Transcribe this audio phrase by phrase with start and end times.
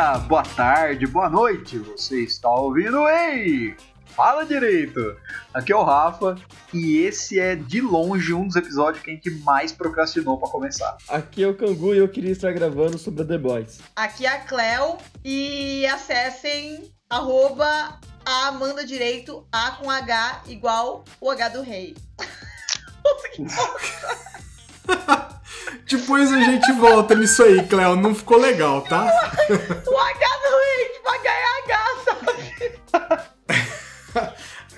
[0.00, 1.76] dia, boa tarde, boa noite.
[1.78, 3.76] Você está ouvindo Ei?
[4.06, 4.98] Fala direito!
[5.52, 6.36] Aqui é o Rafa
[6.72, 10.96] e esse é de longe um dos episódios que a gente mais procrastinou para começar.
[11.06, 13.78] Aqui é o Cangu e eu queria estar gravando sobre The Boys.
[13.94, 21.30] Aqui é a Cleo e acessem arroba a Amanda Direito, A com H igual o
[21.30, 21.94] H do rei.
[25.90, 27.96] Depois a gente volta nisso aí, Cleo.
[27.96, 29.02] Não ficou legal, tá?
[29.04, 32.40] o H do rei, tipo H é H, sabe?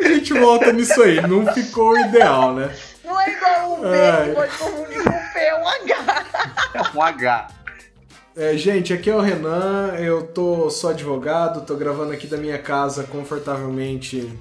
[0.00, 1.20] a gente volta nisso aí.
[1.20, 2.74] Não ficou ideal, né?
[3.04, 4.24] Não é igual um B é.
[4.24, 6.24] que pode confundir com um P, é um H.
[6.74, 7.48] É um H.
[8.34, 12.56] É, gente, aqui é o Renan, eu tô só advogado, tô gravando aqui da minha
[12.58, 14.32] casa confortavelmente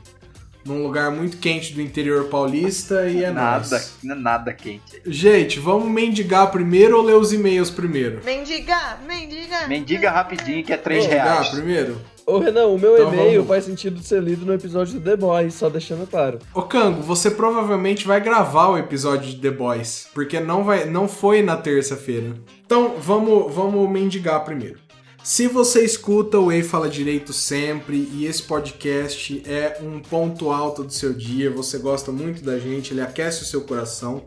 [0.65, 3.97] num lugar muito quente do interior paulista e é nada, nóis.
[4.03, 5.01] Não é nada quente.
[5.05, 8.21] Gente, vamos mendigar primeiro ou ler os e-mails primeiro?
[8.23, 9.67] Mendigar, mendigar.
[9.67, 11.29] Mendiga rapidinho que é 3 reais.
[11.29, 12.11] Mendigar primeiro?
[12.25, 13.47] Ô Renan, o meu então e-mail vamos...
[13.47, 16.39] faz sentido ser lido no episódio do The Boys, só deixando claro.
[16.53, 21.07] Ô Cango, você provavelmente vai gravar o episódio de The Boys, porque não, vai, não
[21.07, 22.35] foi na terça-feira.
[22.65, 24.79] Então vamos, vamos mendigar primeiro.
[25.23, 30.83] Se você escuta o Ei Fala Direito sempre e esse podcast é um ponto alto
[30.83, 34.25] do seu dia, você gosta muito da gente, ele aquece o seu coração,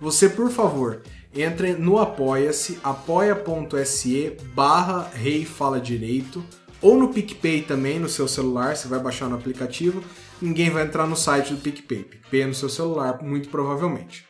[0.00, 1.02] você, por favor,
[1.34, 6.44] entre no Apoia-se, apoia.se barra Rei Fala Direito,
[6.80, 10.00] ou no PicPay também, no seu celular, você vai baixar no aplicativo,
[10.40, 12.04] ninguém vai entrar no site do PicPay.
[12.04, 14.25] PicPay é no seu celular, muito provavelmente.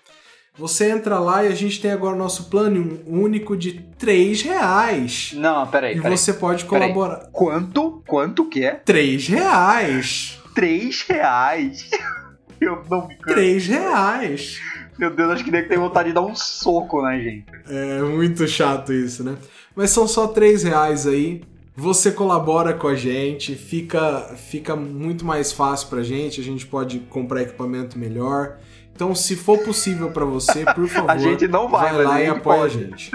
[0.58, 5.32] Você entra lá e a gente tem agora o nosso plano único de 3 reais.
[5.34, 5.96] Não, peraí.
[5.96, 7.16] E peraí, você pode colaborar.
[7.16, 7.30] Peraí.
[7.32, 8.02] Quanto?
[8.06, 8.72] Quanto que é?
[8.72, 10.40] 3 reais.
[10.54, 11.90] 3 reais?
[12.58, 13.34] Eu não me canso.
[13.34, 14.60] 3 reais.
[14.98, 17.44] Meu Deus, acho que nem tem vontade de dar um soco na gente.
[17.68, 19.36] É muito chato isso, né?
[19.74, 21.42] Mas são só 3 reais aí.
[21.78, 27.00] Você colabora com a gente, fica, fica muito mais fácil pra gente, a gente pode
[27.00, 28.56] comprar equipamento melhor.
[28.96, 32.26] Então, se for possível para você, por favor, a gente não vai, vai lá e
[32.28, 32.78] apoia pode.
[32.78, 33.10] a gente.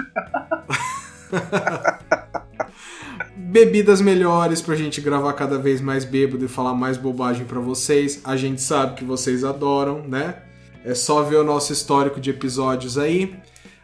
[3.36, 8.20] Bebidas melhores pra gente gravar cada vez mais bêbado e falar mais bobagem para vocês.
[8.22, 10.36] A gente sabe que vocês adoram, né?
[10.84, 13.34] É só ver o nosso histórico de episódios aí.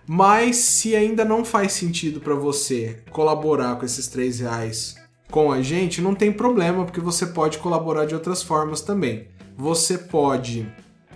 [0.07, 4.95] Mas se ainda não faz sentido para você colaborar com esses três reais
[5.33, 9.27] com a gente, não tem problema, porque você pode colaborar de outras formas também.
[9.57, 10.67] Você pode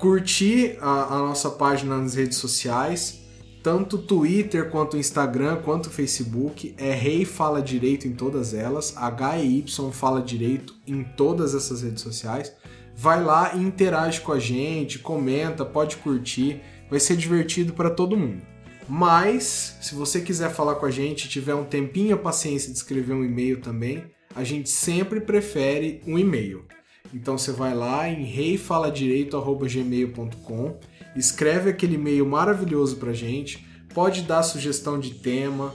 [0.02, 3.20] curtir a, a nossa página nas redes sociais,
[3.62, 10.20] tanto Twitter quanto Instagram quanto Facebook, é Rei Fala Direito em todas elas, H-E-Y Fala
[10.20, 12.52] Direito em todas essas redes sociais.
[12.96, 18.16] Vai lá e interage com a gente, comenta, pode curtir, vai ser divertido para todo
[18.16, 18.42] mundo.
[18.88, 23.14] Mas, se você quiser falar com a gente, tiver um tempinho a paciência de escrever
[23.14, 24.02] um e-mail também,
[24.34, 26.64] a gente sempre prefere um e-mail.
[27.12, 30.78] Então você vai lá em reifaladireito@gmail.com,
[31.14, 35.74] escreve aquele e-mail maravilhoso pra gente, pode dar sugestão de tema,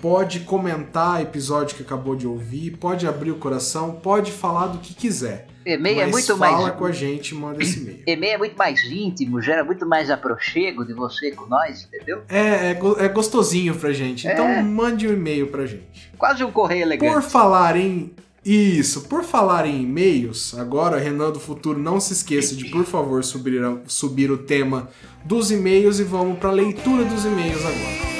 [0.00, 4.92] pode comentar episódio que acabou de ouvir, pode abrir o coração, pode falar do que
[4.94, 5.46] quiser.
[5.64, 6.56] E-mail é muito fala mais.
[6.56, 8.02] Fala com a gente, manda esse e-mail.
[8.04, 12.22] E-mail é muito mais íntimo, gera muito mais aproxego de você com nós, entendeu?
[12.28, 14.26] É, é, é gostosinho pra gente.
[14.26, 14.60] Então é.
[14.60, 16.10] mande um e-mail pra gente.
[16.18, 17.12] Quase um correio elegante.
[17.12, 18.12] Por falar em
[18.44, 23.22] isso, por falar em e-mails, agora, Renan do Futuro, não se esqueça de, por favor,
[23.22, 24.88] subir, subir o tema
[25.24, 28.12] dos e-mails e vamos para a leitura dos e-mails agora.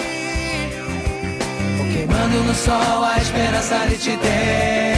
[1.92, 4.91] Queimando no sol a esperança de te ter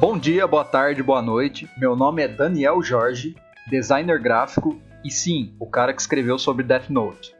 [0.00, 1.68] Bom dia, boa tarde, boa noite.
[1.76, 3.36] Meu nome é Daniel Jorge,
[3.68, 7.34] designer gráfico e sim, o cara que escreveu sobre Death Note.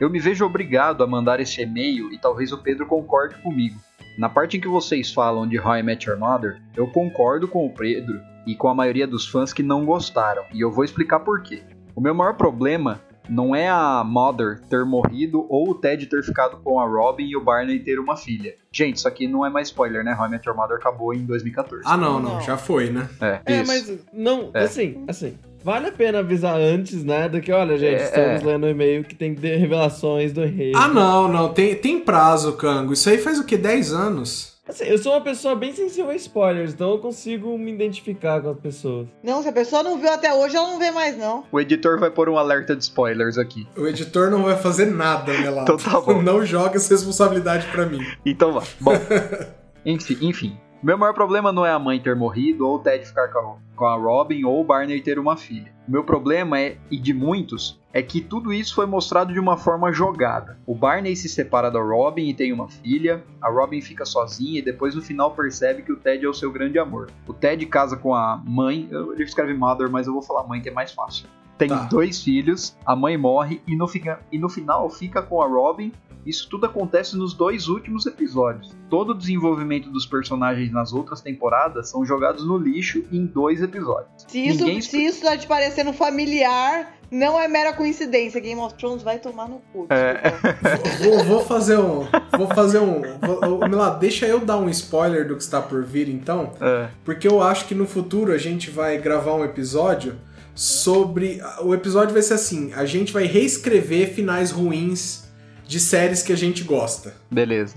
[0.00, 3.78] Eu me vejo obrigado a mandar esse e-mail e talvez o Pedro concorde comigo.
[4.16, 7.66] Na parte em que vocês falam de How I Met Your Mother, eu concordo com
[7.66, 11.20] o Pedro e com a maioria dos fãs que não gostaram, e eu vou explicar
[11.20, 11.62] por quê.
[11.94, 16.58] O meu maior problema não é a Mother ter morrido ou o Ted ter ficado
[16.58, 18.54] com a Robin e o Barney ter uma filha.
[18.72, 20.16] Gente, isso aqui não é mais spoiler, né?
[20.18, 21.84] How I Met Your Mother acabou em 2014.
[21.86, 22.40] Ah, não, não, não.
[22.40, 23.08] já foi, né?
[23.20, 24.64] É, é mas não, é.
[24.64, 27.28] assim, assim, vale a pena avisar antes, né?
[27.28, 28.44] Do que, olha, gente, é, estamos é.
[28.44, 30.72] lendo um e-mail que tem revelações do rei.
[30.74, 32.92] Ah, não, não, tem, tem prazo, Cango.
[32.92, 34.47] Isso aí faz o que, 10 anos?
[34.68, 38.50] Assim, eu sou uma pessoa bem sensível a spoilers, então eu consigo me identificar com
[38.50, 39.08] as pessoas.
[39.22, 41.44] Não, se a pessoa não viu até hoje, ela não vê mais, não.
[41.50, 43.66] O editor vai pôr um alerta de spoilers aqui.
[43.76, 45.62] O editor não vai fazer nada, né, lá.
[45.62, 46.20] Então tá bom.
[46.28, 48.00] Não joga essa responsabilidade pra mim.
[48.26, 48.66] Então vai.
[48.80, 48.92] Bom,
[49.86, 50.58] enfim, enfim.
[50.80, 53.28] Meu maior problema não é a mãe ter morrido, ou o Ted ficar
[53.74, 55.72] com a, Robin, ou o Barney ter uma filha.
[55.88, 59.92] Meu problema é, e de muitos, é que tudo isso foi mostrado de uma forma
[59.92, 60.56] jogada.
[60.64, 64.62] O Barney se separa da Robin e tem uma filha, a Robin fica sozinha e
[64.62, 67.10] depois no final percebe que o Ted é o seu grande amor.
[67.26, 70.68] O Ted casa com a mãe, ele escreve Mother, mas eu vou falar mãe que
[70.68, 71.26] é mais fácil.
[71.58, 71.84] Tem Tá.
[71.84, 75.92] dois filhos, a mãe morre e no, fica, e no final fica com a Robin
[76.28, 78.76] isso tudo acontece nos dois últimos episódios.
[78.90, 84.26] Todo o desenvolvimento dos personagens nas outras temporadas são jogados no lixo em dois episódios.
[84.28, 88.40] Se isso, Ninguém se isso tá te parecendo familiar, não é mera coincidência.
[88.42, 89.86] Game of Thrones vai tomar no cu.
[89.88, 90.18] É.
[91.02, 92.06] Vou, vou fazer um.
[92.36, 93.00] Vou fazer um.
[93.00, 96.52] Vou, deixa eu dar um spoiler do que está por vir, então.
[96.60, 96.88] É.
[97.04, 100.16] Porque eu acho que no futuro a gente vai gravar um episódio
[100.58, 101.40] sobre.
[101.62, 105.28] O episódio vai ser assim: a gente vai reescrever finais ruins
[105.64, 107.14] de séries que a gente gosta.
[107.30, 107.76] Beleza.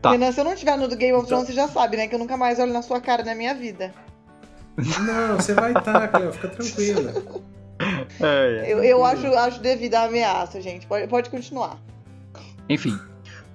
[0.00, 0.12] Tá.
[0.12, 2.06] Renan, se eu não tiver no do Game of Então- Thrones, você já sabe, né?
[2.06, 3.92] Que eu nunca mais olho na sua cara na minha vida.
[4.76, 7.12] Não, você vai estar, Cleo, fica tranquila.
[8.20, 8.72] É, é.
[8.72, 10.86] Eu, eu acho, acho devido à ameaça, gente.
[10.86, 11.76] Pode, pode continuar.
[12.68, 12.96] Enfim,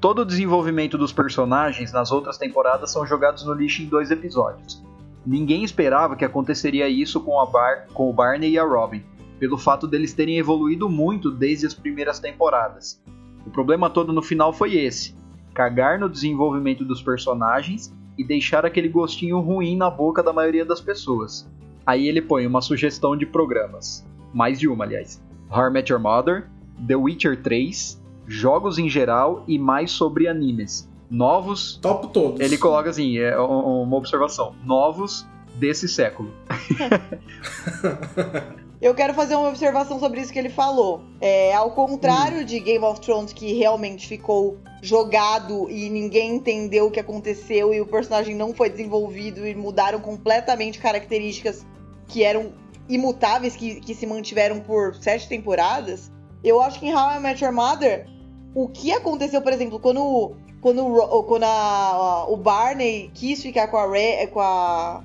[0.01, 4.83] todo o desenvolvimento dos personagens nas outras temporadas são jogados no lixo em dois episódios.
[5.25, 9.03] Ninguém esperava que aconteceria isso com, Bar com o Barney e a Robin,
[9.39, 13.01] pelo fato deles terem evoluído muito desde as primeiras temporadas.
[13.45, 15.15] O problema todo no final foi esse:
[15.53, 20.81] cagar no desenvolvimento dos personagens e deixar aquele gostinho ruim na boca da maioria das
[20.81, 21.49] pessoas.
[21.85, 26.47] Aí ele põe uma sugestão de programas, mais de uma, aliás: I Met Your Mother,
[26.85, 30.88] The Witcher 3, jogos em geral e mais sobre animes.
[31.09, 32.39] Novos, Topo todos.
[32.39, 35.25] ele coloca assim, é um- uma observação, novos
[35.55, 36.31] desse século.
[38.81, 41.01] Eu quero fazer uma observação sobre isso que ele falou.
[41.19, 46.91] É, ao contrário de Game of Thrones, que realmente ficou jogado e ninguém entendeu o
[46.91, 51.65] que aconteceu e o personagem não foi desenvolvido e mudaram completamente características
[52.07, 52.53] que eram
[52.87, 56.09] imutáveis, que, que se mantiveram por sete temporadas.
[56.41, 58.07] Eu acho que em How I Met Your Mother,
[58.55, 63.77] o que aconteceu, por exemplo, quando, quando, o quando a- o Barney quis ficar com
[63.77, 65.01] a Ray, com a.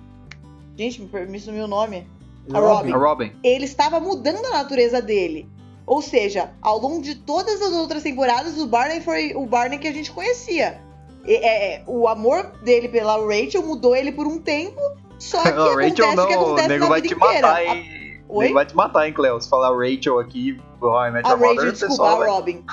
[0.77, 2.06] Gente, me, me sumiu o nome
[2.53, 2.93] a Robin.
[2.93, 3.33] A Robin.
[3.43, 5.49] ele estava mudando a natureza dele.
[5.87, 9.87] Ou seja, ao longo de todas as outras temporadas, o Barney foi o Barney que
[9.87, 10.81] a gente conhecia.
[11.27, 14.81] E- é, é, o amor dele pela Rachel mudou ele por um tempo,
[15.19, 17.21] só que Não, acontece Rachel o que não, o acontece nego na vai vida te
[17.21, 17.47] inteira.
[17.49, 17.91] matar, A- hein?
[18.34, 18.46] Oi?
[18.46, 19.40] nego vai te matar, hein, Cleo?
[19.40, 22.26] Se falar Rachel aqui, I Met A Rachel, desculpa, a.
[22.26, 22.64] Robin.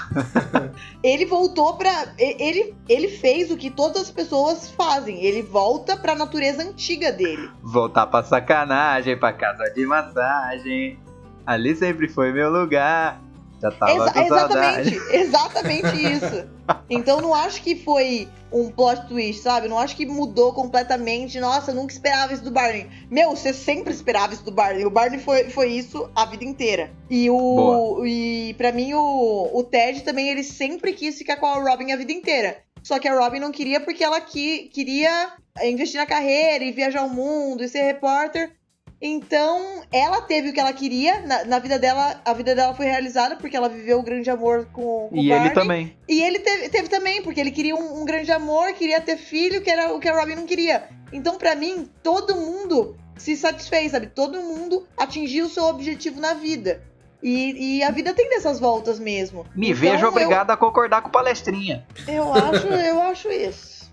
[1.04, 2.14] ele voltou pra.
[2.18, 5.24] Ele, ele fez o que todas as pessoas fazem.
[5.24, 7.50] Ele volta pra natureza antiga dele.
[7.62, 11.00] Voltar pra sacanagem, pra casa de massagem.
[11.46, 13.22] Ali sempre foi meu lugar.
[13.62, 14.96] Já tava Exa- com saudade.
[14.96, 16.50] exatamente, exatamente isso.
[16.90, 19.68] Então não acho que foi um plot twist, sabe?
[19.68, 21.40] Não acho que mudou completamente.
[21.40, 22.90] Nossa, eu nunca esperava isso do Barney.
[23.10, 24.86] Meu, você sempre esperava isso do Barney.
[24.86, 26.92] O Barney foi, foi isso a vida inteira.
[27.10, 28.08] E o Boa.
[28.08, 31.98] e para mim o, o Ted também ele sempre quis ficar com a Robin a
[31.98, 32.58] vida inteira.
[32.84, 37.04] Só que a Robin não queria porque ela que, queria investir na carreira e viajar
[37.04, 38.54] o mundo e ser repórter.
[39.02, 42.22] Então, ela teve o que ela queria na, na vida dela.
[42.24, 45.30] A vida dela foi realizada porque ela viveu o grande amor com, com o E
[45.30, 45.46] Barney.
[45.48, 45.98] ele também.
[46.08, 49.62] E ele teve, teve também, porque ele queria um, um grande amor, queria ter filho,
[49.62, 50.84] que era o que a Robin não queria.
[51.12, 54.08] Então, pra mim, todo mundo se satisfez, sabe?
[54.08, 56.82] Todo mundo atingiu o seu objetivo na vida.
[57.24, 59.46] E, e a vida tem dessas voltas mesmo.
[59.56, 61.86] Me Então, vejo eu- obrigado a concordar com palestrinha.
[62.08, 63.92] Eu, acho, eu acho isso.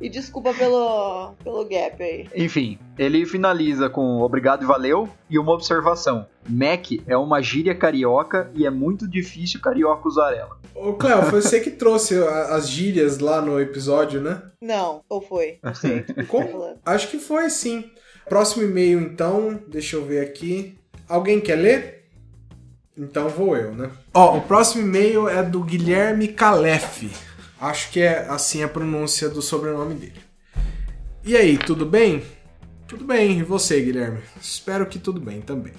[0.00, 2.28] E desculpa pelo, pelo gap aí.
[2.34, 6.26] Enfim, ele finaliza com obrigado e valeu e uma observação.
[6.48, 10.58] Mac é uma gíria carioca e é muito difícil carioca usar ela.
[10.74, 14.42] Ô, Cleo, foi você que trouxe as gírias lá no episódio, né?
[14.60, 15.58] Não, ou foi?
[15.64, 16.04] Não sei.
[16.28, 16.78] Como?
[16.84, 17.90] Acho que foi sim.
[18.28, 20.78] Próximo e-mail, então, deixa eu ver aqui.
[21.08, 21.96] Alguém quer ler?
[22.98, 23.90] Então vou eu, né?
[24.12, 27.10] Ó, o próximo e-mail é do Guilherme Calef.
[27.60, 30.20] Acho que é assim a pronúncia do sobrenome dele.
[31.24, 32.22] E aí, tudo bem?
[32.86, 34.18] Tudo bem, e você, Guilherme?
[34.40, 35.72] Espero que tudo bem também.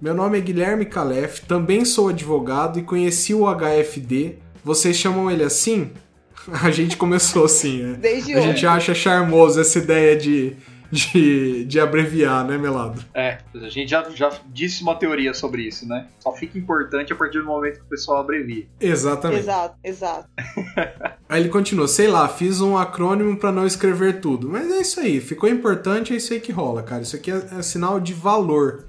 [0.00, 4.36] Meu nome é Guilherme Calef, também sou advogado e conheci o HFD.
[4.64, 5.90] Vocês chamam ele assim?
[6.62, 7.98] A gente começou assim, né?
[8.00, 8.46] Desde A hoje.
[8.46, 10.56] gente acha charmoso essa ideia de,
[10.90, 13.04] de, de abreviar, né, Melado?
[13.14, 16.06] É, a gente já, já disse uma teoria sobre isso, né?
[16.18, 18.66] Só fica importante a partir do momento que o pessoal abrevia.
[18.80, 19.40] Exatamente.
[19.40, 20.28] Exato, exato.
[21.28, 24.48] Aí ele continua, sei lá, fiz um acrônimo para não escrever tudo.
[24.48, 27.02] Mas é isso aí, ficou importante, é isso aí que rola, cara.
[27.02, 28.84] Isso aqui é, é sinal de valor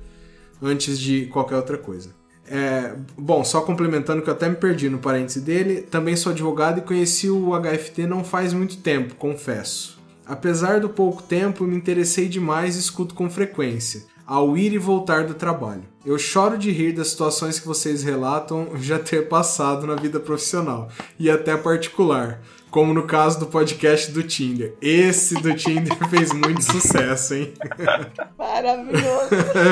[0.62, 2.18] antes de qualquer outra coisa.
[2.50, 6.80] É, bom, só complementando que eu até me perdi no parêntese dele, também sou advogado
[6.80, 9.99] e conheci o HFT não faz muito tempo, confesso.
[10.30, 15.24] Apesar do pouco tempo, me interessei demais e escuto com frequência ao ir e voltar
[15.24, 15.82] do trabalho.
[16.06, 20.88] Eu choro de rir das situações que vocês relatam já ter passado na vida profissional
[21.18, 24.76] e até particular, como no caso do podcast do Tinder.
[24.80, 27.52] Esse do Tinder fez muito sucesso, hein?
[28.38, 29.30] Maravilhoso.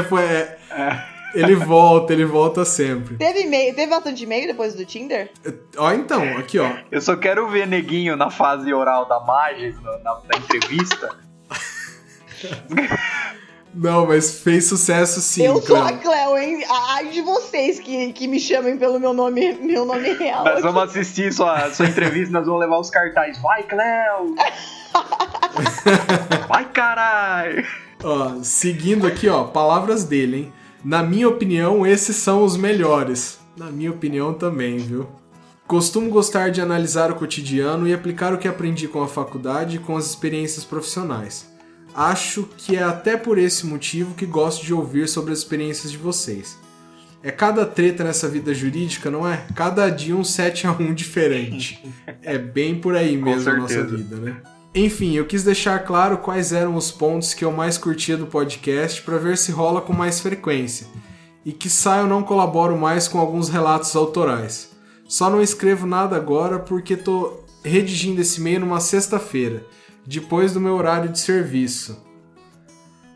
[0.10, 0.58] Foi, é,
[1.34, 3.16] ele volta, ele volta sempre.
[3.18, 5.32] Teve, e-mail, teve bastante e-mail depois do Tinder?
[5.78, 6.70] Ó, então, aqui, ó.
[6.92, 11.16] Eu só quero ver neguinho na fase oral da Magis, na, na, entrevista.
[13.74, 15.44] Não, mas fez sucesso sim.
[15.44, 16.64] Eu sou a Cleo, hein?
[16.68, 20.46] Ai de vocês que, que me chamem pelo meu nome, meu nome real.
[20.46, 23.40] Nós vamos assistir sua, sua entrevista, nós vamos levar os cartazes.
[23.42, 24.36] Vai, Cleo!
[26.48, 27.66] Vai, caralho!
[28.04, 30.54] Ó, seguindo aqui, ó, palavras dele, hein?
[30.88, 33.40] Na minha opinião, esses são os melhores.
[33.58, 35.06] Na minha opinião também, viu?
[35.68, 39.80] Costumo gostar de analisar o cotidiano e aplicar o que aprendi com a faculdade e
[39.80, 41.52] com as experiências profissionais.
[41.94, 45.98] Acho que é até por esse motivo que gosto de ouvir sobre as experiências de
[45.98, 46.58] vocês.
[47.22, 49.46] É cada treta nessa vida jurídica, não é?
[49.54, 51.84] Cada dia um 7 a 1 diferente.
[52.22, 54.38] É bem por aí mesmo a nossa vida, né?
[54.78, 59.02] Enfim, eu quis deixar claro quais eram os pontos que eu mais curtia do podcast
[59.02, 60.86] para ver se rola com mais frequência.
[61.44, 64.70] E que eu não colaboro mais com alguns relatos autorais.
[65.08, 69.66] Só não escrevo nada agora porque tô redigindo esse e-mail numa sexta-feira
[70.06, 72.06] depois do meu horário de serviço.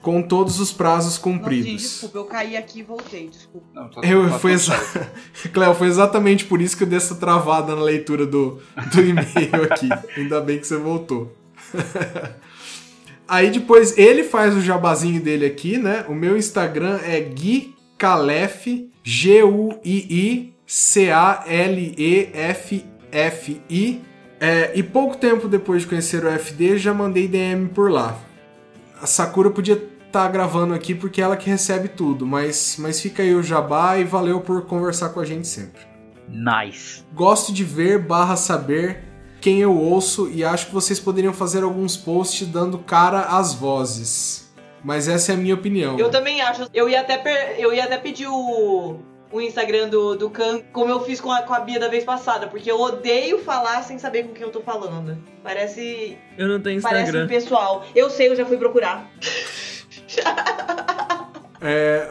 [0.01, 1.73] Com todos os prazos cumpridos.
[1.73, 3.67] Nossa, desculpa, eu caí aqui e voltei, desculpa.
[3.71, 4.73] Não, tô, eu, tô foi, exa...
[5.53, 8.59] Cleo, foi exatamente por isso que eu dei essa travada na leitura do,
[8.91, 9.89] do e-mail aqui.
[10.17, 11.39] Ainda bem que você voltou.
[13.27, 16.05] Aí depois ele faz o jabazinho dele aqui, né?
[16.09, 21.51] O meu Instagram é Gui Calef, G-U-I-I C-A-L-E-F-F-I
[24.39, 28.17] é, e pouco tempo depois de conhecer o FD, já mandei DM por lá.
[29.01, 33.01] A Sakura podia estar tá gravando aqui porque é ela que recebe tudo, mas, mas
[33.01, 35.81] fica aí o jabá e valeu por conversar com a gente sempre.
[36.29, 37.03] Nice.
[37.13, 39.03] Gosto de ver barra saber
[39.41, 44.49] quem eu ouço e acho que vocês poderiam fazer alguns posts dando cara às vozes.
[44.83, 45.99] Mas essa é a minha opinião.
[45.99, 46.67] Eu também acho.
[46.73, 47.55] Eu ia até, per...
[47.59, 48.99] eu ia até pedir o
[49.31, 52.03] o Instagram do, do Khan, como eu fiz com a, com a Bia da vez
[52.03, 55.17] passada, porque eu odeio falar sem saber com quem eu tô falando.
[55.41, 56.17] Parece.
[56.37, 57.27] Eu não tenho Instagram.
[57.27, 57.85] Parece pessoal.
[57.95, 59.09] Eu sei, eu já fui procurar.
[61.63, 62.09] É,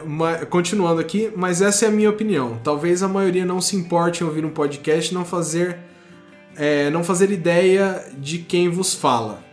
[0.49, 2.57] continuando aqui, mas essa é a minha opinião.
[2.63, 5.77] Talvez a maioria não se importe em ouvir um podcast e não fazer,
[6.61, 9.43] é, não fazer ideia de quem vos fala.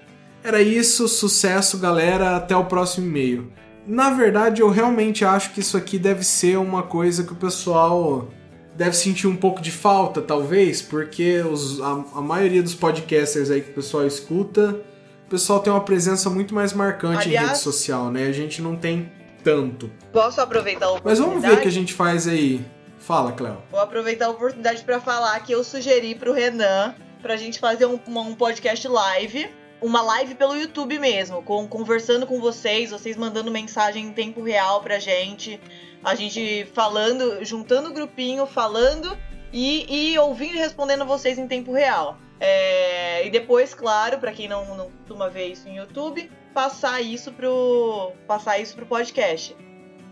[0.44, 2.36] Era isso, sucesso, galera.
[2.36, 3.50] Até o próximo e-mail.
[3.86, 8.28] Na verdade, eu realmente acho que isso aqui deve ser uma coisa que o pessoal
[8.76, 13.62] deve sentir um pouco de falta, talvez, porque os, a, a, maioria dos podcasters aí
[13.62, 14.78] que o pessoal escuta,
[15.26, 18.26] o pessoal tem uma presença muito mais marcante Aliás, em rede social, né?
[18.26, 19.10] A gente não tem
[19.42, 19.90] tanto.
[20.12, 21.20] Posso aproveitar a oportunidade?
[21.20, 22.62] Mas vamos ver o que a gente faz aí.
[23.08, 23.62] Fala, Cléo.
[23.70, 27.98] Vou aproveitar a oportunidade para falar que eu sugeri pro Renan pra gente fazer um,
[28.06, 29.50] um podcast live
[29.80, 34.82] uma live pelo YouTube mesmo, com, conversando com vocês, vocês mandando mensagem em tempo real
[34.82, 35.58] pra gente,
[36.04, 39.16] a gente falando, juntando o grupinho, falando
[39.52, 42.18] e, e ouvindo e respondendo vocês em tempo real.
[42.38, 47.32] É, e depois, claro, para quem não, não costuma ver isso em YouTube, passar isso
[47.32, 49.56] pro passar isso pro podcast.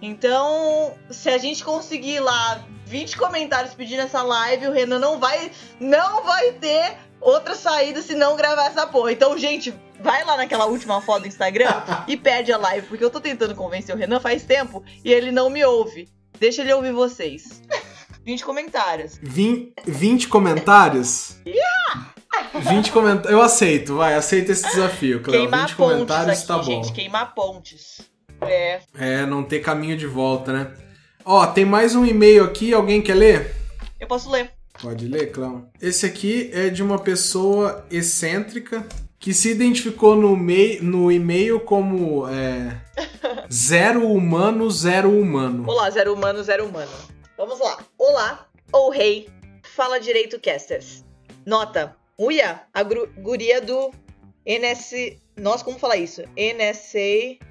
[0.00, 5.50] Então, se a gente conseguir lá 20 comentários pedindo essa live, o Renan não vai
[5.80, 9.12] não vai ter outra saída se não gravar essa porra.
[9.12, 13.10] Então, gente, vai lá naquela última foto do Instagram e pede a live, porque eu
[13.10, 16.08] tô tentando convencer o Renan faz tempo e ele não me ouve.
[16.38, 17.60] Deixa ele ouvir vocês.
[18.24, 19.18] 20 comentários.
[19.20, 21.36] 20, 20 comentários?
[21.46, 22.14] Yeah!
[22.54, 23.32] 20 comentários.
[23.32, 25.40] Eu aceito, vai, aceita esse desafio, Cleo.
[25.40, 26.62] Queimar 20 comentários aqui, tá bom.
[26.62, 28.00] Gente, queimar pontes.
[28.40, 28.80] É.
[28.94, 30.85] É, não ter caminho de volta, né?
[31.28, 33.56] Ó, tem mais um e-mail aqui, alguém quer ler?
[33.98, 34.52] Eu posso ler.
[34.80, 35.68] Pode ler, Cláudio.
[35.82, 38.86] Esse aqui é de uma pessoa excêntrica
[39.18, 42.80] que se identificou no, mei, no e-mail como é,
[43.52, 45.64] zero humano, zero humano.
[45.68, 46.92] Olá, zero humano, zero humano.
[47.36, 47.76] Vamos lá.
[47.98, 49.28] Olá, ou rei,
[49.74, 51.04] fala direito, casters.
[51.44, 53.90] Nota, Uia, a guria do
[54.46, 55.18] NS...
[55.36, 56.22] Nossa, como falar isso?
[56.36, 57.44] NSA...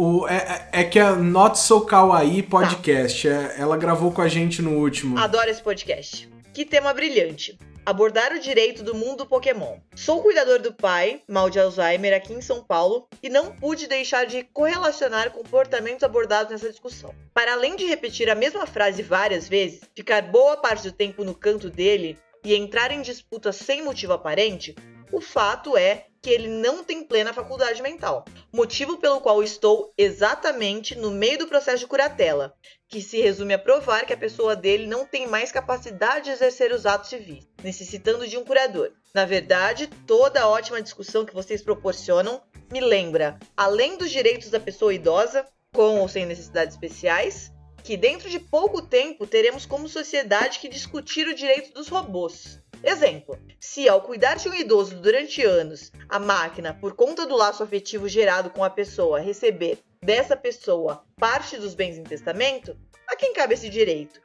[0.00, 3.34] O, é, é, é que a Not So Kawaii podcast, tá.
[3.58, 5.18] ela gravou com a gente no último.
[5.18, 6.30] Adoro esse podcast.
[6.54, 7.58] Que tema brilhante.
[7.84, 9.78] abordar o direito do mundo Pokémon.
[9.96, 14.24] Sou cuidador do pai, mal de Alzheimer, aqui em São Paulo, e não pude deixar
[14.24, 17.12] de correlacionar comportamentos abordados nessa discussão.
[17.34, 21.34] Para além de repetir a mesma frase várias vezes, ficar boa parte do tempo no
[21.34, 24.76] canto dele e entrar em disputa sem motivo aparente,
[25.10, 30.96] o fato é que ele não tem plena faculdade mental, motivo pelo qual estou exatamente
[30.96, 32.54] no meio do processo de curatela,
[32.88, 36.72] que se resume a provar que a pessoa dele não tem mais capacidade de exercer
[36.72, 38.92] os atos civis, necessitando de um curador.
[39.14, 44.60] Na verdade, toda a ótima discussão que vocês proporcionam me lembra, além dos direitos da
[44.60, 50.58] pessoa idosa, com ou sem necessidades especiais, que dentro de pouco tempo teremos como sociedade
[50.58, 52.60] que discutir o direito dos robôs.
[52.82, 57.62] Exemplo: se ao cuidar de um idoso durante anos, a máquina, por conta do laço
[57.62, 63.32] afetivo gerado com a pessoa, receber dessa pessoa parte dos bens em testamento, a quem
[63.32, 64.20] cabe esse direito?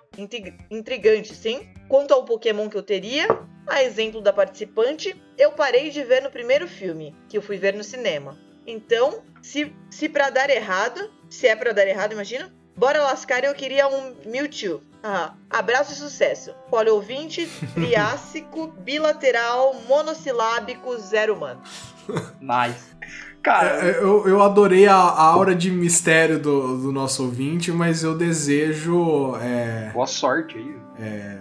[0.70, 1.68] Intrigante, sim?
[1.88, 3.28] Quanto ao Pokémon que eu teria,
[3.66, 7.74] a exemplo da participante, eu parei de ver no primeiro filme, que eu fui ver
[7.74, 8.38] no cinema.
[8.68, 13.54] Então, se, se para dar errado, se é para dar errado, imagina, bora lascar, eu
[13.54, 14.82] queria um Mewtwo.
[15.04, 16.54] Ah, abraço e sucesso.
[16.70, 21.62] Poliouvinte, triássico, bilateral, monossilábico, zero humano.
[22.40, 22.94] Nice.
[23.42, 27.72] Cara, é, é, eu, eu adorei a, a aura de mistério do, do nosso ouvinte,
[27.74, 29.36] mas eu desejo.
[29.36, 30.76] É, Boa sorte aí.
[30.98, 31.38] É,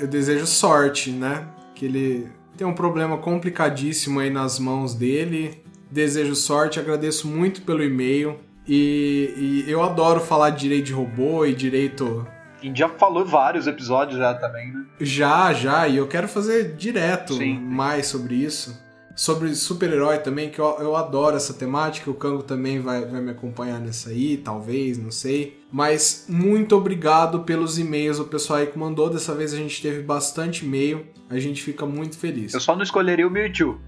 [0.00, 1.46] eu desejo sorte, né?
[1.76, 5.62] Que ele tem um problema complicadíssimo aí nas mãos dele.
[5.88, 8.40] Desejo sorte, agradeço muito pelo e-mail.
[8.68, 12.26] E, e eu adoro falar de direito de robô e direito
[12.60, 14.84] a gente já falou vários episódios já também, né?
[15.00, 17.58] Já, já, e eu quero fazer direto Sim.
[17.60, 18.86] mais sobre isso.
[19.14, 22.08] Sobre super-herói também, que eu, eu adoro essa temática.
[22.08, 25.60] O Kango também vai, vai me acompanhar nessa aí, talvez, não sei.
[25.72, 29.10] Mas muito obrigado pelos e-mails, o pessoal aí que mandou.
[29.10, 31.06] Dessa vez a gente teve bastante e-mail.
[31.28, 32.54] A gente fica muito feliz.
[32.54, 33.80] Eu só não escolheria o Mewtwo.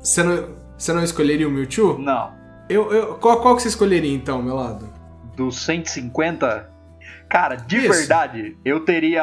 [0.00, 1.96] Você não, você não escolheria o Mewtwo?
[1.98, 2.37] Não.
[2.68, 4.88] Eu, eu, qual, qual que você escolheria então, meu lado?
[5.36, 6.78] Dos 150,
[7.28, 7.88] Cara, de Isso.
[7.92, 9.22] verdade, eu teria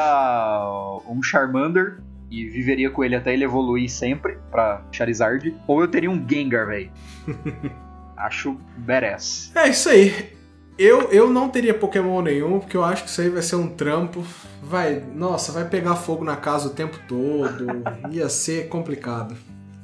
[1.08, 1.98] um Charmander
[2.30, 5.54] e viveria com ele até ele evoluir sempre pra Charizard.
[5.66, 6.90] Ou eu teria um Gengar, velho.
[8.16, 9.50] Acho badass.
[9.54, 10.36] É isso aí.
[10.78, 13.66] Eu, eu não teria Pokémon nenhum, porque eu acho que isso aí vai ser um
[13.66, 14.22] trampo.
[14.62, 17.66] Vai, nossa, vai pegar fogo na casa o tempo todo.
[18.12, 19.34] Ia ser complicado.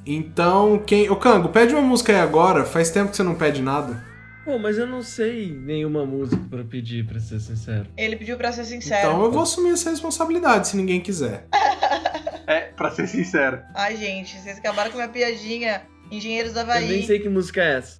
[0.05, 1.09] Então, quem.
[1.09, 2.65] Ô Kango, pede uma música aí agora.
[2.65, 4.03] Faz tempo que você não pede nada.
[4.43, 7.87] Pô, mas eu não sei nenhuma música pra pedir, pra ser sincero.
[7.95, 9.07] Ele pediu pra ser sincero.
[9.07, 11.47] Então eu vou assumir essa responsabilidade se ninguém quiser.
[12.45, 13.61] É, pra ser sincero.
[13.73, 15.83] Ai, gente, vocês acabaram com a minha piadinha.
[16.11, 17.03] Engenheiros do Eu nem Havaí.
[17.05, 17.97] sei que música é essa.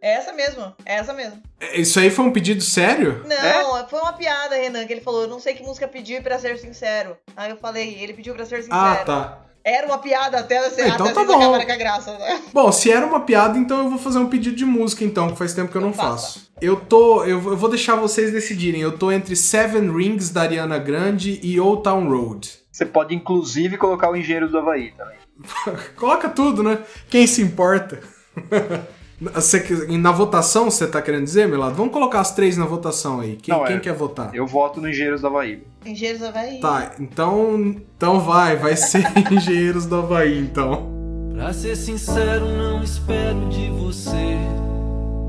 [0.00, 1.40] É essa mesmo, é essa mesmo.
[1.60, 3.24] É, Isso aí foi um pedido sério?
[3.26, 6.38] Não, foi uma piada, Renan, que ele falou, eu não sei que música pedir pra
[6.38, 7.16] ser sincero.
[7.36, 8.80] Aí eu falei, ele pediu pra ser sincero.
[8.80, 9.38] Ah, tá.
[9.64, 11.38] Era uma piada até, você, Então até tá bom.
[11.38, 12.42] com a graça, né?
[12.52, 15.38] Bom, se era uma piada, então eu vou fazer um pedido de música, então, que
[15.38, 16.26] faz tempo que eu não Então faça.
[16.40, 16.52] faço.
[16.60, 17.22] Eu tô.
[17.24, 18.80] Eu, eu vou deixar vocês decidirem.
[18.80, 22.52] Eu tô entre Seven Rings da Ariana Grande e Old Town Road.
[22.72, 25.16] Você pode inclusive colocar o Engenheiros do Havaí também.
[25.94, 26.78] Coloca tudo, né?
[27.08, 28.00] Quem se importa?
[29.34, 31.74] Você na votação, você tá querendo dizer, meu lado?
[31.74, 33.36] Vamos colocar as três na votação aí.
[33.36, 33.68] Quem, Não, é.
[33.68, 34.34] quem quer votar?
[34.34, 35.62] Eu voto no Engenheiros do Havaí.
[35.86, 36.60] Engenheiros do Havaí.
[36.60, 37.76] Tá, então.
[37.96, 40.90] Então vai, vai ser Engenheiros do Havaí, então.
[41.34, 44.36] Pra ser sincero, não espero de você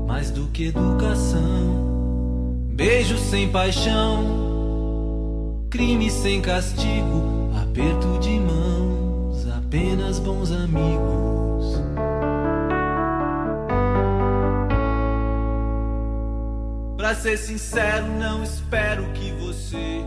[0.06, 1.84] mais do que educação.
[2.74, 4.24] Beijo sem paixão,
[5.70, 11.43] crime sem castigo, aperto de mãos, apenas bons amigos.
[17.04, 20.00] Pra ser sincero, não espero que você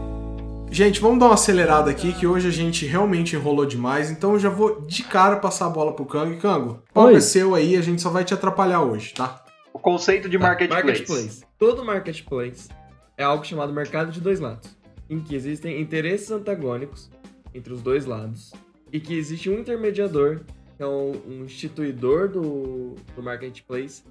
[0.71, 4.39] Gente, vamos dar uma acelerada aqui, que hoje a gente realmente enrolou demais, então eu
[4.39, 6.33] já vou de cara passar a bola pro Kango.
[6.33, 7.17] E Kango, o palco Oi.
[7.17, 9.45] é seu aí, a gente só vai te atrapalhar hoje, tá?
[9.71, 11.43] O conceito de Tá, marketplace.
[11.59, 12.67] Todo marketplace
[13.15, 14.75] é algo chamado mercado de dois lados,
[15.07, 17.11] em que existem interesses antagônicos
[17.53, 18.53] entre os dois lados
[18.91, 20.39] e que existe um intermediador,
[20.75, 24.01] que é um, um instituidor do, do marketplace,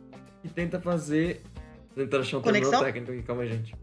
[0.40, 1.42] que tenta fazer.
[2.43, 2.85] Termo Conexão?
[2.85, 3.75] técnico aqui, calma, gente.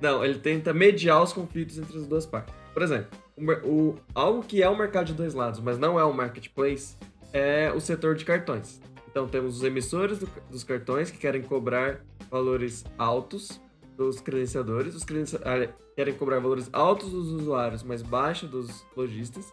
[0.00, 2.54] Não, ele tenta mediar os conflitos entre as duas partes.
[2.72, 6.04] Por exemplo, o o, algo que é um mercado de dois lados, mas não é
[6.04, 6.96] um marketplace,
[7.32, 8.80] é o setor de cartões.
[9.10, 12.00] Então temos os emissores do- dos cartões que querem cobrar
[12.30, 13.60] valores altos
[13.96, 19.52] dos credenciadores, os credenci- ah, querem cobrar valores altos dos usuários, mas baixos dos lojistas.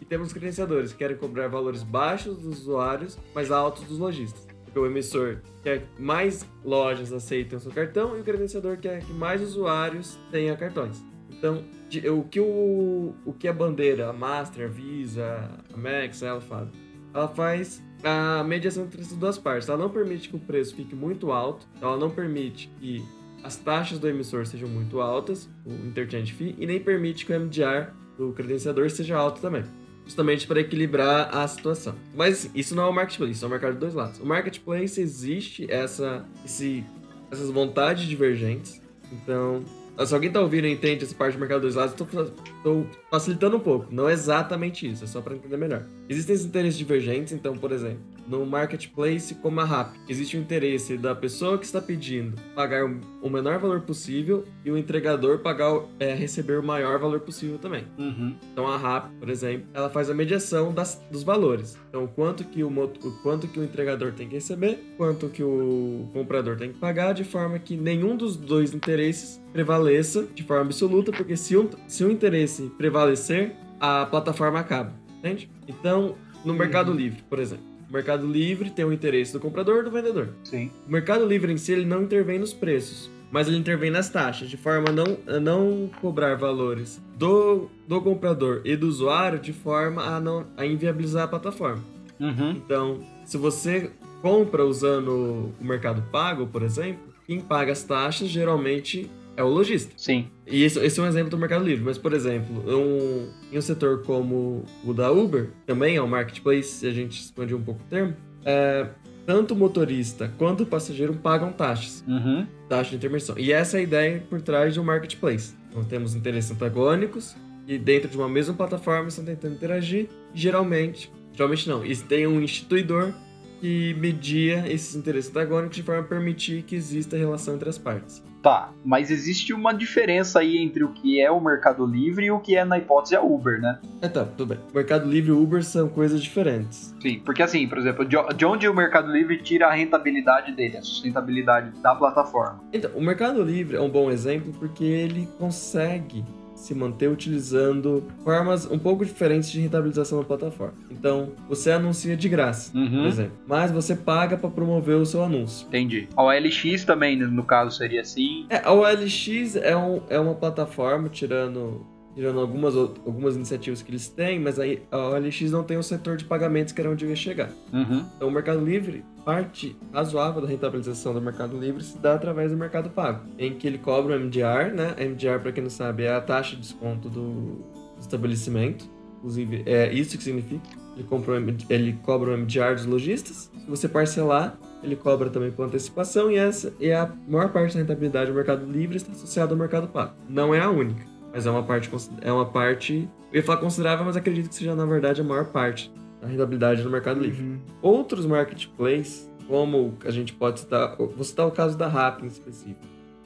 [0.00, 4.46] E temos os credenciadores que querem cobrar valores baixos dos usuários, mas altos dos lojistas.
[4.72, 9.04] Porque o emissor quer que mais lojas aceitem o seu cartão e o credenciador quer
[9.04, 11.04] que mais usuários tenham cartões.
[11.30, 16.22] Então, de- o que, o, o que a bandeira, a Master, a Visa, a Max,
[16.22, 16.68] ela faz?
[17.12, 19.68] Ela faz a mediação entre essas duas partes.
[19.68, 23.04] Ela não permite que o preço fique muito alto, ela não permite que
[23.44, 27.38] as taxas do emissor sejam muito altas, o interchange fee, e nem permite que o
[27.38, 29.64] MDR do credenciador seja alto também.
[30.12, 31.94] Justamente para equilibrar a situação.
[32.14, 34.20] Mas isso não é o marketplace, isso é o mercado de dois lados.
[34.20, 36.84] O marketplace existe essa, esse,
[37.30, 38.82] essas vontades divergentes.
[39.10, 39.64] Então,
[40.04, 43.60] se alguém tá ouvindo e entende essa parte do mercado dos lados, estou facilitando um
[43.60, 43.86] pouco.
[43.90, 45.86] Não é exatamente isso, é só para entender melhor.
[46.10, 50.96] Existem esses interesses divergentes, então, por exemplo, no marketplace como a RAP, existe o interesse
[50.96, 52.84] da pessoa que está pedindo pagar
[53.20, 57.84] o menor valor possível e o entregador pagar, é, receber o maior valor possível também.
[57.98, 58.34] Uhum.
[58.52, 61.76] Então a RAP, por exemplo, ela faz a mediação das- dos valores.
[61.88, 62.88] Então quanto que o, o
[63.22, 67.24] quanto que o entregador tem que receber, quanto que o comprador tem que pagar, de
[67.24, 72.10] forma que nenhum dos dois interesses prevaleça de forma absoluta, porque se um, se um
[72.10, 75.50] interesse prevalecer, a plataforma acaba, entende?
[75.66, 79.84] Então, no Mercado Livre, por exemplo, o Mercado Livre tem o interesse do comprador e
[79.84, 80.30] do vendedor.
[80.42, 80.70] Sim.
[80.88, 84.48] O Mercado Livre em si ele não intervém nos preços, mas ele intervém nas taxas,
[84.48, 89.52] de forma a não, a não cobrar valores do, do comprador e do usuário de
[89.52, 91.84] forma a, não, a inviabilizar a plataforma.
[92.18, 92.52] Uhum.
[92.52, 93.90] Então, se você
[94.22, 99.92] compra usando o Mercado Pago, por exemplo, quem paga as taxas geralmente é o lojista.
[99.96, 100.26] Sim.
[100.46, 101.84] E esse, esse é um exemplo do Mercado Livre.
[101.84, 106.68] Mas, por exemplo, um, em um setor como o da Uber, também é um marketplace,
[106.68, 108.14] se a gente expandir um pouco o termo,
[108.44, 108.88] é,
[109.24, 112.46] tanto o motorista quanto o passageiro pagam taxas, Uhum.
[112.68, 113.38] taxa de intermissão.
[113.38, 115.54] E essa é a ideia por trás de um marketplace.
[115.70, 117.34] Então, temos interesses antagônicos
[117.66, 120.08] e dentro de uma mesma plataforma estão tentando interagir.
[120.34, 123.12] Geralmente, geralmente não, e tem um instituidor
[123.60, 128.22] que media esses interesses antagônicos de forma a permitir que exista relação entre as partes.
[128.42, 132.40] Tá, mas existe uma diferença aí entre o que é o Mercado Livre e o
[132.40, 133.78] que é, na hipótese, a Uber, né?
[134.00, 134.58] É, tá, tudo bem.
[134.74, 136.92] Mercado Livre e Uber são coisas diferentes.
[137.00, 140.76] Sim, porque assim, por exemplo, de de onde o Mercado Livre tira a rentabilidade dele,
[140.76, 142.60] a sustentabilidade da plataforma?
[142.72, 146.24] Então, o Mercado Livre é um bom exemplo porque ele consegue
[146.62, 150.74] se manter utilizando formas um pouco diferentes de rentabilização da plataforma.
[150.90, 153.06] Então, você anuncia de graça, por Uhum.
[153.06, 155.66] exemplo, mas você paga para promover o seu anúncio.
[155.68, 156.08] Entendi.
[156.16, 158.46] A OLX também, no caso, seria assim.
[158.48, 164.08] É, a OLX é, um, é uma plataforma, tirando, tirando algumas, algumas iniciativas que eles
[164.08, 167.10] têm, mas aí a OLX não tem o setor de pagamentos que era onde eu
[167.10, 167.50] ia chegar.
[167.72, 168.04] Uhum.
[168.16, 172.56] Então, o Mercado Livre, parte razoável da rentabilização do Mercado Livre se dá através do
[172.56, 174.94] Mercado Pago, em que ele cobra o MDR, né?
[174.98, 177.64] MDR, para quem não sabe, é a taxa de desconto do
[177.98, 178.84] estabelecimento.
[179.18, 180.82] Inclusive, é isso que significa.
[180.96, 183.50] Ele, compra ele cobra o MDR dos lojistas.
[183.56, 187.80] Se você parcelar, ele cobra também por antecipação e essa é a maior parte da
[187.80, 190.14] rentabilidade do Mercado Livre está associada ao Mercado Pago.
[190.28, 191.90] Não é a única, mas é uma parte
[192.20, 195.46] é uma parte, eu ia falar considerável, mas acredito que seja na verdade a maior
[195.46, 197.42] parte da rentabilidade do Mercado Livre.
[197.42, 197.58] Uhum.
[197.80, 202.80] Outros marketplaces, como a gente pode citar, vou citar o caso da Rappi em específico,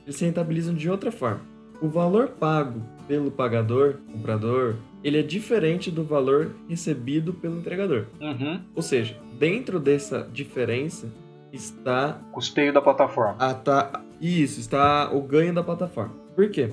[0.05, 1.40] eles se rentabilizam de outra forma.
[1.81, 8.07] O valor pago pelo pagador, comprador, ele é diferente do valor recebido pelo entregador.
[8.21, 8.61] Uhum.
[8.75, 11.07] Ou seja, dentro dessa diferença
[11.53, 13.37] está Custeio da plataforma.
[13.38, 16.14] a ta- isso, está o ganho da plataforma.
[16.35, 16.71] Por quê?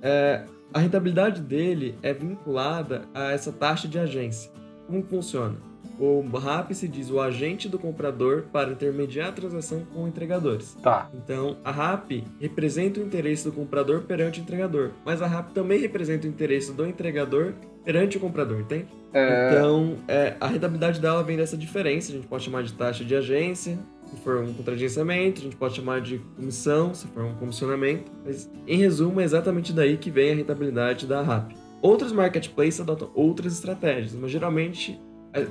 [0.00, 4.50] É, a rentabilidade dele é vinculada a essa taxa de agência.
[4.86, 5.56] Como funciona?
[5.98, 10.76] O RAP se diz o agente do comprador para intermediar a transação com entregadores.
[10.82, 11.08] Tá.
[11.14, 15.80] Então, a RAP representa o interesse do comprador perante o entregador, mas a RAP também
[15.80, 18.88] representa o interesse do entregador perante o comprador, entende?
[19.14, 22.12] É, Então, é, a rentabilidade dela vem dessa diferença.
[22.12, 23.78] A gente pode chamar de taxa de agência,
[24.10, 28.10] se for um contragenciamento, a gente pode chamar de comissão, se for um comissionamento.
[28.24, 31.52] Mas, em resumo, é exatamente daí que vem a rentabilidade da RAP.
[31.82, 34.98] Outros marketplaces adotam outras estratégias, mas geralmente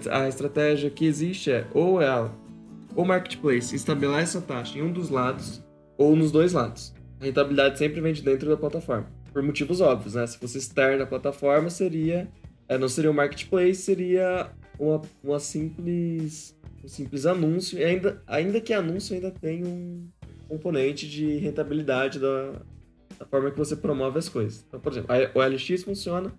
[0.09, 2.33] a, estratégia que existe é ou ela,
[2.95, 5.63] o marketplace estabelece a taxa em um dos lados
[5.97, 6.93] ou nos dois lados.
[7.21, 10.25] A rentabilidade sempre vem de dentro da plataforma, por motivos óbvios, né?
[10.25, 12.27] Se fosse externa à plataforma, seria
[12.67, 16.54] é, não seria um marketplace, seria uma, uma simples,
[16.85, 17.77] um simples anúncio.
[17.79, 20.07] E ainda, ainda que anúncio ainda tem um
[20.47, 22.53] componente de rentabilidade da,
[23.19, 24.63] da forma que você promove as coisas.
[24.67, 26.31] Então, por exemplo, a OLX funciona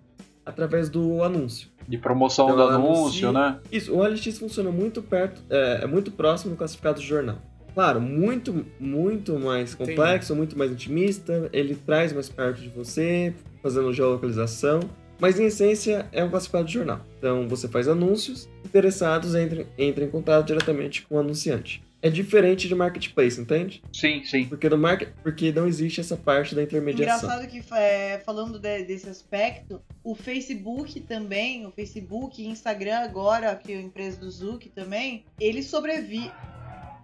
[0.45, 1.69] através do anúncio.
[1.87, 3.59] de promoção Então, do anúncio, anuncia- né?
[3.71, 7.41] Isso, o OLX funciona muito perto, é, é muito próximo do classificado de jornal.
[7.73, 13.93] Claro, muito, muito mais complexo, muito mais intimista, ele traz mais perto de você, fazendo
[13.93, 14.79] geolocalização,
[15.19, 17.01] mas em essência é um classificado de jornal.
[17.17, 21.81] Então você faz anúncios, interessados entrem, entrem em contato diretamente com o anunciante.
[21.99, 23.81] é diferente de marketplace, entende?
[23.91, 24.45] Sim, sim.
[24.45, 27.27] Porque, no market, porque não existe essa parte da intermediação.
[27.27, 33.55] Engraçado que, é, falando de- desse aspecto, o Facebook também, o Facebook e Instagram agora,
[33.55, 36.31] que é a empresa do Zuck também, ele sobrevive.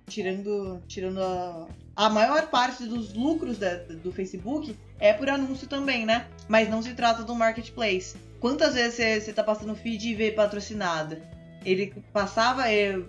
[0.08, 6.06] Tirando, tirando a, a maior parte dos lucros da- do Facebook é por anúncio também,
[6.06, 6.28] né?
[6.48, 8.16] Mas não se trata do marketplace.
[8.40, 11.22] Quantas vezes você, tá passando feed e vê patrocinada?
[11.66, 12.72] Ele passava.
[12.72, 13.06] Ele,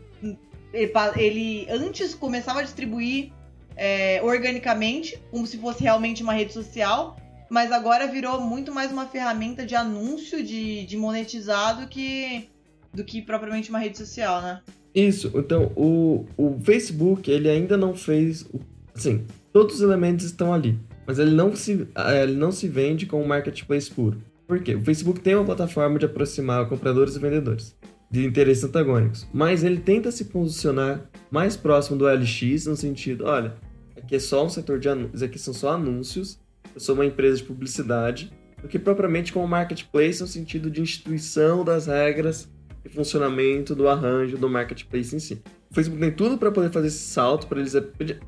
[0.73, 3.31] ele, ele antes começava a distribuir
[3.77, 7.17] é, organicamente, como se fosse realmente uma rede social,
[7.49, 12.49] mas agora virou muito mais uma ferramenta de anúncio, de, de monetizado que
[12.93, 14.61] do que propriamente uma rede social, né?
[14.93, 18.45] Isso, então o, o Facebook ele ainda não fez.
[18.93, 23.07] Assim, todos os elementos estão ali, mas ele não se, ah, ele não se vende
[23.07, 24.21] como marketplace puro.
[24.47, 24.75] Por quê?
[24.75, 27.77] O Facebook tem uma plataforma de aproximar compradores e vendedores
[28.11, 33.55] de interesses antagônicos, mas ele tenta se posicionar mais próximo do LX no sentido: olha,
[33.97, 36.39] aqui é só um setor de anúncios, aqui são só anúncios,
[36.75, 41.65] eu sou uma empresa de publicidade, do que propriamente como marketplace no sentido de instituição
[41.65, 42.49] das regras
[42.85, 45.43] e funcionamento do arranjo do marketplace em si.
[45.71, 47.81] O Facebook tem tudo para poder fazer esse salto, para eles é,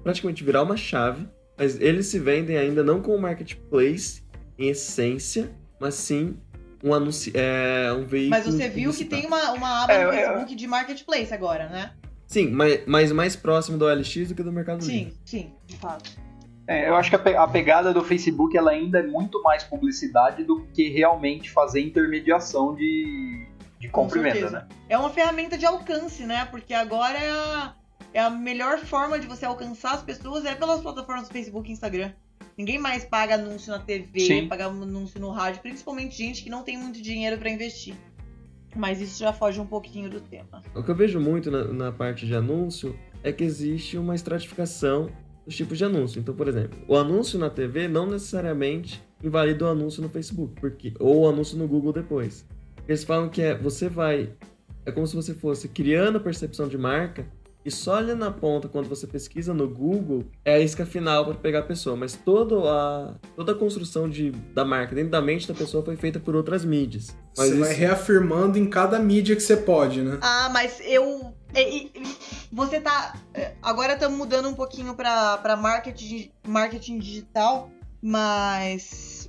[0.03, 4.23] praticamente virar uma chave, mas eles se vendem ainda não como marketplace
[4.59, 6.37] em essência, mas sim
[6.85, 8.31] um anúncio, é, um veículo.
[8.31, 11.69] Mas você viu que tem uma, uma aba É, no é, Facebook de marketplace agora,
[11.69, 11.93] né?
[12.27, 15.15] Sim, mas, mas mais próximo do OLX do que do Mercado Sim, Livre.
[15.25, 16.11] sim, de fato.
[16.69, 19.63] É, eu acho que a, pe- a pegada do Facebook ela ainda é muito mais
[19.63, 23.47] publicidade do que realmente fazer intermediação de,
[23.79, 24.67] de Com compra e venda, né?
[24.89, 26.45] É uma ferramenta de alcance, né?
[26.51, 27.75] Porque agora é a,
[28.17, 31.73] é a melhor forma de você alcançar as pessoas é pelas plataformas do Facebook e
[31.75, 32.13] Instagram.
[32.57, 34.49] Ninguém mais paga anúncio na TV, Sim.
[34.49, 37.95] paga anúncio no rádio, principalmente gente que não tem muito dinheiro pra investir.
[38.75, 40.63] Mas isso já foge um pouquinho do tema.
[40.75, 45.11] O que eu vejo muito na, na parte de anúncio é que existe uma estratificação
[45.45, 46.19] dos tipos de anúncio.
[46.19, 50.95] Então, por exemplo, o anúncio na TV não necessariamente invalida o anúncio no Facebook, porque
[50.99, 52.47] ou o anúncio no Google depois.
[52.89, 54.33] Eles falam que é você vai
[54.87, 57.27] é como se você fosse criando a percepção de marca
[57.67, 61.35] e só ali na ponta quando você pesquisa no Google é a isca final para
[61.35, 65.49] pegar a pessoa, mas toda a toda a construção de, da marca dentro da mente
[65.49, 67.15] da pessoa foi feita por outras mídias.
[67.37, 70.19] Mas Você vai isso- reafirmando em cada mídia que você pode, né?
[70.23, 71.35] Ah, mas eu.
[72.53, 73.17] Você tá.
[73.35, 79.29] é, Agora estamos mudando um pouquinho pra, pra marketing, marketing digital, mas.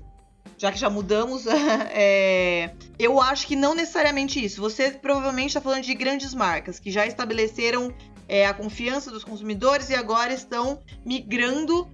[0.60, 1.46] Já que já mudamos,
[1.94, 4.60] é, eu acho que não necessariamente isso.
[4.62, 7.94] Você provavelmente está falando de grandes marcas que já estabeleceram
[8.28, 11.88] é, a confiança dos consumidores e agora estão migrando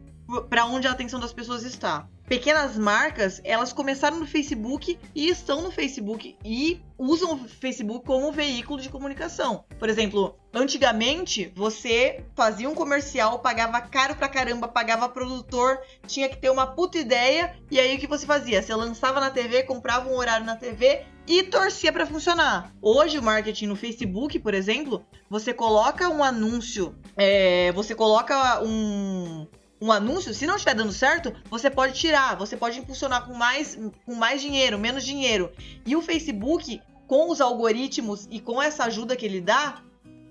[0.49, 2.07] para onde a atenção das pessoas está.
[2.27, 8.31] Pequenas marcas, elas começaram no Facebook e estão no Facebook e usam o Facebook como
[8.31, 9.65] veículo de comunicação.
[9.77, 16.37] Por exemplo, antigamente você fazia um comercial, pagava caro pra caramba, pagava produtor, tinha que
[16.37, 18.61] ter uma puta ideia, e aí o que você fazia?
[18.61, 22.73] Você lançava na TV, comprava um horário na TV e torcia pra funcionar.
[22.81, 29.45] Hoje o marketing no Facebook, por exemplo, você coloca um anúncio, é, você coloca um
[29.83, 33.77] um anúncio, se não estiver dando certo, você pode tirar, você pode impulsionar com mais,
[34.05, 35.51] com mais dinheiro, menos dinheiro.
[35.85, 39.81] E o Facebook, com os algoritmos e com essa ajuda que ele dá,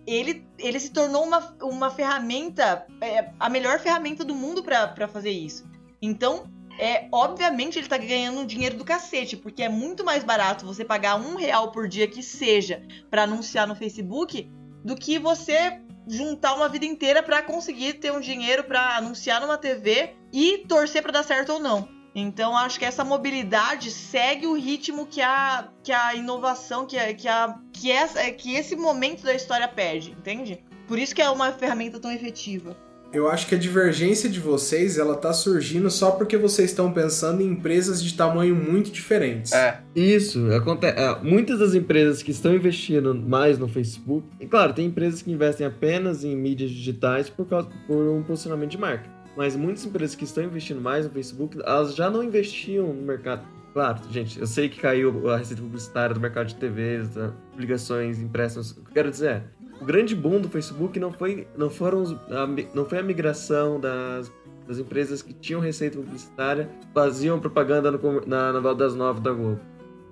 [0.07, 5.33] ele, ele se tornou uma, uma ferramenta, é, a melhor ferramenta do mundo para fazer
[5.33, 5.67] isso.
[6.01, 10.83] Então, é, obviamente ele tá ganhando dinheiro do cacete, porque é muito mais barato você
[10.83, 14.51] pagar um real por dia que seja para anunciar no Facebook
[14.83, 19.59] do que você juntar uma vida inteira para conseguir ter um dinheiro para anunciar numa
[19.59, 21.89] TV e torcer para dar certo ou não.
[22.15, 27.15] Então acho que essa mobilidade segue o ritmo que a, que a inovação, que, a,
[27.15, 30.63] que, a, que, essa, que esse momento da história pede, entende?
[30.87, 32.77] Por isso que é uma ferramenta tão efetiva.
[33.13, 37.43] Eu acho que a divergência de vocês, ela tá surgindo só porque vocês estão pensando
[37.43, 39.53] em empresas de tamanho muito diferentes.
[39.53, 39.83] É.
[39.95, 40.97] Isso, acontece.
[41.23, 45.67] Muitas das empresas que estão investindo mais no Facebook, e claro, tem empresas que investem
[45.67, 49.05] apenas em mídias digitais por, causa, por um posicionamento de marca.
[49.37, 53.43] Mas muitas empresas que estão investindo mais no Facebook, elas já não investiam no mercado.
[53.75, 58.19] Claro, gente, eu sei que caiu a receita publicitária do mercado de TVs, da publicações
[58.19, 58.73] impressas.
[58.73, 59.43] O que eu quero dizer é,
[59.83, 64.31] o grande boom do Facebook não foi, não foram, a, não foi a migração das,
[64.67, 69.61] das empresas que tinham receita publicitária, faziam propaganda no na novela das nove da Globo.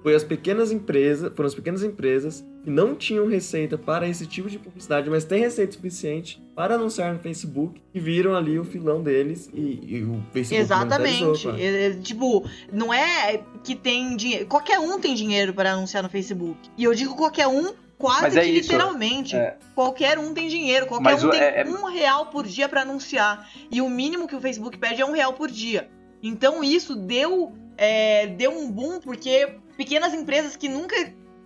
[0.03, 4.49] Foi as pequenas empresas, foram as pequenas empresas que não tinham receita para esse tipo
[4.49, 9.03] de publicidade, mas têm receita suficiente para anunciar no Facebook, que viram ali o filão
[9.03, 11.49] deles e, e o Facebook Exatamente.
[11.49, 14.47] é, tipo, não é que tem dinheiro.
[14.47, 16.59] Qualquer um tem dinheiro para anunciar no Facebook.
[16.77, 19.37] E eu digo qualquer um quase é que isso, literalmente.
[19.37, 19.57] é.
[19.75, 22.83] Qualquer um tem dinheiro, qualquer Mas um tem é- é- um real por dia pra
[22.83, 23.49] anunciar.
[23.71, 25.89] E o mínimo que o Facebook pede é um real por dia.
[26.23, 30.95] Então isso deu, é, deu um boom, porque pequenas empresas que nunca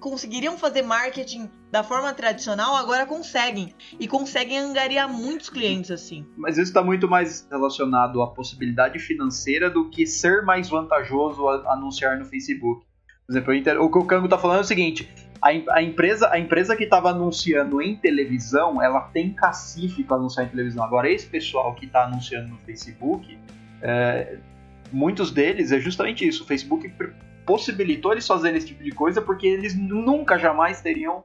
[0.01, 3.73] conseguiriam fazer marketing da forma tradicional agora conseguem.
[3.99, 6.27] E conseguem angariar muitos clientes assim.
[6.37, 12.19] Mas isso está muito mais relacionado à possibilidade financeira do que ser mais vantajoso anunciar
[12.19, 12.85] no Facebook.
[13.27, 15.09] Por exemplo, o que o Kango está falando é o seguinte:
[15.45, 20.47] a, a empresa, a empresa que estava anunciando em televisão, ela tem cacife para anunciar
[20.47, 20.83] em televisão.
[20.83, 23.39] Agora, esse pessoal que está anunciando no Facebook,
[23.83, 24.39] é,
[24.91, 26.45] muitos deles é justamente isso.
[26.45, 26.91] O Facebook
[27.45, 31.23] possibilitou eles fazerem esse tipo de coisa porque eles nunca, jamais teriam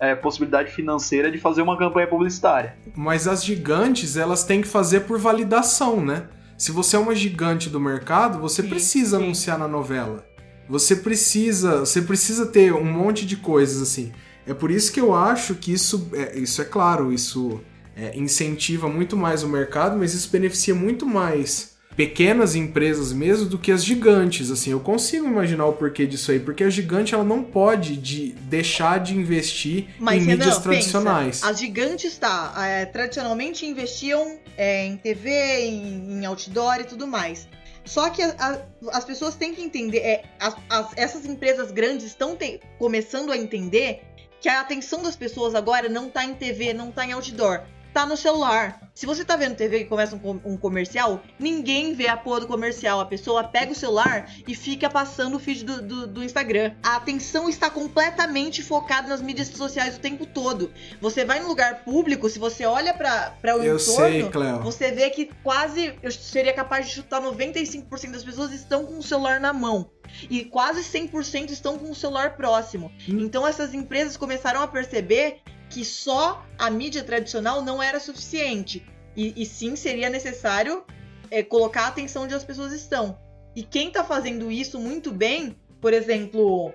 [0.00, 2.76] é, possibilidade financeira de fazer uma campanha publicitária.
[2.96, 6.26] Mas as gigantes, elas têm que fazer por validação, né?
[6.58, 9.24] Se você é uma gigante do mercado, você Sim, precisa sim.
[9.24, 10.26] anunciar na novela.
[10.70, 14.12] Você precisa, você precisa ter um monte de coisas assim.
[14.46, 17.60] É por isso que eu acho que isso, é, isso é claro, isso
[17.96, 23.58] é, incentiva muito mais o mercado, mas isso beneficia muito mais pequenas empresas mesmo do
[23.58, 24.50] que as gigantes.
[24.50, 28.32] Assim, eu consigo imaginar o porquê disso aí, porque a gigante ela não pode de
[28.42, 31.42] deixar de investir Mas em Renan, mídias pensa, tradicionais.
[31.42, 35.30] as gigantes, tá, é, tradicionalmente investiam é, em TV,
[35.66, 37.48] em, em outdoor e tudo mais.
[37.84, 42.06] Só que a- a- as pessoas têm que entender, é, as- as- essas empresas grandes
[42.06, 42.36] estão
[42.78, 44.02] começando a entender
[44.40, 47.62] que a atenção das pessoas agora não tá em TV, não tá em outdoor,
[47.92, 48.80] tá no celular.
[48.94, 52.46] Se você tá vendo TV e começa um, um comercial, ninguém vê a porra do
[52.46, 53.00] comercial.
[53.00, 56.72] A pessoa pega o celular e fica passando o feed do, do- do Instagram.
[56.82, 60.70] A atenção está completamente focada nas mídias sociais o tempo todo.
[61.00, 64.60] Você vai num lugar público, se você olha pra o Eu entorno, sei, Cleo.
[64.60, 69.02] você vê que quase, eu seria capaz de chutar 95% das pessoas estão com o
[69.02, 69.90] celular na mão.
[70.28, 72.90] E quase 100% estão com o celular próximo.
[73.08, 73.20] Hum.
[73.20, 78.84] Então essas empresas começaram a perceber que só a mídia tradicional não era suficiente.
[79.16, 80.84] E, e sim seria necessário
[81.30, 83.18] é, colocar a atenção onde as pessoas estão.
[83.54, 86.72] E quem tá fazendo isso muito bem, por exemplo,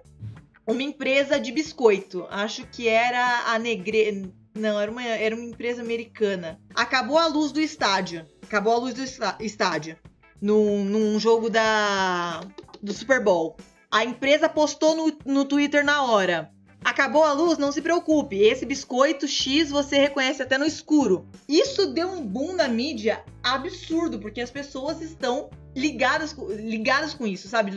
[0.65, 2.25] uma empresa de biscoito.
[2.29, 4.31] Acho que era a Negre.
[4.53, 6.59] Não, era uma, era uma empresa americana.
[6.73, 8.25] Acabou a luz do estádio.
[8.41, 9.97] Acabou a luz do está- estádio.
[10.41, 12.41] Num, num jogo da,
[12.81, 13.57] do Super Bowl.
[13.91, 16.51] A empresa postou no, no Twitter na hora.
[16.85, 18.37] Acabou a luz, não se preocupe.
[18.37, 21.27] Esse biscoito X você reconhece até no escuro.
[21.49, 27.47] Isso deu um boom na mídia absurdo, porque as pessoas estão ligadas, ligadas com isso,
[27.47, 27.71] sabe?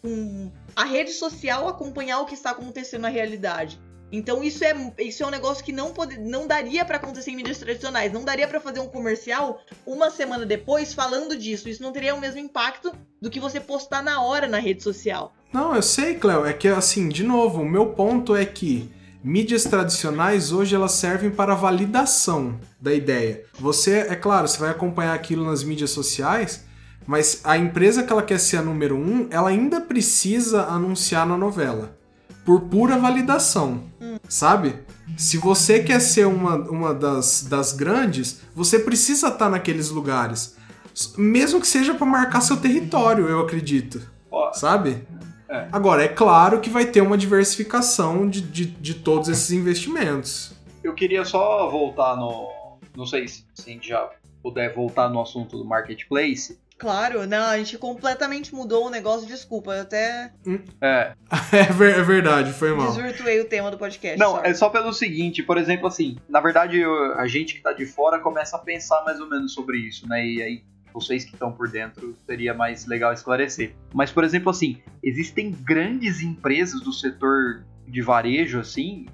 [0.00, 3.80] Com a rede social acompanhar o que está acontecendo na realidade.
[4.12, 7.36] Então isso é, isso é um negócio que não, pode, não daria pra acontecer em
[7.36, 8.12] mídias tradicionais.
[8.12, 11.68] Não daria pra fazer um comercial uma semana depois falando disso.
[11.68, 15.34] Isso não teria o mesmo impacto do que você postar na hora na rede social.
[15.56, 16.44] Não, eu sei, Cleo.
[16.44, 18.92] É que, assim, de novo, o meu ponto é que
[19.24, 23.42] mídias tradicionais hoje elas servem para validação da ideia.
[23.58, 26.66] Você, é claro, você vai acompanhar aquilo nas mídias sociais,
[27.06, 31.38] mas a empresa que ela quer ser a número um, ela ainda precisa anunciar na
[31.38, 31.96] novela.
[32.44, 33.84] Por pura validação.
[34.28, 34.74] Sabe?
[35.16, 40.54] Se você quer ser uma, uma das, das grandes, você precisa estar naqueles lugares.
[41.16, 44.02] Mesmo que seja para marcar seu território, eu acredito.
[44.30, 45.06] Ó, Sabe?
[45.48, 45.68] É.
[45.72, 50.52] Agora, é claro que vai ter uma diversificação de, de, de todos esses investimentos.
[50.82, 52.78] Eu queria só voltar no.
[52.96, 54.08] Não sei se a gente já
[54.42, 56.58] puder voltar no assunto do marketplace.
[56.78, 60.30] Claro, não, a gente completamente mudou o negócio, desculpa, eu até
[60.80, 61.12] É.
[61.50, 62.86] É, ver- é verdade, foi mal.
[62.88, 64.18] desvirtuei o tema do podcast.
[64.18, 64.48] Não, sorry.
[64.50, 67.86] é só pelo seguinte, por exemplo, assim, na verdade eu- a gente que tá de
[67.86, 70.22] fora começa a pensar mais ou menos sobre isso, né?
[70.26, 70.62] E aí
[70.96, 73.74] vocês que estão por dentro seria mais legal esclarecer.
[73.92, 79.04] Mas, por exemplo, assim, existem grandes empresas do setor de varejo, assim,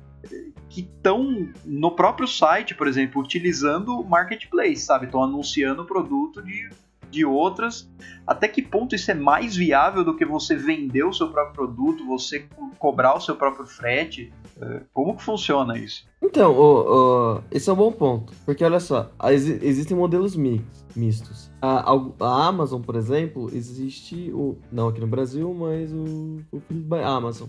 [0.69, 5.07] que estão no próprio site, por exemplo, utilizando o marketplace, sabe?
[5.07, 6.71] Estão anunciando o produto de,
[7.13, 7.89] de outras.
[8.27, 12.07] Até que ponto isso é mais viável do que você vender o seu próprio produto,
[12.07, 14.33] você co- cobrar o seu próprio frete?
[14.61, 16.05] É, Como que funciona isso?
[16.23, 18.33] Então, o, o- esse é um bom ponto.
[18.45, 19.11] Porque olha só,
[19.63, 20.37] existem modelos
[20.95, 21.51] mistos.
[21.61, 24.57] A, a Amazon, por exemplo, existe o.
[24.71, 27.49] Não aqui no Brasil, mas o, o Amazon.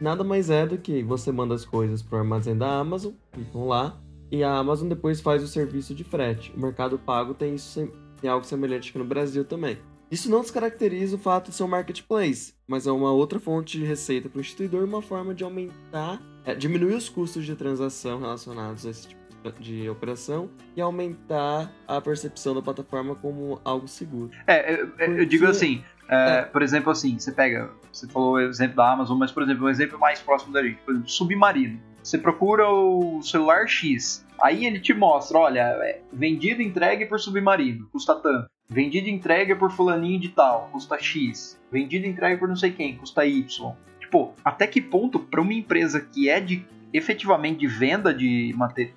[0.00, 4.00] Nada mais é do que você manda as coisas pro armazém da Amazon, ficam lá,
[4.32, 6.52] e a Amazon depois faz o serviço de frete.
[6.56, 7.88] O Mercado Pago tem isso
[8.22, 9.76] tem algo semelhante aqui no Brasil também.
[10.10, 13.84] Isso não descaracteriza o fato de ser um marketplace, mas é uma outra fonte de
[13.84, 18.86] receita para o instituidor, uma forma de aumentar, é, diminuir os custos de transação relacionados
[18.86, 19.22] a esse tipo
[19.58, 24.30] de operação e aumentar a percepção da plataforma como algo seguro.
[24.46, 26.42] É, eu, eu digo assim, é, É.
[26.42, 29.68] por exemplo, assim, você pega, você falou o exemplo da Amazon, mas, por exemplo, um
[29.68, 31.80] exemplo mais próximo da gente, por exemplo, submarino.
[32.04, 34.24] Você procura o celular X.
[34.42, 38.48] Aí ele te mostra, olha, é vendido entregue por submarino, custa tanto.
[38.68, 41.60] Vendido entregue por fulaninho de tal, custa X.
[41.70, 43.72] Vendido entregue por não sei quem, custa Y.
[44.00, 48.92] Tipo, até que ponto para uma empresa que é de efetivamente de venda de, mate-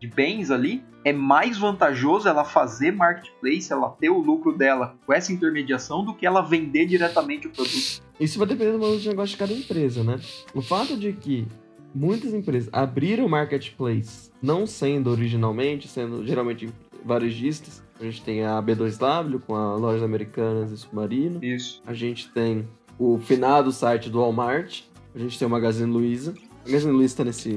[0.00, 5.12] de bens ali, é mais vantajoso ela fazer marketplace, ela ter o lucro dela com
[5.12, 8.02] essa intermediação do que ela vender diretamente o produto.
[8.20, 10.18] Isso vai depender do modelo de negócio de cada empresa, né?
[10.54, 11.46] O fato de que
[11.94, 16.68] muitas empresas abriram marketplace, não sendo originalmente, sendo geralmente
[17.04, 17.82] varejistas.
[18.00, 21.42] A gente tem a B2W com a Lojas Americanas e Submarino.
[21.42, 21.82] Isso.
[21.84, 22.68] A gente tem
[22.98, 24.82] o finado site do Walmart.
[25.14, 26.34] A gente tem o Magazine Luiza.
[26.64, 27.50] O Magazine Luiza tá nesse...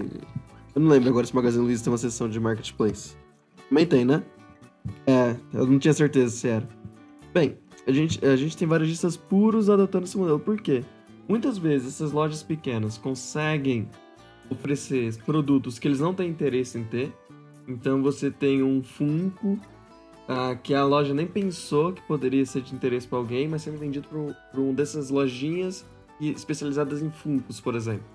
[0.74, 3.16] Eu não lembro agora se o Magazine Luiza tem uma seção de marketplace.
[3.70, 4.24] Também tem, né?
[5.06, 6.68] É, eu não tinha certeza se era.
[7.34, 10.40] Bem, a gente, a gente tem varejistas puros adotando esse modelo.
[10.40, 10.84] Por quê?
[11.28, 13.88] Muitas vezes essas lojas pequenas conseguem
[14.52, 17.14] oferecer produtos que eles não têm interesse em ter.
[17.68, 19.58] Então você tem um Funko
[20.28, 23.78] ah, que a loja nem pensou que poderia ser de interesse para alguém, mas sendo
[23.78, 25.86] vendido por, por um dessas lojinhas
[26.20, 28.06] especializadas em Funkos, por exemplo.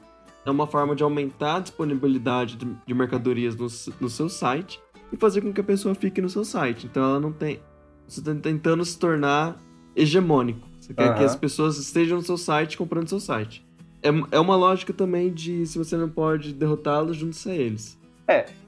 [0.44, 3.66] É uma forma de aumentar a disponibilidade de, mercadorias no,
[4.00, 4.80] no seu site
[5.12, 6.86] e fazer com que a pessoa fique no seu site.
[6.86, 7.60] Então ela não tem.
[8.06, 9.60] Você está tentando se tornar
[9.96, 10.68] hegemônico.
[10.78, 11.24] Você quer que Aham.
[11.24, 13.65] as pessoas estejam no seu site comprando seu site.
[14.06, 17.98] É, é uma lógica também de se você não pode derrotá-los, junte-se a eles.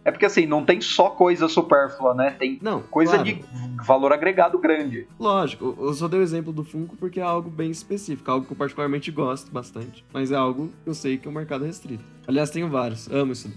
[0.08, 2.30] É porque assim, não tem só coisa supérflua, né?
[2.30, 3.24] Tem Não, coisa claro.
[3.24, 3.44] de
[3.86, 5.06] valor agregado grande.
[5.20, 8.52] Lógico, eu só dei o exemplo do Funko porque é algo bem específico, algo que
[8.52, 12.02] eu particularmente gosto bastante, mas é algo que eu sei que é um mercado restrito.
[12.26, 13.52] Aliás, tenho vários, amo isso.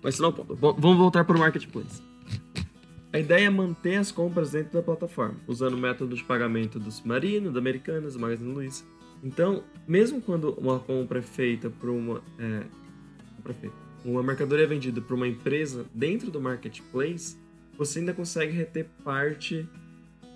[0.00, 0.34] Mas isso não é
[0.78, 2.00] Vamos voltar para o marketplace.
[3.12, 6.92] A ideia é manter as compras dentro da plataforma, usando o método de pagamento do
[6.92, 8.84] Submarino, da Americanas, do Magazine Luiza.
[9.22, 12.22] Então, mesmo quando uma compra é feita por uma.
[12.38, 12.64] É,
[14.04, 17.36] uma mercadoria é vendida por uma empresa dentro do marketplace,
[17.76, 19.66] você ainda consegue reter parte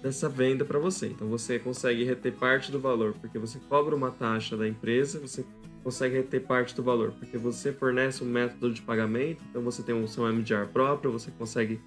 [0.03, 1.07] dessa venda para você.
[1.07, 5.45] Então você consegue reter parte do valor porque você cobra uma taxa da empresa, você
[5.85, 9.95] consegue reter parte do valor porque você fornece um método de pagamento, então você tem
[9.95, 11.81] um seu MDR próprio, você consegue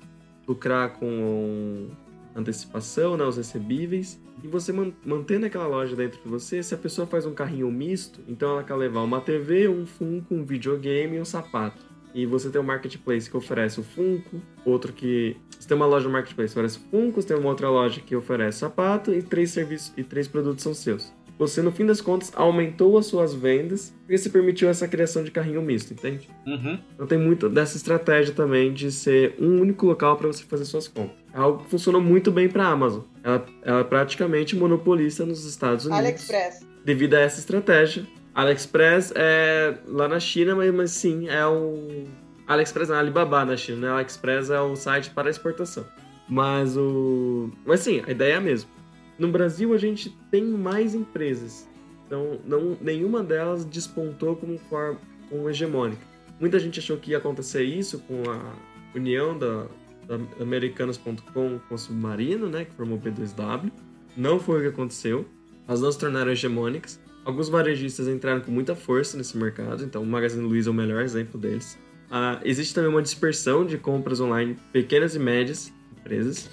[0.47, 1.89] lucrar com
[2.35, 6.77] antecipação, né, os recebíveis, e você man- mantendo aquela loja dentro de você, se a
[6.77, 11.17] pessoa faz um carrinho misto, então ela quer levar uma TV, um Funko, um videogame
[11.17, 11.83] e um sapato.
[12.13, 15.35] E você tem um marketplace que oferece o Funko, outro que.
[15.59, 18.15] Você tem uma loja no marketplace que oferece Funko, você tem uma outra loja que
[18.15, 21.11] oferece sapato e três serviços e três produtos são seus.
[21.37, 25.31] Você, no fim das contas, aumentou as suas vendas porque se permitiu essa criação de
[25.31, 26.29] carrinho misto, entende?
[26.45, 26.79] Uhum.
[26.93, 30.87] Então tem muito dessa estratégia também de ser um único local para você fazer suas
[30.87, 31.17] compras.
[31.33, 33.01] É algo que funcionou muito bem para a Amazon.
[33.23, 36.65] Ela, ela é praticamente monopolista nos Estados Unidos AliExpress.
[36.85, 38.05] devido a essa estratégia.
[38.33, 42.05] AliExpress é lá na China, mas, mas sim, é o.
[42.47, 43.89] AliExpress não, Alibaba na China, né?
[43.93, 45.85] AliExpress é o site para exportação.
[46.29, 47.49] Mas o.
[47.65, 48.69] Mas sim, a ideia é a mesma.
[49.17, 51.67] No Brasil a gente tem mais empresas.
[52.05, 54.99] Então, não, nenhuma delas despontou como forma
[55.29, 56.01] como hegemônica.
[56.39, 58.53] Muita gente achou que ia acontecer isso com a
[58.93, 59.67] união da,
[60.07, 62.65] da Americanas.com com o Submarino, né?
[62.65, 63.71] Que formou o P2W.
[64.15, 65.25] Não foi o que aconteceu.
[65.67, 66.99] Elas não se tornaram hegemônicas.
[67.23, 71.01] Alguns varejistas entraram com muita força nesse mercado, então o Magazine Luiza é o melhor
[71.01, 71.75] exemplo deles.
[72.11, 76.47] Ah, existe também uma dispersão de compras online pequenas e médias empresas.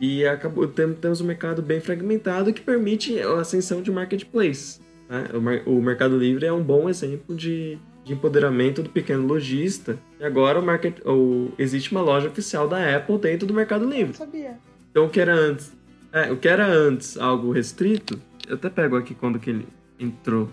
[0.00, 4.80] E acabou, tem- temos um mercado bem fragmentado que permite a ascensão de marketplace.
[5.08, 5.26] né?
[5.34, 9.98] O, mer- o Mercado Livre é um bom exemplo de, de empoderamento do pequeno lojista.
[10.20, 14.16] E agora o market, o, existe uma loja oficial da Apple dentro do Mercado Livre.
[14.16, 14.56] sabia.
[14.90, 15.72] Então o que era antes,
[16.12, 19.66] é, o que era antes algo restrito, eu até pego aqui quando que ele
[19.98, 20.48] entrou.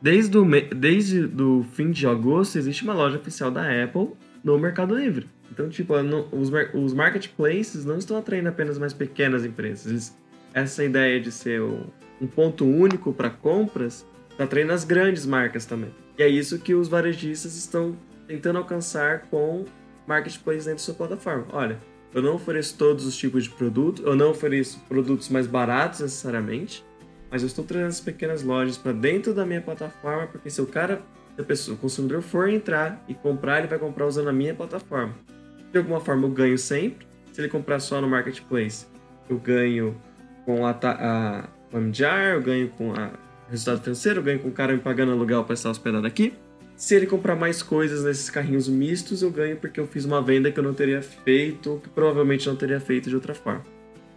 [0.00, 4.08] Desde o desde do fim de agosto existe uma loja oficial da Apple
[4.42, 5.28] no Mercado Livre.
[5.52, 9.86] Então, tipo, não- os, os marketplaces não estão atraindo apenas mais pequenas empresas.
[9.86, 10.16] Eles-
[10.54, 15.90] essa ideia de ser um ponto único para compras está atraindo as grandes marcas também.
[16.18, 17.94] E é isso que os varejistas estão
[18.26, 19.66] tentando alcançar com
[20.06, 21.46] marketplace dentro da sua plataforma.
[21.52, 21.78] Olha,
[22.14, 26.82] eu não ofereço todos os tipos de produto, eu não ofereço produtos mais baratos necessariamente,
[27.30, 30.66] mas eu estou trazendo as pequenas lojas para dentro da minha plataforma, porque se o
[30.66, 31.02] cara,
[31.34, 34.54] se a pessoa, o consumidor for entrar e comprar, ele vai comprar usando a minha
[34.54, 35.14] plataforma.
[35.72, 37.06] De alguma forma eu ganho sempre.
[37.32, 38.86] Se ele comprar só no marketplace,
[39.28, 39.96] eu ganho
[40.44, 43.10] com a, a, o MDR, eu ganho com a
[43.48, 46.34] resultado financeiro, eu ganho com o cara me pagando aluguel para estar hospedado aqui.
[46.76, 50.50] Se ele comprar mais coisas nesses carrinhos mistos, eu ganho porque eu fiz uma venda
[50.50, 53.62] que eu não teria feito, que provavelmente não teria feito de outra forma.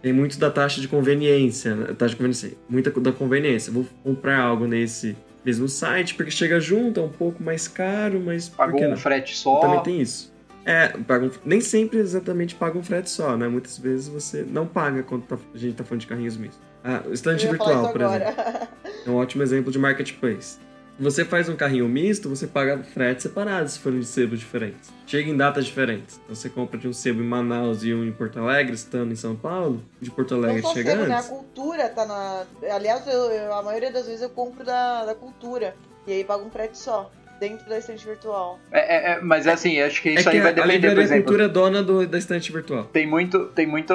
[0.02, 1.86] Tem muito da taxa de conveniência, né?
[1.94, 3.72] taxa de conveniência, muita da conveniência.
[3.72, 8.48] Vou comprar algo nesse mesmo site, porque chega junto, é um pouco mais caro, mas
[8.48, 8.96] Pagou um não?
[8.96, 9.60] frete só.
[9.60, 10.34] Também tem isso.
[10.66, 13.46] É, paga um- nem sempre exatamente paga um frete só, né?
[13.46, 16.60] Muitas vezes você não paga quando tá- a gente tá falando de carrinhos mistos.
[16.82, 18.28] Ah, o estante virtual, por exemplo.
[18.28, 18.68] agora.
[19.06, 20.58] É um ótimo exemplo de marketplace.
[20.98, 24.90] Você faz um carrinho misto, você paga frete separado se forem de sebos diferentes.
[25.06, 26.18] Chega em datas diferentes.
[26.24, 29.16] Então você compra de um sebo em Manaus e um em Porto Alegre, estando em
[29.16, 29.82] São Paulo.
[30.00, 31.14] De Porto Não Alegre só chega sebo, né?
[31.14, 31.28] A antes.
[31.28, 32.44] cultura tá na.
[32.74, 35.76] Aliás, eu- eu- a maioria das vezes eu compro da, da cultura.
[36.06, 37.10] E aí pago um frete só.
[37.38, 38.58] Dentro da estante virtual.
[38.72, 40.94] É, é, é, mas assim, acho que É isso que aí vai a, a depender,
[40.94, 41.24] por exemplo.
[41.24, 42.84] cultura é dona do- da estante virtual.
[42.84, 43.94] Tem muito, tem muito,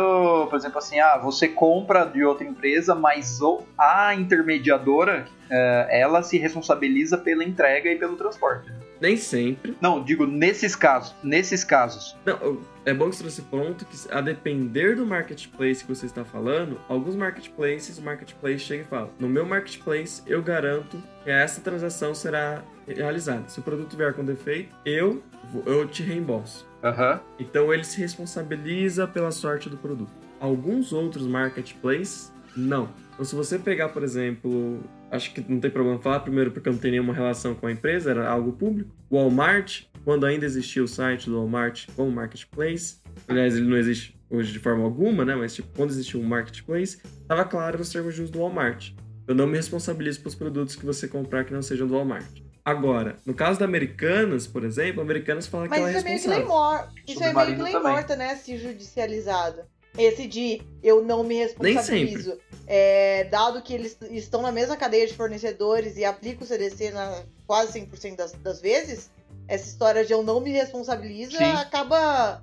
[0.49, 6.21] por exemplo, assim, ah, você compra de outra empresa, mas o- a intermediadora, é, ela
[6.23, 8.71] se responsabiliza pela entrega e pelo transporte.
[9.01, 9.75] Nem sempre.
[9.81, 12.15] Não, digo nesses casos, nesses casos.
[12.23, 16.05] Não, é bom que você trouxe esse ponto que, a depender do marketplace que você
[16.05, 21.29] está falando, alguns marketplaces, o marketplace chega e fala: No meu marketplace, eu garanto que
[21.31, 23.49] essa transação será realizada.
[23.49, 25.23] Se o produto vier com defeito, eu,
[25.65, 26.67] eu te reembolso.
[26.83, 27.19] Aham.
[27.39, 30.11] Então ele se responsabiliza pela sorte do produto.
[30.39, 32.89] Alguns outros marketplaces, não.
[33.13, 34.79] Então se você pegar, por exemplo,
[35.11, 37.71] acho que não tem problema falar, primeiro porque eu não tenho nenhuma relação com a
[37.71, 38.89] empresa, era algo público.
[39.09, 42.97] O Walmart, quando ainda existia o site do Walmart como marketplace,
[43.27, 45.35] aliás, ele não existe hoje de forma alguma, né?
[45.35, 48.93] Mas tipo, quando existia um marketplace, estava claro nos termos de uso do Walmart.
[49.27, 52.41] Eu não me responsabilizo pelos produtos que você comprar que não sejam do Walmart.
[52.63, 55.99] Agora, no caso da Americanas, por exemplo, a Americanas fala que Mas ela é isso
[55.99, 56.47] é meio que lei responsável.
[56.47, 56.93] morta.
[57.07, 58.35] Isso é meio que lei morta, né?
[58.35, 59.61] Se judicializado.
[59.97, 62.37] Esse de eu não me responsabilizo.
[62.65, 67.23] É, dado que eles estão na mesma cadeia de fornecedores e aplicam o CDC na
[67.45, 69.11] quase 100% das, das vezes,
[69.47, 71.43] essa história de eu não me responsabilizo Sim.
[71.43, 72.41] acaba.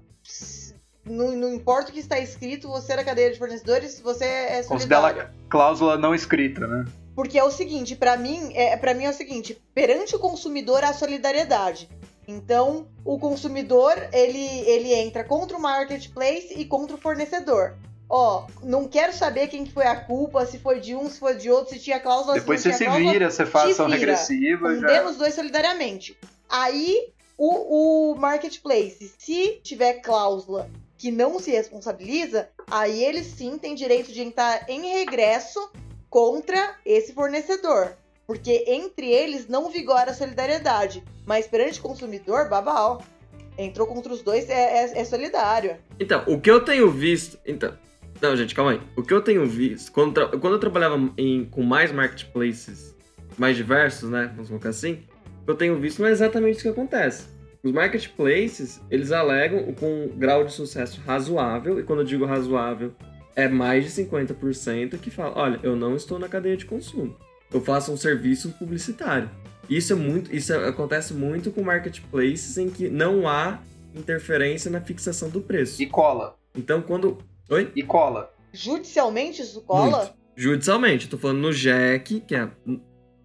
[1.05, 4.63] Não, não importa o que está escrito, você é da cadeia de fornecedores, você é
[4.63, 5.17] solidário.
[5.17, 6.85] Considera cláusula não escrita, né?
[7.15, 10.85] Porque é o seguinte, pra mim, é, para mim é o seguinte, perante o consumidor
[10.85, 11.89] há solidariedade.
[12.29, 17.75] Então, o consumidor, ele, ele entra contra o marketplace e contra o fornecedor.
[18.07, 21.37] Ó, não quero saber quem que foi a culpa, se foi de um, se foi
[21.37, 23.13] de outro, se tinha cláusula, Depois você se cláusula.
[23.13, 24.75] vira, você faz ação regressiva.
[24.75, 24.81] Já...
[24.81, 26.19] Condena os dois solidariamente.
[26.51, 33.75] Aí, o, o marketplace, se tiver cláusula que não se responsabiliza, aí ele sim tem
[33.75, 35.71] direito de entrar em regresso
[36.11, 37.97] contra esse fornecedor.
[38.29, 41.03] Porque entre eles não vigora a solidariedade.
[41.25, 43.03] Mas perante o consumidor, babau.
[43.57, 45.77] Entrou contra os dois, é, é- é solidário.
[45.99, 47.39] Então, o que eu tenho visto.
[47.47, 47.73] Então.
[48.21, 48.81] Não, gente, calma aí.
[48.95, 49.91] O que eu tenho visto.
[49.93, 52.95] Quando, tra- quando eu trabalhava em- com mais marketplaces
[53.39, 54.31] mais diversos, né?
[54.35, 55.05] Vamos colocar assim.
[55.43, 57.29] O que eu tenho visto não é exatamente isso que acontece.
[57.63, 61.81] Os marketplaces, eles alegam com um grau de sucesso razoável.
[61.81, 62.93] E quando eu digo razoável,
[63.35, 67.17] é mais de 50% que fala: olha, eu não estou na cadeia de consumo.
[67.53, 69.31] Eu faço um serviço publicitário.
[69.69, 70.35] Isso é muito.
[70.35, 73.61] Isso é- acontece muito com marketplaces em que não há
[73.95, 75.83] interferência na fixação do preço.
[75.83, 76.39] E cola.
[76.55, 77.19] Então, quando.
[77.51, 77.71] Oi?
[77.75, 78.33] E cola.
[78.53, 79.99] Judicialmente isso cola?
[79.99, 80.15] Muito.
[80.37, 82.51] Judicialmente, eu tô falando no JEC, que é.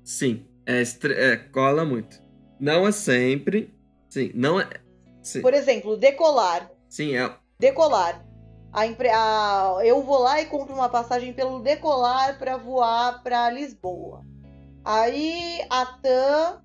[0.03, 2.21] Sim, é, estre- é, cola muito.
[2.59, 3.74] Não é sempre.
[4.09, 4.67] Sim, não é.
[5.21, 6.69] Sim, Por exemplo, decolar.
[6.89, 7.34] sim é.
[7.59, 8.26] Decolar.
[8.74, 14.26] A a- Eu vou lá e compro uma passagem pelo decolar para voar para Lisboa.
[14.84, 16.61] Aí a TAM,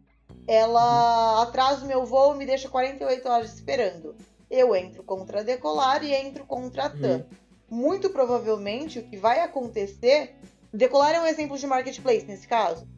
[0.46, 4.16] ela atrasa o meu voo e me deixa 48 horas esperando.
[4.50, 7.24] Eu entro contra a decolar e entro contra a TAM.
[7.70, 10.34] Muito provavelmente o que vai acontecer.
[10.72, 12.88] Decolar é um exemplo de marketplace nesse caso.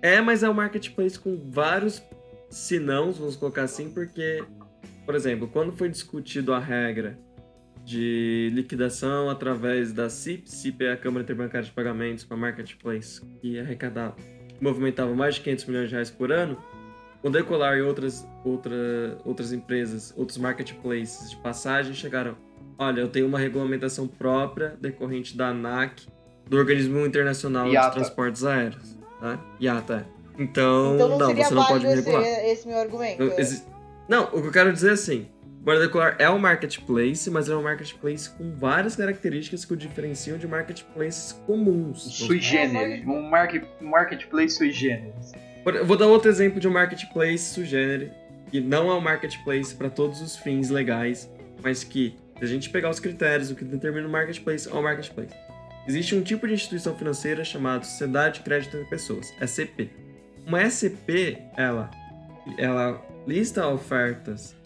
[0.00, 2.00] É, mas é um marketplace com vários
[2.48, 4.44] sinãos, vamos colocar assim, porque,
[5.04, 7.18] por exemplo, quando foi discutido a regra
[7.90, 13.58] de liquidação através da CIP, CIP é a Câmara Interbancária de Pagamentos para Marketplace, que
[13.58, 14.14] arrecadava,
[14.60, 16.56] movimentava mais de 500 milhões de reais por ano,
[17.20, 22.36] o Decolar e outras, outra, outras empresas, outros marketplaces de passagem chegaram,
[22.78, 26.06] olha, eu tenho uma regulamentação própria decorrente da ANAC,
[26.48, 27.88] do Organismo Internacional IATA.
[27.88, 29.38] de Transportes Aéreos, tá?
[29.60, 30.06] IATA.
[30.38, 32.22] Então, Então não, não, você não pode me esse, regular.
[32.44, 33.24] esse meu argumento.
[33.24, 33.62] Não, exi-
[34.08, 35.28] Não, o que eu quero dizer é assim:
[35.60, 39.76] o Guarda Decolar é um marketplace, mas é um marketplace com várias características que o
[39.76, 42.02] diferenciam de marketplaces comuns.
[42.14, 43.06] Sui generis.
[43.06, 45.32] Um, market, marketplace sui generis.
[45.84, 48.10] Vou dar outro exemplo de um marketplace sui generis,
[48.50, 51.30] que não é um marketplace para todos os fins legais,
[51.62, 54.82] mas que, se a gente pegar os critérios, o que determina o marketplace é um
[54.82, 55.34] marketplace.
[55.86, 59.90] Existe um tipo de instituição financeira chamada Sociedade de Crédito entre Pessoas, SCP.
[60.46, 61.90] Uma SCP, ela,
[62.56, 64.58] ela lista ofertas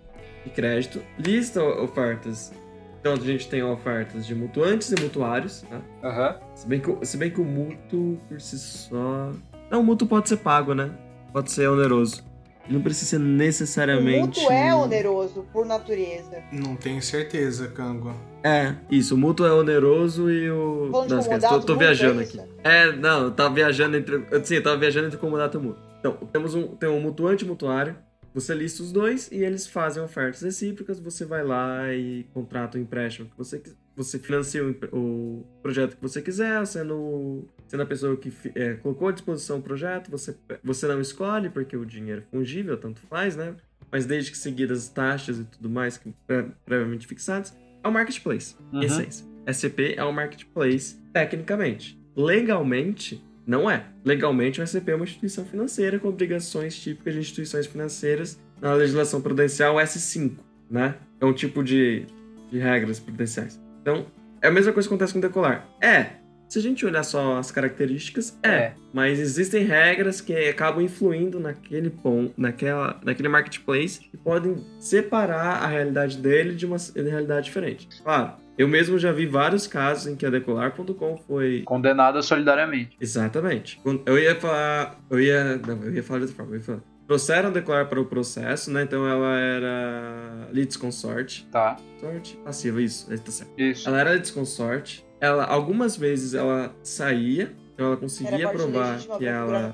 [0.44, 2.52] de crédito, lista ofertas.
[3.00, 5.80] Então a gente tem ofertas de mutuantes e mutuários, tá?
[6.02, 6.36] Aham.
[6.54, 9.30] Se bem, que, o- se bem que o mútuo por si só.
[9.70, 10.90] Não, o mútuo pode ser pago, né?
[11.32, 12.22] Pode ser oneroso.
[12.66, 14.40] Não precisa ser O necessariamente.
[14.40, 16.42] mútuo é oneroso, por natureza.
[16.50, 18.14] Não tenho certeza, Kango.
[18.42, 19.14] É, isso.
[19.14, 20.90] O mútuo é oneroso e o.
[21.06, 22.40] De Não, esquece, tô, tô viajando é aqui.
[22.62, 24.24] É, não, eu tava viajando entre.
[24.44, 25.82] Sim, eu tava viajando entre comodato e mútuo.
[26.00, 27.96] Então, temos um, tem um mutuante e mutuário.
[28.34, 30.98] Você lista os dois e eles fazem ofertas recíprocas.
[30.98, 34.60] Você vai lá e contrata o empréstimo que você quis- Você financia
[34.92, 39.62] o, projeto que você quiser, sendo, sendo a pessoa que é, colocou à disposição o
[39.62, 40.10] projeto.
[40.10, 43.54] Você, você não escolhe, porque o dinheiro é fungível, tanto faz, né?
[43.92, 47.92] Mas desde que seguidas as taxas e tudo mais que pré- previamente fixadas, é o
[47.92, 48.82] marketplace, Uhum.
[48.82, 49.24] essência.
[49.46, 51.96] SCP é um marketplace tecnicamente.
[52.16, 53.84] Legalmente, não é.
[54.04, 59.20] Legalmente, o SCP é uma instituição financeira com obrigações típicas de instituições financeiras na legislação
[59.20, 60.32] prudencial S5,
[60.70, 60.96] né?
[61.20, 62.06] É um tipo de,
[62.50, 63.60] de regras prudenciais.
[63.82, 64.06] Então,
[64.40, 65.68] é a mesma coisa que acontece com o decolar.
[65.80, 66.06] É.
[66.48, 68.48] Se a gente olhar só as características, é.
[68.48, 68.74] É.
[68.92, 75.66] Mas existem regras que acabam influindo naquele ponto, naquela, naquele marketplace que podem separar a
[75.66, 77.88] realidade dele de uma realidade diferente.
[78.02, 82.96] Claro, eu mesmo já vi vários casos em que a Decolar.com foi Condenada solidariamente.
[83.00, 83.80] Exatamente.
[84.06, 84.98] Eu ia falar.
[85.10, 85.56] Eu ia.
[85.58, 86.52] Não, eu ia falar de outra forma.
[86.52, 86.82] Eu ia falar.
[87.06, 88.82] Trouxeram a Declarar para o processo, né?
[88.82, 91.46] Então ela era Leads Consort.
[91.52, 91.76] Tá.
[92.00, 93.10] Consort passiva, isso.
[93.10, 93.52] Aí tá certo.
[93.58, 93.88] Isso.
[93.88, 95.04] Ela era Leads Consort.
[95.20, 99.72] Ela, algumas vezes ela saía, então ela conseguia provar que ela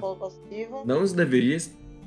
[0.84, 1.56] não os deveria.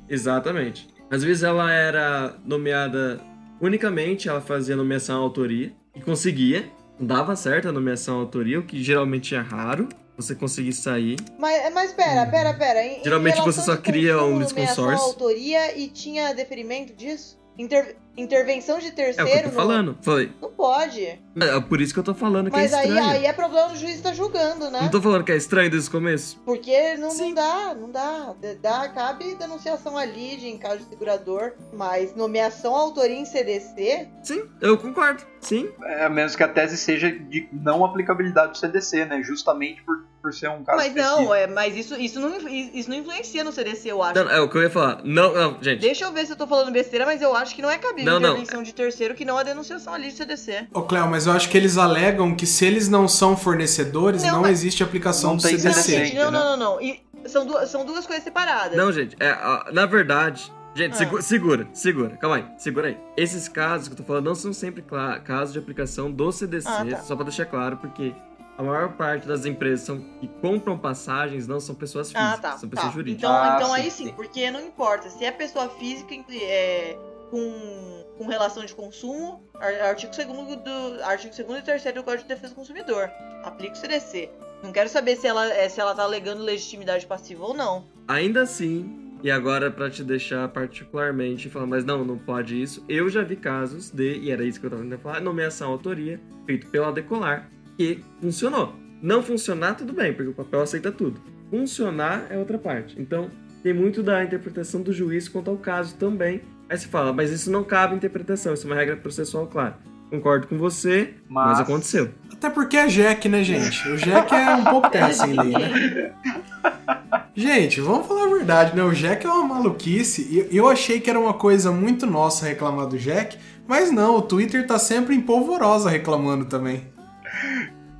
[0.08, 0.88] Exatamente.
[1.10, 3.20] Às vezes ela era nomeada
[3.64, 6.68] unicamente, ela fazia nomeação à autoria e conseguia.
[6.98, 9.88] Dava certo a nomeação à autoria, o que geralmente é raro.
[10.16, 11.16] Você conseguir sair.
[11.40, 12.84] Mas, mas pera, pera, pera.
[12.84, 15.04] Em, em Geralmente você só cria um consórcio.
[15.04, 17.36] autoria e tinha deferimento disso?
[17.58, 19.30] Inter- intervenção de É o terceiro?
[19.30, 19.98] que eu tô não- falando.
[20.02, 20.32] Falei.
[20.40, 21.04] Não pode.
[21.04, 23.10] É por isso que eu tô falando que Mas é aí, estranho.
[23.10, 24.80] aí é problema do juiz estar julgando, né?
[24.82, 26.40] Não tô falando que é estranho desde o começo.
[26.44, 28.34] Porque não, não dá, não dá.
[28.62, 28.88] Dá.
[28.88, 34.78] Cabe denunciação à lide em caso de segurador, mas nomeação autoria em CDC, Sim, eu
[34.78, 35.22] concordo.
[35.40, 35.68] Sim.
[35.84, 39.22] É, menos que a tese seja de não aplicabilidade do CDC, né?
[39.22, 41.22] Justamente por, por ser um caso mas específico.
[41.24, 44.14] não, é, mas isso, isso, não, isso não influencia no CDC, eu acho.
[44.24, 45.02] Não, é o que eu ia falar.
[45.04, 45.80] Não, não, gente.
[45.80, 48.03] Deixa eu ver se eu tô falando besteira, mas eu acho que não é cabível
[48.04, 48.28] Não, não.
[48.30, 50.68] intervenção de terceiro que não a denunciação à lide de CDC.
[50.72, 54.32] Ô, Cléo, mas eu acho que eles alegam que se eles não são fornecedores, Não,
[54.34, 55.72] não, mas- existe aplicação Não do Não, CDC.
[55.82, 56.04] CDC.
[56.06, 56.80] gente, não, não, não, não.
[56.80, 58.76] E são, duas, são duas coisas separadas.
[58.76, 60.52] Não, gente, é, na verdade.
[60.76, 60.96] Gente, Ah.
[60.96, 62.96] segu- segura, segura, calma aí, segura aí.
[63.16, 64.84] Esses casos que eu tô falando não são sempre
[65.24, 66.96] casos de aplicação do CDC, Ah, tá.
[67.02, 68.12] só pra deixar claro, porque
[68.58, 72.58] a maior parte das empresas são, que compram passagens não são pessoas físicas, Ah, tá.
[72.58, 72.92] são pessoas tá.
[72.92, 73.22] jurídicas.
[73.30, 74.12] Então, Ah, então sim, aí sim, sim.
[74.14, 75.08] porque não importa.
[75.10, 76.96] Se é pessoa física é,
[77.34, 82.22] com, com relação de consumo, ar- artigo 2 do artigo 2 e 3 do Código
[82.22, 83.10] de Defesa do Consumidor.
[83.42, 84.30] Aplica o CDC.
[84.62, 87.84] Não quero saber se ela, é, se ela tá alegando legitimidade passiva ou não.
[88.06, 92.84] Ainda assim, e agora pra te deixar particularmente falar, mas não, não pode isso.
[92.88, 96.20] Eu já vi casos de, e era isso que eu tava tentando falar, nomeação autoria
[96.46, 98.74] feito pela Decolar, que funcionou.
[99.02, 101.20] Não funcionar, tudo bem, porque o papel aceita tudo.
[101.50, 102.94] Funcionar é outra parte.
[102.98, 103.28] Então,
[103.62, 106.40] tem muito da interpretação do juiz quanto ao caso também.
[106.68, 109.76] Aí se fala, mas isso não cabe interpretação, isso é uma regra processual clara.
[110.10, 112.10] Concordo com você, mas, Mas- aconteceu.
[112.32, 113.88] Até porque é Jack, né, gente?
[113.88, 116.12] O Jack é um pouco terra sem lei, né?
[117.36, 118.82] Gente, vamos falar a verdade, né?
[118.84, 120.46] O Jack é uma maluquice.
[120.50, 123.36] E eu achei que era uma coisa muito nossa reclamar do Jack,
[123.66, 126.86] mas não, o Twitter tá sempre em polvorosa reclamando também.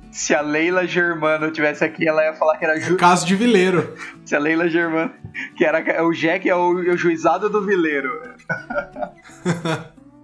[0.09, 2.95] Se a Leila Germano tivesse aqui, ela ia falar que era É ju...
[2.95, 3.93] caso de vileiro.
[4.23, 5.11] Se a Leila Germano,
[5.57, 8.09] que era o Jack é o, é o juizado do vileiro.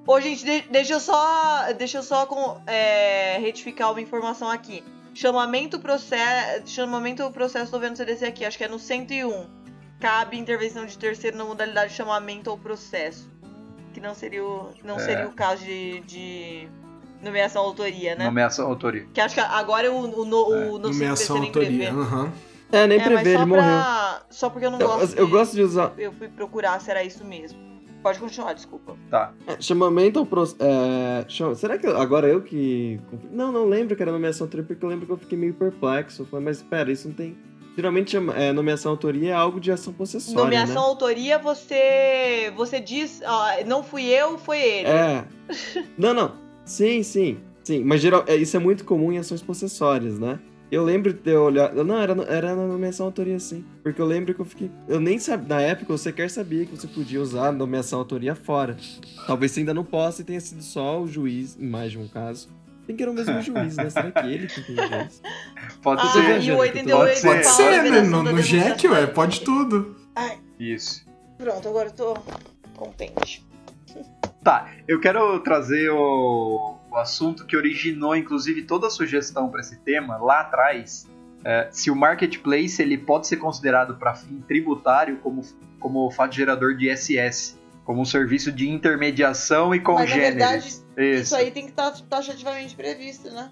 [0.06, 4.84] Ô, gente, de- deixa eu só, deixa eu só com- é, retificar uma informação aqui.
[5.14, 9.46] Chamamento processo, chamamento processo, tô vendo o CDC aqui, acho que é no 101.
[10.00, 13.30] Cabe intervenção de terceiro na modalidade de chamamento ao processo.
[13.94, 15.00] Que não seria o, não É.
[15.00, 16.68] seria o caso de, de
[17.22, 18.26] nomeação à autoria, né?
[18.26, 19.06] Nomeação autoria.
[19.14, 21.92] Que acho que agora o, o, no, o no Nomeação autoria.
[21.92, 22.32] aham.
[22.72, 23.64] É, nem É, só ele morreu.
[23.64, 25.92] pra, Só porque eu não Eu, gosto eu de- gosto de usar.
[25.98, 27.60] Eu fui procurar se era isso mesmo.
[28.02, 28.96] Pode continuar, desculpa.
[29.10, 29.34] Tá.
[29.46, 30.58] É, chamamento ao processo.
[30.62, 33.00] É, chama- será que agora eu que.
[33.32, 36.26] Não, não lembro que era nomeação autoria, porque eu lembro que eu fiquei meio perplexo.
[36.26, 37.38] Falei, mas pera, isso não tem.
[37.76, 40.44] Geralmente chama- é, nomeação autoria é algo de ação possessória.
[40.44, 40.88] Nomeação né?
[40.90, 44.88] autoria, você você diz, ó, não fui eu, foi ele.
[44.90, 45.26] É.
[45.98, 46.34] Não, não.
[46.66, 47.38] Sim, sim.
[47.64, 47.84] Sim.
[47.84, 50.40] Mas geral, é, isso é muito comum em ações possessórias, né?
[50.72, 51.84] Eu lembro de ter olhado.
[51.84, 53.66] Não, era, era na nomeação autoria, sim.
[53.84, 54.72] Porque eu lembro que eu fiquei.
[54.88, 55.48] Eu nem sabia.
[55.56, 58.78] Na época eu sequer sabia que você podia usar a nomeação autoria fora.
[59.28, 62.08] Talvez você ainda não possa e tenha sido só o juiz, em mais de um
[62.08, 62.48] caso.
[62.88, 63.90] Tem que era o mesmo juiz, né?
[63.90, 65.22] Será que ele que tem juiz?
[65.84, 66.42] Pode Ah, ser.
[66.42, 67.28] e o Pode 88 ser.
[67.28, 68.02] Pode ser, né?
[68.02, 69.96] No, no Jack, ué, pode tudo.
[70.58, 71.06] Isso.
[71.38, 72.14] Pronto, agora eu tô
[72.78, 73.46] contente.
[74.44, 79.78] Tá, eu quero trazer o, o assunto que originou, inclusive, toda a sugestão para esse
[79.78, 81.08] tema lá atrás.
[81.44, 85.42] É, se o marketplace ele pode ser considerado para fim tributário como,
[85.80, 90.36] como fato gerador de ISS, como um serviço de intermediação e Mas na congêneres.
[90.36, 90.86] verdade, Isso.
[91.24, 93.50] isso aí tem que estar taxativamente previsto, né?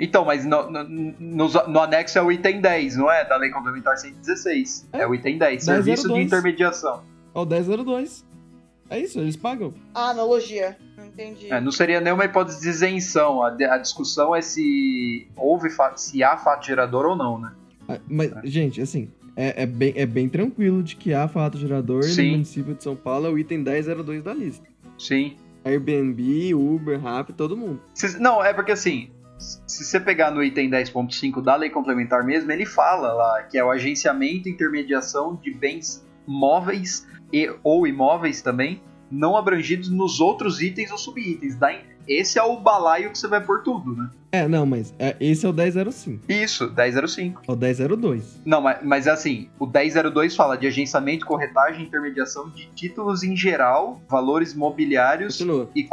[0.00, 3.24] Então, mas no, no, no- no anexo é o item 10, não é?
[3.28, 4.88] Da Lei Complementar 116.
[4.94, 5.06] É, É.
[5.06, 5.84] o item 10, 1002.
[6.00, 7.02] serviço de intermediação.
[7.34, 8.24] Ó, o 1002.
[8.88, 9.74] É isso, eles pagam.
[9.94, 10.78] Ah, analogia.
[11.16, 11.52] Não entendi.
[11.52, 13.42] É, não seria nenhuma hipótese de isenção.
[13.42, 17.52] A, a discussão é se houve se há fato gerador ou não, né?
[17.88, 22.00] Ah, Mas, gente, assim, é, é bem, é bem tranquilo de que há fato gerador
[22.00, 22.24] e Sim.
[22.26, 24.66] no município de São Paulo é o item 1002 da lista.
[24.98, 25.36] Sim.
[25.64, 27.80] Airbnb, Uber, Rappi, todo mundo.
[27.94, 32.50] Se- não, é porque assim, se você pegar no item 10.5 da lei complementar mesmo,
[32.50, 38.40] ele fala lá que é o agenciamento e intermediação de bens móveis e, ou imóveis
[38.42, 38.80] também,
[39.10, 41.56] não abrangidos nos outros itens ou subitens.
[42.08, 44.08] Esse é o balaio que você vai por tudo, né?
[44.32, 46.24] É, não, mas é, esse é o 1005.
[46.28, 47.42] Isso, 1005.
[47.46, 48.40] É o 1002.
[48.46, 53.22] Não, mas, mas é assim, o 1002 fala de agenciamento, corretagem e intermediação de títulos
[53.22, 55.68] em geral, valores mobiliários Continua.
[55.76, 55.86] e,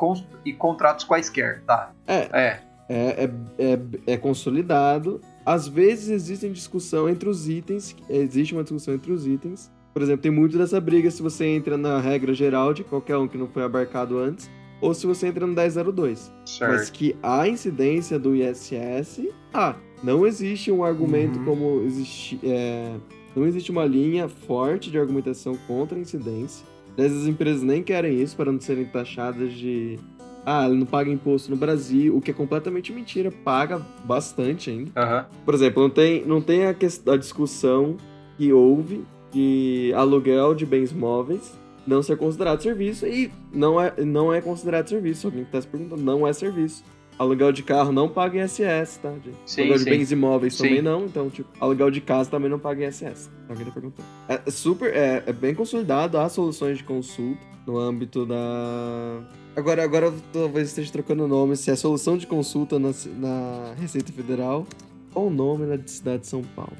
[0.45, 1.91] e contratos quaisquer, tá?
[2.07, 2.29] É.
[2.31, 5.19] É, É, é, é, é consolidado.
[5.45, 7.95] Às vezes existe discussão entre os itens.
[8.09, 9.71] Existe uma discussão entre os itens.
[9.95, 13.29] Por exemplo, tem muito dessa briga se você entra na regra geral de qualquer um
[13.29, 16.29] que não foi abarcado antes, ou se você entra no 1002.
[16.45, 16.69] certo.
[16.73, 21.45] Mas que a incidência do ISS, ah, não existe um argumento Uhum.
[21.45, 22.37] como existe.
[22.43, 22.97] é,
[23.33, 26.65] não existe uma linha forte de argumentação contra a incidência.
[26.89, 29.97] Às vezes as empresas nem querem isso para não serem taxadas de.
[30.45, 34.91] Ah, ele não paga imposto no Brasil, o que é completamente mentira, paga bastante ainda.
[34.95, 35.25] Aham.
[35.45, 37.95] Por exemplo, não tem, não tem a, a discussão
[38.37, 39.03] que houve
[39.35, 41.53] de aluguel de bens móveis
[41.85, 45.27] não ser considerado serviço e não é, não é considerado serviço.
[45.27, 46.83] Alguém que está se perguntando, não é serviço.
[47.19, 49.37] Aluguel de carro não paga ISS, tá, gente?
[49.45, 49.83] Sim, aluguel sim.
[49.83, 50.63] de bens imóveis Sim.
[50.63, 53.29] também não, então, tipo, aluguel de casa também não paga ISS.
[53.47, 54.07] Alguém tá perguntando.
[54.27, 59.21] É, é super, é, é bem consolidado, há soluções de consulta no âmbito da...
[59.55, 63.73] Agora, agora eu talvez esteja trocando o nome, se é solução de consulta na, na
[63.79, 64.65] Receita Federal
[65.13, 66.75] ou o nome na cidade de São Paulo.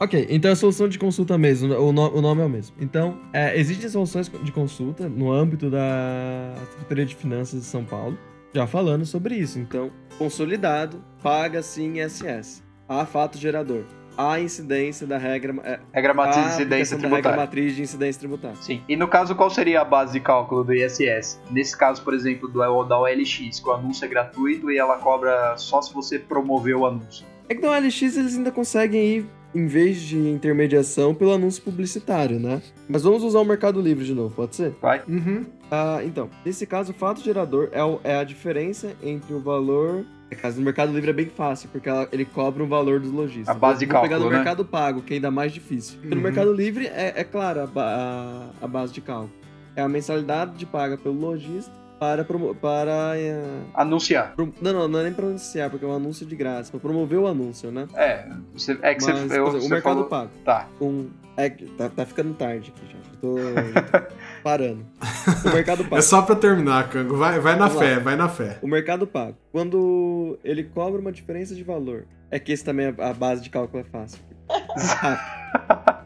[0.00, 2.74] Ok, então é solução de consulta mesmo, o, no- o nome é o mesmo.
[2.80, 8.16] Então, é, existem soluções de consulta no âmbito da Secretaria de Finanças de São Paulo,
[8.54, 9.58] já falando sobre isso.
[9.58, 12.62] Então, consolidado, paga sim ISS.
[12.88, 13.84] Há fato gerador.
[14.16, 15.54] Há incidência da regra.
[15.64, 17.36] É, Regra matriz de incidência da regra tributária.
[17.38, 18.56] matriz de incidência tributária.
[18.60, 18.82] Sim.
[18.88, 21.38] E no caso, qual seria a base de cálculo do ISS?
[21.50, 25.56] Nesse caso, por exemplo, do, da OLX, que o anúncio é gratuito e ela cobra
[25.58, 27.24] só se você promover o anúncio.
[27.48, 32.38] É que no LX eles ainda conseguem ir, em vez de intermediação, pelo anúncio publicitário,
[32.38, 32.62] né?
[32.88, 34.74] Mas vamos usar o Mercado Livre de novo, pode ser?
[34.80, 35.02] Vai?
[35.08, 35.44] Uhum.
[35.70, 40.04] Ah, então, nesse caso, o fato gerador é, o- é a diferença entre o valor.
[40.30, 43.10] No caso do Mercado Livre é bem fácil, porque ela- ele cobra o valor dos
[43.10, 43.48] lojistas.
[43.48, 44.36] A base de Vou pegar cálculo, no né?
[44.44, 45.94] Mercado Pago, que é ainda mais difícil.
[46.00, 46.22] Porque no Uhum.
[46.22, 49.32] Mercado Livre é, é claro a, a- a base de cálculo.
[49.74, 52.24] É a mensalidade de paga pelo lojista para.
[52.24, 53.40] promo- para é,
[53.74, 54.32] Anunciar.
[54.34, 56.70] pro- não, não, não é nem para anunciar, porque é um anúncio de graça.
[56.72, 57.86] Para promover o anúncio, né?
[57.94, 60.08] É, você, é que Mas, você, eu, exemplo, você o Mercado falou...
[60.08, 60.30] Pago.
[60.44, 60.66] Tá.
[60.78, 62.98] Com, é, que tá, tá ficando tarde aqui já.
[63.20, 64.84] Tô, tô parando.
[65.44, 65.96] O Mercado Pago.
[65.98, 67.16] É só pra terminar, Cango.
[67.16, 68.00] Vai, vai na Vamos fé, lá.
[68.02, 68.58] vai na fé.
[68.62, 69.36] O Mercado Pago.
[69.52, 72.06] Quando ele cobra uma diferença de valor.
[72.30, 74.18] É que esse também, a base de cálculo é fácil.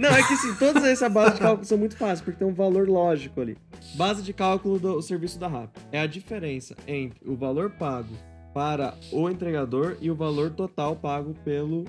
[0.00, 2.54] Não, é que sim, todas essas bases de cálculo são muito fáceis, porque tem um
[2.54, 3.56] valor lógico ali.
[3.96, 5.76] Base de cálculo do serviço da RAP.
[5.92, 8.08] É a diferença entre o valor pago
[8.54, 11.84] para o entregador e o valor total pago pelo,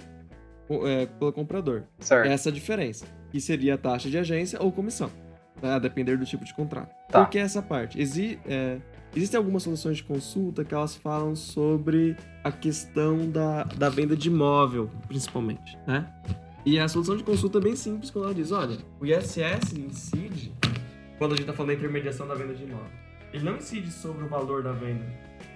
[0.86, 1.84] é, pelo comprador.
[2.00, 2.28] Certo.
[2.28, 3.06] Essa é a diferença.
[3.32, 5.10] Que seria a taxa de agência ou comissão.
[5.62, 6.94] né, A depender do tipo de contrato.
[7.08, 7.24] Tá.
[7.24, 8.00] Por que essa parte?
[8.00, 8.78] Exi é,
[9.16, 14.28] existem algumas soluções de consulta que elas falam sobre a questão da, da venda de
[14.28, 16.06] imóvel, principalmente, né?
[16.66, 20.54] E a solução de consulta é bem simples quando ela diz, olha, o ISS incide,
[21.18, 22.92] quando a gente está falando da intermediação da venda de imóvel,
[23.34, 25.06] ele não incide sobre o valor da venda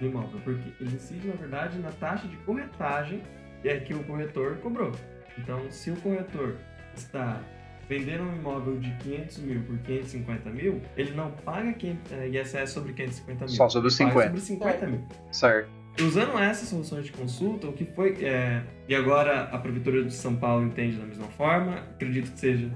[0.00, 3.22] do imóvel, porque ele incide, na verdade, na taxa de corretagem
[3.62, 4.92] é que o corretor cobrou.
[5.38, 6.56] Então, se o corretor
[6.94, 7.40] está
[7.88, 12.70] vendendo um imóvel de 500 mil por 550 mil, ele não paga 500, eh, ISS
[12.70, 13.54] sobre 550 mil.
[13.54, 14.40] Só sobre os ele paga 50.
[14.40, 15.04] sobre 50 mil.
[15.30, 15.75] Certo.
[16.00, 18.16] Usando essas soluções de consulta, o que foi.
[18.22, 22.70] é, e agora a Prefeitura de São Paulo entende da mesma forma, acredito que seja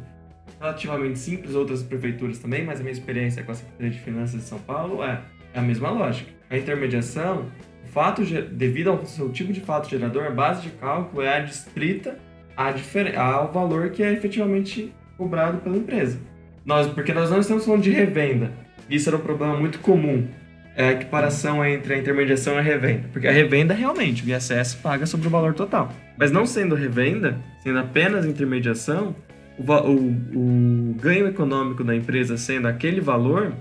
[0.59, 4.47] relativamente simples, outras prefeituras também, mas a minha experiência com a Secretaria de Finanças de
[4.47, 5.23] São Paulo é,
[5.55, 6.31] é a mesma lógica.
[6.49, 7.47] A intermediação
[7.85, 12.19] O fato, devido ao seu tipo de fato gerador, a base de cálculo é adstrita
[13.17, 16.21] ao valor que é efetivamente cobrado pela empresa.
[16.65, 18.53] Nós, porque nós não estamos falando de revenda.
[18.89, 20.29] Isso era um problema muito comum.
[20.81, 23.05] É a equiparação entre a intermediação e a revenda.
[23.13, 25.93] Porque a revenda, realmente, o ISS paga sobre o valor total.
[26.19, 29.15] Mas não sendo revenda, sendo apenas intermediação,
[29.59, 33.53] o, o- o ganho econômico da empresa sendo aquele valor,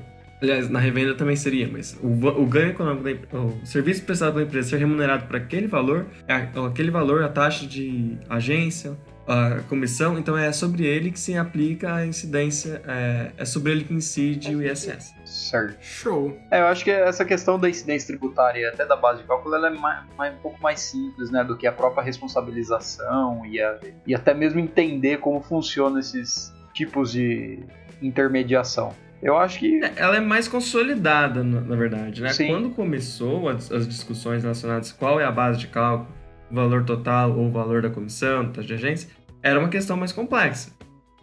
[0.41, 4.45] aliás, na revenda também seria, mas o, o ganho econômico, da, o serviço prestado pela
[4.45, 8.93] empresa ser remunerado por aquele valor, é aquele valor, a taxa de agência,
[9.31, 13.83] a comissão, então é sobre ele que se aplica a incidência, é, é sobre ele
[13.83, 15.13] que incide o ISS.
[15.23, 15.77] Certo.
[15.81, 16.35] Show.
[16.49, 19.53] É, eu acho que essa questão da incidência tributária e até da base de cálculo
[19.55, 23.61] ela é mais, mais- um pouco mais simples, né, do que a própria responsabilização e,
[23.61, 27.59] a- e até mesmo entender como funcionam esses tipos de
[28.01, 28.93] intermediação.
[29.21, 32.29] Eu acho que É, Ela é mais consolidada, na, verdade, né?
[32.29, 32.47] Sim.
[32.47, 36.09] Quando começou as, as discussões relacionadas a qual é a base de cálculo,
[36.49, 39.09] o valor total ou o valor da comissão, taxa de agência,
[39.41, 40.71] era uma questão mais complexa.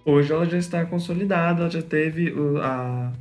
[0.05, 3.13] Hoje ela já está consolidada, ela já teve a,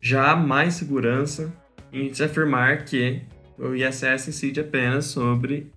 [0.00, 1.52] já mais segurança
[1.92, 3.22] em se afirmar que
[3.58, 5.70] o ISS incide apenas sobre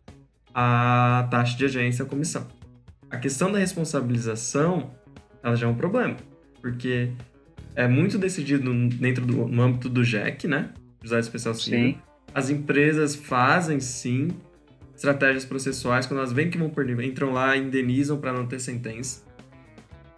[0.54, 2.48] a taxa de agência a comissão.
[3.10, 4.92] A questão da responsabilização,
[5.44, 6.16] ela já é um problema,
[6.62, 7.12] porque
[7.76, 10.70] é muito decidido dentro do no âmbito do JEC, né?
[11.02, 11.80] Juizado Especial Civil.
[11.80, 11.98] sim.
[12.34, 14.30] As empresas fazem sim
[15.00, 18.60] estratégias processuais quando elas veem que vão perder, entram lá e indenizam para não ter
[18.60, 19.24] sentença.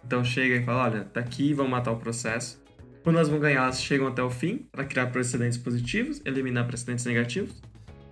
[0.04, 2.60] Então chega e fala, olha, tá aqui, vão matar o processo.
[3.04, 7.04] Quando elas vão ganhar, elas chegam até o fim para criar precedentes positivos, eliminar precedentes
[7.04, 7.62] negativos,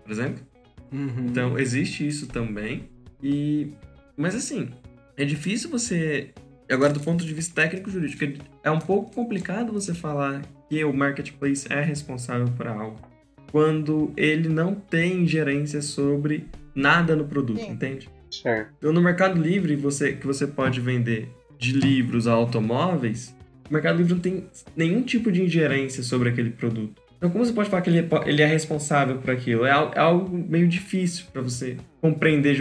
[0.04, 0.44] por exemplo.
[0.92, 1.26] Uhum.
[1.28, 2.88] Então, existe isso também.
[3.20, 3.72] E
[4.16, 4.70] mas assim,
[5.16, 6.30] é difícil você
[6.70, 10.92] agora do ponto de vista técnico jurídico, é um pouco complicado você falar que o
[10.92, 13.10] marketplace é responsável por algo
[13.50, 16.46] quando ele não tem ingerência sobre
[16.80, 17.70] nada no produto, Sim.
[17.72, 18.08] entende?
[18.30, 18.72] Certo.
[18.78, 21.28] Então, no Mercado Livre, você, que você pode vender
[21.58, 23.34] de livros a automóveis,
[23.68, 27.00] o Mercado Livre não tem nenhum tipo de ingerência sobre aquele produto.
[27.18, 29.64] Então, como você pode falar que ele, é- ele é responsável por aquilo?
[29.66, 32.56] É, é algo meio difícil para você compreender.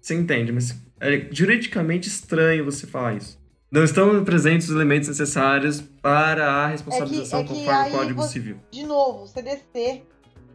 [0.00, 3.38] Você entende, mas é juridicamente estranho você falar isso.
[3.70, 8.22] Não estão presentes os elementos necessários para a responsabilização é que conforme aí o Código
[8.22, 8.56] você- Civil.
[8.70, 10.02] De novo, CDC,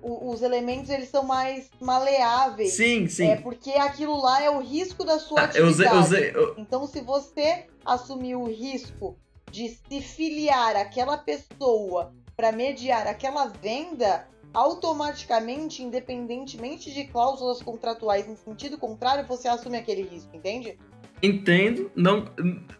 [0.04, 2.74] o- os elementos eles são mais maleáveis.
[2.74, 3.28] Sim, sim.
[3.28, 5.96] É porque aquilo lá é o risco da sua Ah, eu usei, atividade.
[5.96, 9.18] eu usei, eu- Então, se você assumir o risco
[9.50, 18.36] de se filiar àquela pessoa para mediar aquela venda, automaticamente, independentemente de cláusulas contratuais em
[18.36, 20.78] sentido contrário, você assume aquele risco, entende?
[21.22, 22.26] Entendo, não,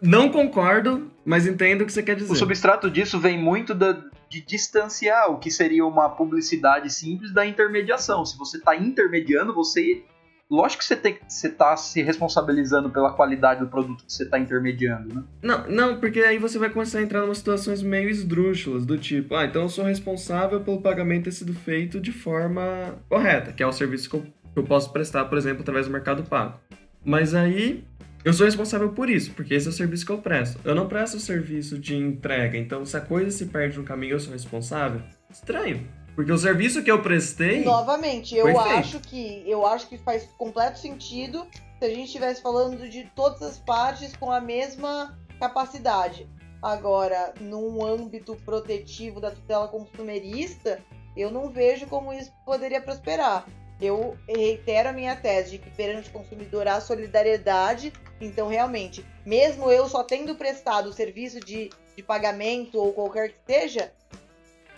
[0.00, 2.32] não concordo, mas entendo o que você quer dizer.
[2.32, 7.46] O substrato disso vem muito da- de distanciar o que seria uma publicidade simples da
[7.46, 8.24] intermediação.
[8.24, 10.02] Se você está intermediando, você.
[10.50, 14.38] Lógico que você tem você tá se responsabilizando pela qualidade do produto que você está
[14.38, 15.24] intermediando, né?
[15.42, 18.98] Não, não, porque aí você vai começar a entrar em umas situações meio esdrúxulas, do
[18.98, 22.62] tipo, ah, então eu sou responsável pelo pagamento ter sido feito de forma
[23.08, 25.92] correta, que é o serviço que eu, que eu posso prestar, por exemplo, através do
[25.92, 26.60] Mercado Pago.
[27.02, 27.82] Mas aí
[28.24, 30.58] eu sou responsável por isso, porque esse é o serviço que eu presto.
[30.64, 34.12] Eu não presto o serviço de entrega, então se a coisa se perde no caminho
[34.12, 35.02] eu sou responsável?
[35.30, 35.86] Estranho.
[36.14, 37.64] Porque o serviço que eu prestei.
[37.64, 41.46] Novamente, eu acho que eu acho que faz completo sentido
[41.78, 46.28] se a gente estivesse falando de todas as partes com a mesma capacidade.
[46.62, 50.80] Agora, num âmbito protetivo da tutela consumerista,
[51.14, 53.44] eu não vejo como isso poderia prosperar.
[53.80, 59.70] Eu reitero a minha tese de que perante o consumidor há solidariedade, então realmente, mesmo
[59.70, 63.92] eu só tendo prestado o serviço de, de pagamento ou qualquer que seja,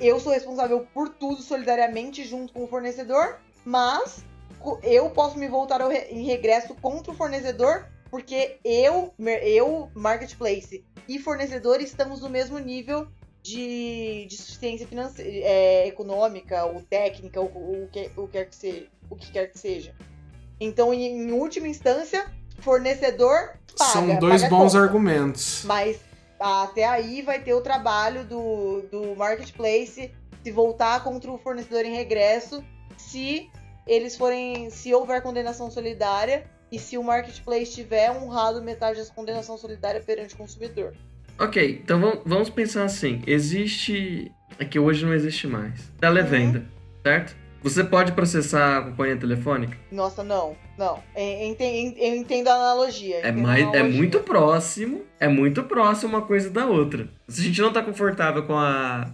[0.01, 4.25] eu sou responsável por tudo solidariamente junto com o fornecedor, mas
[4.83, 11.19] eu posso me voltar re- em regresso contra o fornecedor porque eu, eu, marketplace e
[11.19, 13.09] fornecedor estamos no mesmo nível
[13.47, 18.89] de, de suficiência financeira, é, econômica ou técnica, ou, o, que, o, quer que se,
[19.09, 19.95] o que quer que seja.
[20.59, 22.27] Então, em, em última instância,
[22.59, 23.91] fornecedor paga.
[23.93, 24.85] São dois paga bons conta.
[24.85, 25.63] argumentos.
[25.65, 26.01] Mas
[26.41, 31.95] até aí vai ter o trabalho do, do marketplace se voltar contra o fornecedor em
[31.95, 32.65] regresso
[32.97, 33.49] se
[33.87, 34.71] eles forem.
[34.71, 40.35] se houver condenação solidária e se o marketplace tiver honrado metade dessa condenação solidária perante
[40.35, 40.97] o consumidor.
[41.39, 43.23] Ok, então vamos, pensar assim.
[43.27, 44.31] Existe.
[44.59, 45.93] É que hoje não existe mais.
[46.01, 46.65] Televenda,
[47.03, 47.37] certo?
[47.63, 49.77] Você pode processar a companhia telefônica?
[49.91, 51.03] Nossa, não, não.
[51.17, 53.17] Eu enten- eu entendo a analogia.
[53.17, 53.99] É, entendo a mais, é analogia.
[53.99, 55.03] muito próximo.
[55.19, 57.09] É muito próximo uma coisa da outra.
[57.29, 59.11] Se a gente não tá confortável com a,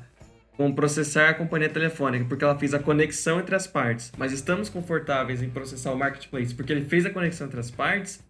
[0.57, 4.69] com processar a companhia telefônica, porque ela fez a conexão entre as partes, mas estamos
[4.69, 8.21] confortáveis em processar o marketplace porque ele fez a conexão entre as partes,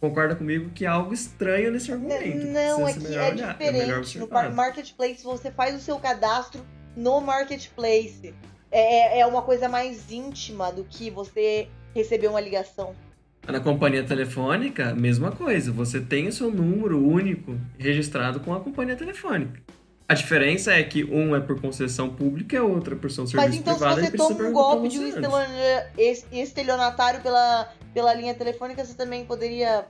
[0.00, 2.46] concorda comigo que há algo estranho nesse argumento.
[2.46, 4.18] Não, é que é olhar, melhor diferente.
[4.18, 4.28] No observar.
[4.28, 6.64] par- marketplace, você faz o seu cadastro
[6.96, 8.34] no marketplace.
[8.72, 12.94] É, é uma coisa mais íntima do que você receber uma ligação.
[13.46, 15.72] Na companhia telefônica, mesma coisa.
[15.72, 19.60] Você tem o seu número único registrado com a companhia telefônica.
[20.10, 23.26] A diferença é que um é por concessão pública e outro é por ser um
[23.26, 24.00] serviço Mas então, se privado.
[24.00, 25.24] você ele precisa toma um golpe de um você antes.
[25.24, 29.84] estelionatário, es- estelionatário pela, pela linha telefônica, você também poderia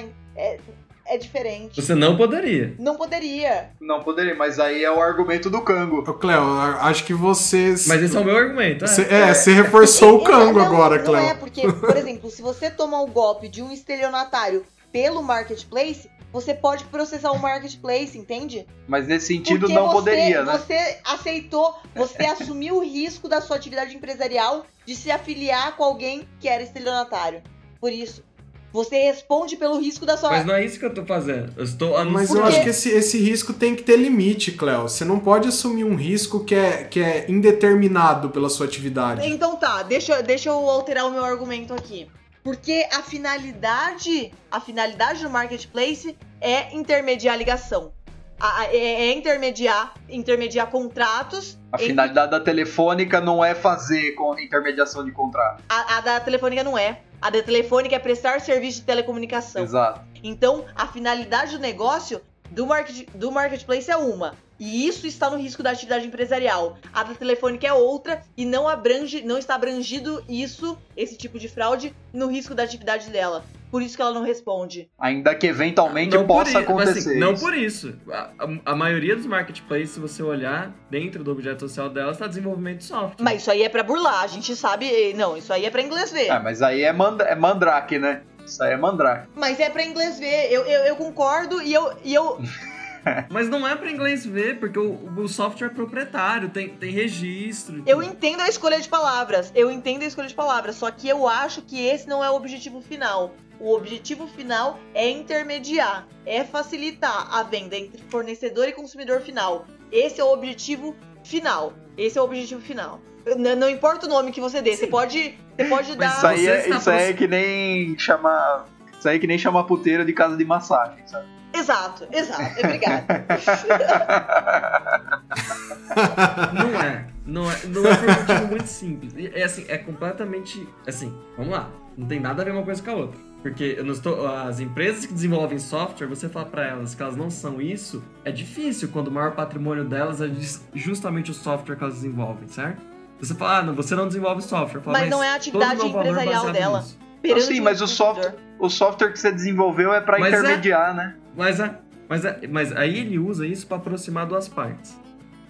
[0.00, 0.58] em- É,
[1.06, 1.80] é diferente.
[1.82, 2.74] Você não poderia.
[2.78, 3.70] Não poderia.
[3.80, 5.98] Não poderia, mas aí é o argumento do Cango.
[6.08, 6.40] Ô, Cleo,
[6.80, 7.70] acho que você.
[7.86, 8.84] Mas esse é o meu argumento.
[8.84, 8.88] é.
[8.88, 11.20] Você- é, você reforçou o É, cango não, agora, Não Cleo.
[11.20, 16.52] é, porque, por exemplo, se você tomar o golpe de um estelionatário pelo marketplace, você
[16.52, 18.66] pode processar o marketplace, entende?
[18.88, 20.58] Mas nesse sentido Porque não você, poderia, né?
[20.58, 26.26] Você aceitou, você assumiu o risco da sua atividade empresarial de se afiliar com alguém
[26.40, 27.40] que era estelionatário.
[27.80, 28.24] Por isso,
[28.72, 30.30] você responde pelo risco da sua.
[30.30, 31.52] Mas não é isso que eu tô fazendo.
[31.56, 32.34] Eu estou Mas anunciando.
[32.34, 34.82] eu Porque- acho que esse, esse risco tem que ter limite, Cleo.
[34.88, 39.24] Você não pode assumir um risco que é, que é indeterminado pela sua atividade.
[39.24, 42.08] Então tá, deixa, deixa eu alterar o meu argumento aqui.
[42.44, 47.92] Porque a finalidade, a finalidade do marketplace é intermediar a ligação.
[48.38, 48.76] A- é,
[49.08, 51.58] é intermediar, intermediar contratos.
[51.72, 55.62] A entre- finalidade da telefônica não é fazer com intermediação de contrato.
[55.70, 57.00] A, a da telefônica não é.
[57.22, 59.62] A da telefônica é prestar serviço de telecomunicação.
[59.62, 60.02] Exato.
[60.22, 62.20] Então, a finalidade do negócio
[62.50, 64.34] do, market, do marketplace é uma.
[64.58, 66.78] E isso está no risco da atividade empresarial.
[66.92, 71.48] A da telefônica é outra e não abrange, não está abrangido isso, esse tipo de
[71.48, 73.44] fraude, no risco da atividade dela.
[73.70, 74.88] Por isso que ela não responde.
[74.96, 77.10] Ainda que eventualmente Não possa isso, mas, acontecer.
[77.10, 77.92] assim, não por isso.
[78.08, 82.28] A, a- a maioria dos marketplaces, se você olhar dentro do objeto social dela, está
[82.28, 83.16] desenvolvimento de software.
[83.24, 85.12] Mas isso aí é pra burlar, a gente sabe.
[85.14, 86.30] Não, isso aí é pra inglês ver.
[86.30, 88.22] Ah, mas aí é, manda é mandrake, né?
[88.46, 89.26] Isso aí é mandrake.
[89.34, 90.52] Mas é pra inglês ver.
[90.52, 92.38] Eu, eu, eu concordo e eu, e eu.
[93.30, 97.82] Mas não é para inglês ver, porque o, o software é proprietário, tem, tem registro.
[97.86, 99.52] Eu entendo a escolha de palavras.
[99.54, 100.76] Eu entendo a escolha de palavras.
[100.76, 103.34] Só que eu acho que esse não é o objetivo final.
[103.60, 109.64] O objetivo final é intermediar, é facilitar a venda entre fornecedor e consumidor final.
[109.92, 111.72] Esse é o objetivo final.
[111.96, 113.00] Esse é o objetivo final.
[113.24, 116.16] N- não importa o nome que você dê, você pode, você pode Mas dar.
[116.16, 118.66] Isso aí, você é, isso aí é que nem chamar.
[119.04, 121.26] Isso aí é que nem chamar puteira de casa de massagem, sabe?
[121.52, 122.58] Exato, exato.
[122.58, 123.26] Obrigada.
[126.54, 127.06] Não é.
[127.26, 129.12] Não é, não é por um motivo muito simples.
[129.34, 130.66] É assim, é completamente.
[130.86, 131.68] Assim, vamos lá.
[131.98, 133.20] Não tem nada a ver uma coisa com a outra.
[133.42, 137.16] Porque eu não estou, as empresas que desenvolvem software, você falar pra elas que elas
[137.16, 140.30] não são isso, é difícil quando o maior patrimônio delas é
[140.74, 142.80] justamente o software que elas desenvolvem, certo?
[143.20, 144.78] Você fala, ah, não, você não desenvolve software.
[144.78, 146.78] Eu falo, Mas não é a atividade valor empresarial dela.
[146.80, 147.03] nisso.
[147.24, 150.94] Perante sim, mas o software, o software que você desenvolveu é pra Mas é- intermediar,
[150.94, 151.16] né?
[151.34, 154.94] Mas, a, mas, a, mas aí ele usa isso para aproximar duas partes.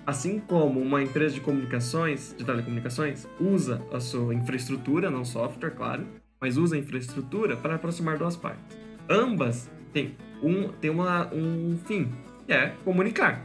[0.07, 6.07] Assim como uma empresa de comunicações, de telecomunicações, usa a sua infraestrutura, não software, claro,
[6.41, 8.79] mas usa a infraestrutura para aproximar duas partes.
[9.11, 12.13] Ambas têm um, têm uma, um fim,
[12.47, 13.45] que é comunicar.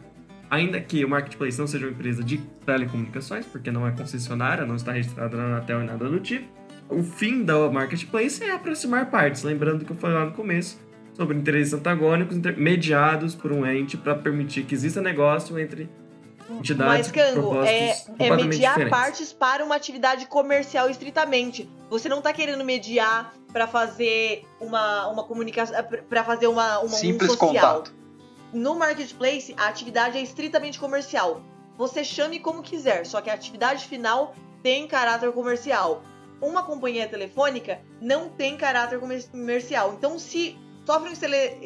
[0.51, 4.75] Ainda que o marketplace não seja uma empresa de telecomunicações, porque não é concessionária, não
[4.75, 6.58] está registrada na Anatel e nada do tipo,
[6.89, 9.43] o fim da marketplace é aproximar partes.
[9.43, 10.77] Lembrando que eu falei lá no começo
[11.13, 15.89] sobre interesses antagônicos inter- mediados por um ente para permitir que exista negócio entre
[16.49, 18.89] entidades Mas, Cango, é, é mediar diferentes.
[18.89, 21.69] partes para uma atividade comercial estritamente.
[21.89, 25.75] Você não tá querendo mediar para fazer uma, uma comunicação,
[26.09, 27.75] para fazer uma, uma um Simples social.
[27.75, 27.93] contato.
[28.51, 31.41] No marketplace, a atividade é estritamente comercial.
[31.77, 34.33] Você chame como quiser, só que a atividade final
[34.63, 36.01] tem caráter comercial.
[36.41, 39.93] Uma companhia telefônica não tem caráter comer- comercial.
[39.97, 41.13] Então, se sofre um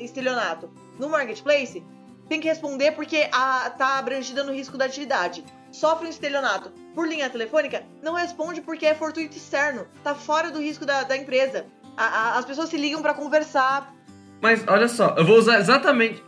[0.03, 0.69] estelionato
[0.99, 1.83] no marketplace,
[2.27, 5.43] tem que responder porque a, tá abrangida no risco da atividade.
[5.71, 10.59] Sofre um estelionato por linha telefônica, não responde porque é fortuito externo, tá fora do
[10.59, 11.65] risco da, da empresa.
[11.97, 13.93] A- a- as pessoas se ligam para conversar.
[14.41, 16.23] Mas olha só, eu vou usar exatamente.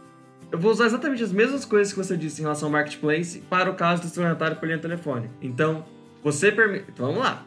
[0.51, 3.69] Eu vou usar exatamente as mesmas coisas que você disse em relação ao marketplace para
[3.69, 5.33] o caso do estelionatário por linha telefônica.
[5.41, 5.83] Então,
[6.23, 6.85] você permite.
[6.89, 7.43] Então, vamos lá.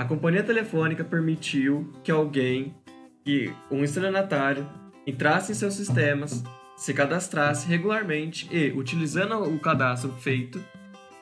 [0.00, 2.74] A companhia telefônica permitiu que alguém,
[3.22, 4.66] que um estelionatário,
[5.06, 6.42] entrasse em seus sistemas,
[6.74, 10.58] se cadastrasse regularmente e, utilizando o cadastro feito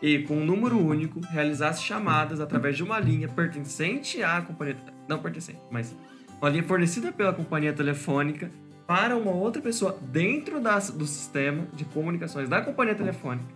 [0.00, 4.76] e com um número único, realizasse chamadas através de uma linha pertencente à companhia.
[5.08, 5.96] Não pertencente, mas
[6.40, 8.48] uma linha fornecida pela companhia telefônica
[8.86, 13.48] para uma outra pessoa dentro da- do sistema de comunicações da companhia telefônica.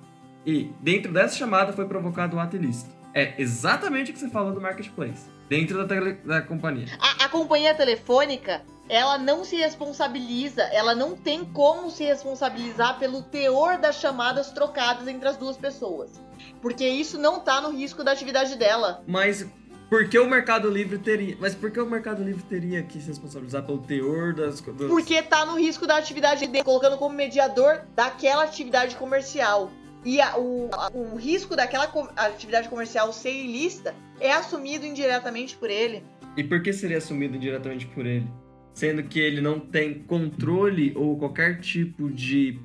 [0.45, 3.02] E dentro dessa chamada foi provocado um ato ilícito.
[3.15, 5.31] É exatamente o que você falou do marketplace.
[5.49, 6.87] Dentro da, tele- da companhia.
[6.99, 13.23] A, a companhia telefônica, ela não se responsabiliza, ela não tem como se responsabilizar pelo
[13.23, 16.21] teor das chamadas trocadas entre as duas pessoas.
[16.61, 19.03] Porque isso não tá no risco da atividade dela.
[19.07, 19.47] Mas
[19.91, 21.37] por que o Mercado Livre teria.
[21.39, 24.59] Mas por que o Mercado Livre teria que se responsabilizar pelo teor das.
[24.63, 24.89] das...
[24.89, 29.71] Porque tá no risco da atividade dele, colocando como mediador daquela atividade comercial.
[30.05, 35.57] E a- o, a- o risco daquela co- atividade comercial ser ilícita é assumido indiretamente
[35.57, 36.03] por ele.
[36.37, 38.27] E por que seria assumido diretamente por ele?
[38.73, 42.59] Sendo que ele não tem controle ou qualquer tipo de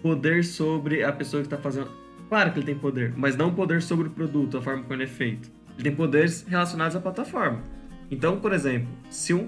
[0.00, 1.90] poder sobre a pessoa que está fazendo.
[2.28, 5.04] Claro que ele tem poder, mas não poder sobre o produto, a forma como ele
[5.04, 5.50] é feito.
[5.74, 7.62] Ele tem poderes relacionados à plataforma.
[8.10, 9.46] Então, por exemplo, se, um,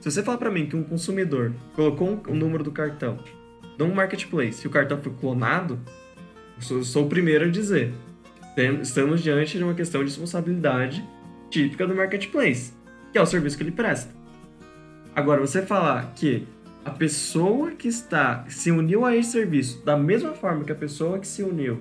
[0.00, 3.18] se você falar para mim que um consumidor colocou um, o número do cartão
[3.78, 5.78] num marketplace e o cartão foi clonado,
[6.62, 7.92] sou, o primeiro a dizer.
[8.82, 11.02] Estamos diante de uma questão de responsabilidade
[11.50, 12.72] típica do marketplace
[13.12, 14.10] que é o serviço que ele presta.
[15.14, 16.46] Agora, você falar que
[16.82, 21.18] a pessoa que está se uniu a esse serviço da mesma forma que a pessoa
[21.18, 21.78] que se uniu,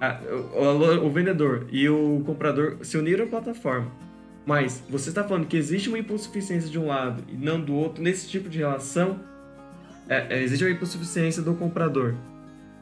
[0.00, 0.18] a-
[0.58, 3.92] o, o- vendedor e o comprador se uniram à plataforma,
[4.46, 8.02] mas você está falando que existe uma impulsuficiência de um lado e não do outro
[8.02, 9.20] nesse tipo de relação,
[10.08, 12.14] é, é, existe uma impulsuficiência do comprador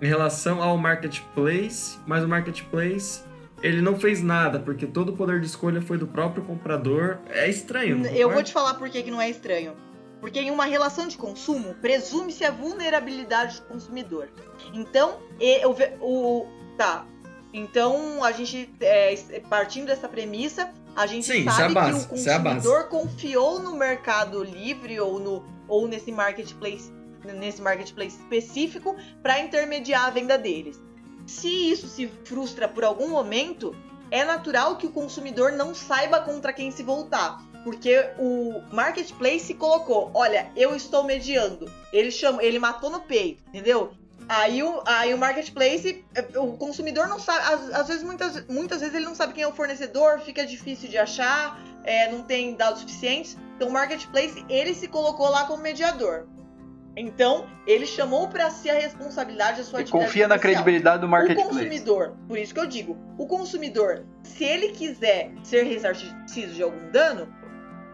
[0.03, 3.23] em relação ao marketplace, mas o marketplace
[3.63, 7.19] ele não fez nada, porque todo o poder de escolha foi do próprio comprador.
[7.31, 8.05] É estranho.
[8.07, 8.43] Eu vou concorda?
[8.43, 9.75] te falar por que que não é estranho.
[10.21, 14.29] Porque em uma relação de consumo, presume-se a vulnerabilidade do consumidor.
[14.75, 15.65] Então, e-
[16.01, 16.47] o,
[16.77, 17.07] tá.
[17.55, 19.15] Então, a gente, é,
[19.49, 22.39] partindo dessa premissa, a gente Sim, isso é a sabe base, que o isso é
[22.39, 26.91] consumidor confiou no Mercado Livre ou, no, ou nesse marketplace
[27.25, 30.81] nesse marketplace específico para intermediar a venda deles.
[31.27, 33.75] Se isso se frustra por algum momento,
[34.11, 37.43] é natural que o consumidor não saiba contra quem se voltar.
[37.65, 41.71] Porque o marketplace colocou, olha, eu estou mediando.
[41.93, 43.93] Ele chama, ele matou no peito, entendeu?
[44.29, 46.05] Aí o, aí o marketplace,
[46.37, 49.49] o consumidor não sabe, às, às vezes, muitas, muitas vezes ele não sabe quem é
[49.49, 53.37] o fornecedor, fica difícil de achar, é, não tem dados suficientes.
[53.57, 56.27] Então o marketplace, ele se colocou lá como mediador.
[56.97, 60.63] Então, ele chamou para si a responsabilidade da sua E atividade confia na comercial.
[60.63, 61.49] credibilidade do O marketplace.
[61.49, 66.91] consumidor, por isso que eu digo, o consumidor, se ele quiser ser ressarcido de algum
[66.91, 67.33] dano,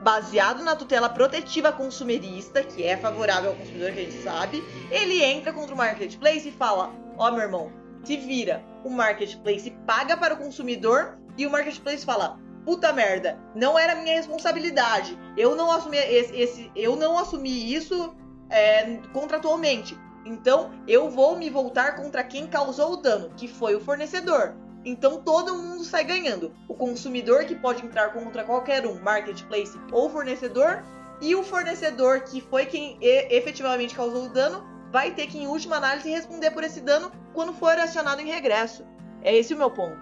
[0.03, 5.23] baseado na tutela protetiva consumerista, que é favorável ao consumidor, que a gente sabe, ele
[5.23, 7.73] entra contra o marketplace e fala: Ó, meu irmão,
[8.05, 8.63] se vira.
[8.85, 14.15] O marketplace paga para o consumidor e o marketplace fala: Puta merda, não era minha
[14.17, 15.19] responsabilidade.
[15.37, 18.15] Eu não assumi esse, esse- eu não assumi isso
[18.51, 19.99] é, contratualmente.
[20.25, 24.55] Então, eu vou me voltar contra quem causou o dano, que foi o fornecedor.
[24.85, 26.53] Então, todo mundo sai ganhando.
[26.69, 30.83] O consumidor, que pode entrar contra qualquer um, marketplace ou fornecedor,
[31.21, 35.77] e o fornecedor, que foi quem efetivamente causou o dano, vai ter que, em última
[35.77, 38.85] análise, responder por esse dano quando for acionado em regresso.
[39.23, 39.99] É esse o meu ponto.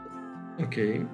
[0.63, 1.07] Ok.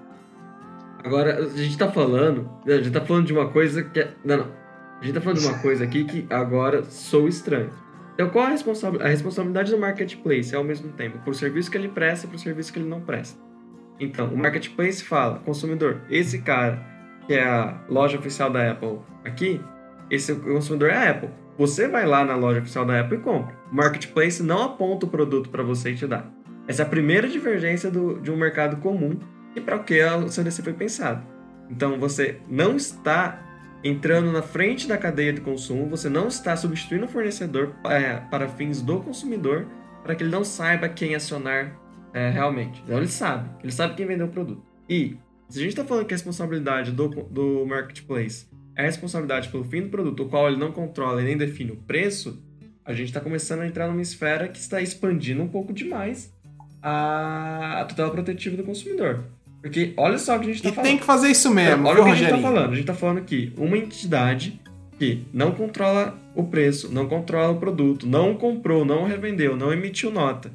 [1.05, 2.51] Agora, a gente tá falando.
[2.67, 4.15] A gente tá falando de uma coisa que é.
[4.25, 4.62] Não, não.
[5.03, 7.71] A gente tá falando de uma coisa aqui que agora sou estranho.
[8.15, 11.19] Então, qual a, responsa- a responsabilidade do marketplace é ao mesmo tempo?
[11.19, 13.39] Pro serviço que ele presta e pro serviço que ele não presta.
[13.99, 16.81] Então, o marketplace fala, consumidor, esse cara
[17.27, 19.61] que é a loja oficial da Apple aqui,
[20.11, 21.31] esse consumidor é a Apple.
[21.59, 23.57] Você vai lá na loja oficial da Apple e compra.
[23.71, 26.25] O marketplace não aponta o produto para você e te dá.
[26.69, 29.19] Essa é a primeira divergência do- de um mercado comum
[29.57, 31.27] e para o que o CDC foi pensado.
[31.71, 33.41] Então você não está
[33.85, 38.49] entrando na frente da cadeia de consumo, você não está substituindo o fornecedor é, para
[38.49, 39.67] fins do consumidor,
[40.03, 41.79] para que ele não saiba quem acionar
[42.15, 42.81] é, realmente.
[42.85, 44.63] Então ele sabe, ele sabe quem vendeu o produto.
[44.89, 45.17] E
[45.49, 49.65] se a gente está falando que a responsabilidade do, do marketplace é a responsabilidade pelo
[49.65, 52.43] fim do produto, o qual ele não controla e nem define o preço,
[52.85, 56.33] a gente está começando a entrar numa esfera que está expandindo um pouco demais
[56.81, 59.25] a, a tutela protetiva do consumidor.
[59.63, 60.89] Porque olha só o que a gente está E falando.
[60.91, 62.43] tem que fazer isso mesmo, Olha o que a gente tá Rogerinho?
[62.55, 62.73] falando.
[62.73, 64.61] A gente tá falando que uma entidade
[64.99, 70.11] que não controla o preço, não controla o produto, não comprou, não revendeu, não emitiu
[70.11, 70.51] nota.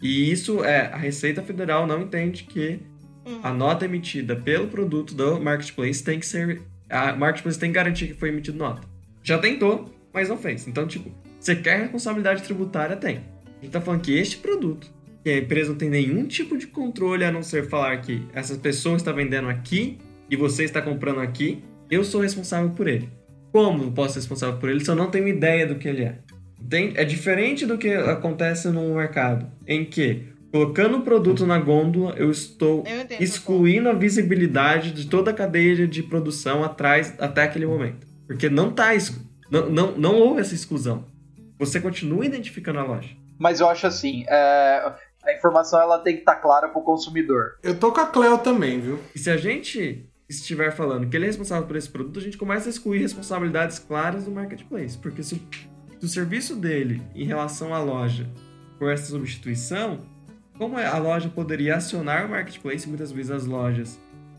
[0.00, 2.80] E isso é, a Receita Federal não entende que
[3.26, 3.40] Uhum.
[3.42, 6.62] a nota emitida pelo produto do marketplace tem que ser.
[6.88, 8.80] A marketplace tem que garantir que foi emitido nota.
[9.22, 10.66] Já tentou, mas não fez.
[10.66, 12.96] Então, tipo, você quer responsabilidade tributária?
[12.96, 13.16] Tem.
[13.60, 14.90] A gente tá falando que este produto,
[15.28, 18.54] que a empresa não tem nenhum tipo de controle a não ser falar que essa
[18.56, 19.98] pessoa está vendendo aqui
[20.30, 23.10] e você está comprando aqui, eu sou responsável por ele.
[23.52, 26.04] Como eu posso ser responsável por ele se eu não tenho ideia do que ele
[26.04, 26.16] é?
[26.58, 26.96] Entende?
[26.96, 32.30] É diferente do que acontece no mercado, em que Colocando o produto na gôndola, eu
[32.30, 33.20] estou Eu entendo.
[33.20, 38.06] excluindo a visibilidade de toda a cadeia de produção atrás até aquele momento.
[38.26, 38.96] Porque não tá
[39.50, 41.04] não, não, não houve essa exclusão.
[41.58, 43.10] Você continua identificando a loja.
[43.38, 44.92] Mas eu acho assim, é,
[45.24, 47.58] a informação ela tem que estar clara pro consumidor.
[47.62, 48.98] Eu tô com a Cleo também, viu?
[49.14, 52.36] E se a gente estiver falando que ele é responsável por esse produto, a gente
[52.36, 54.96] começa a excluir responsabilidades claras do marketplace.
[54.98, 55.40] Porque se, o-
[55.98, 58.26] se o serviço dele em relação à loja
[58.78, 59.98] for essa substituição,
[60.56, 62.88] como é- a loja poderia acionar o marketplace?
[62.88, 63.98] Muitas vezes as lojas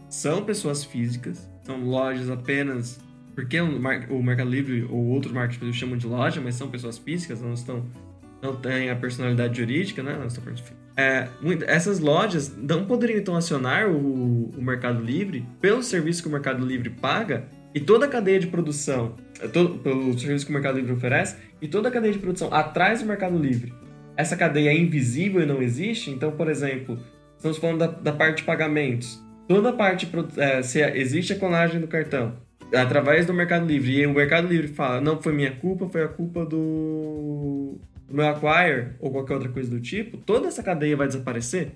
[0.10, 3.00] são pessoas físicas, são lojas apenas.
[3.36, 3.78] Porque o,
[4.10, 7.86] o Mercado Livre ou outros marketplaces chamam de loja, mas são pessoas físicas, não estão.
[8.42, 10.18] Não têm a personalidade jurídica, né?
[10.96, 11.28] É,
[11.68, 16.66] essas lojas não poderiam então acionar o, o Mercado Livre pelo serviço que o Mercado
[16.66, 20.78] Livre paga e toda a cadeia de produção, é, todo, pelo serviço que o Mercado
[20.78, 23.74] Livre oferece e toda a cadeia de produção atrás do Mercado Livre.
[24.16, 27.00] Essa cadeia é invisível e não existe, então, por exemplo,
[27.38, 29.24] estamos falando da, da parte de pagamentos.
[29.48, 32.36] Toda a parte, é, se existe a clonagem do cartão
[32.74, 36.08] através do Mercado Livre e o Mercado Livre fala, não foi minha culpa, foi a
[36.08, 37.80] culpa do,
[38.12, 41.72] meu acquire ou qualquer outra coisa do tipo, toda essa cadeia vai desaparecer?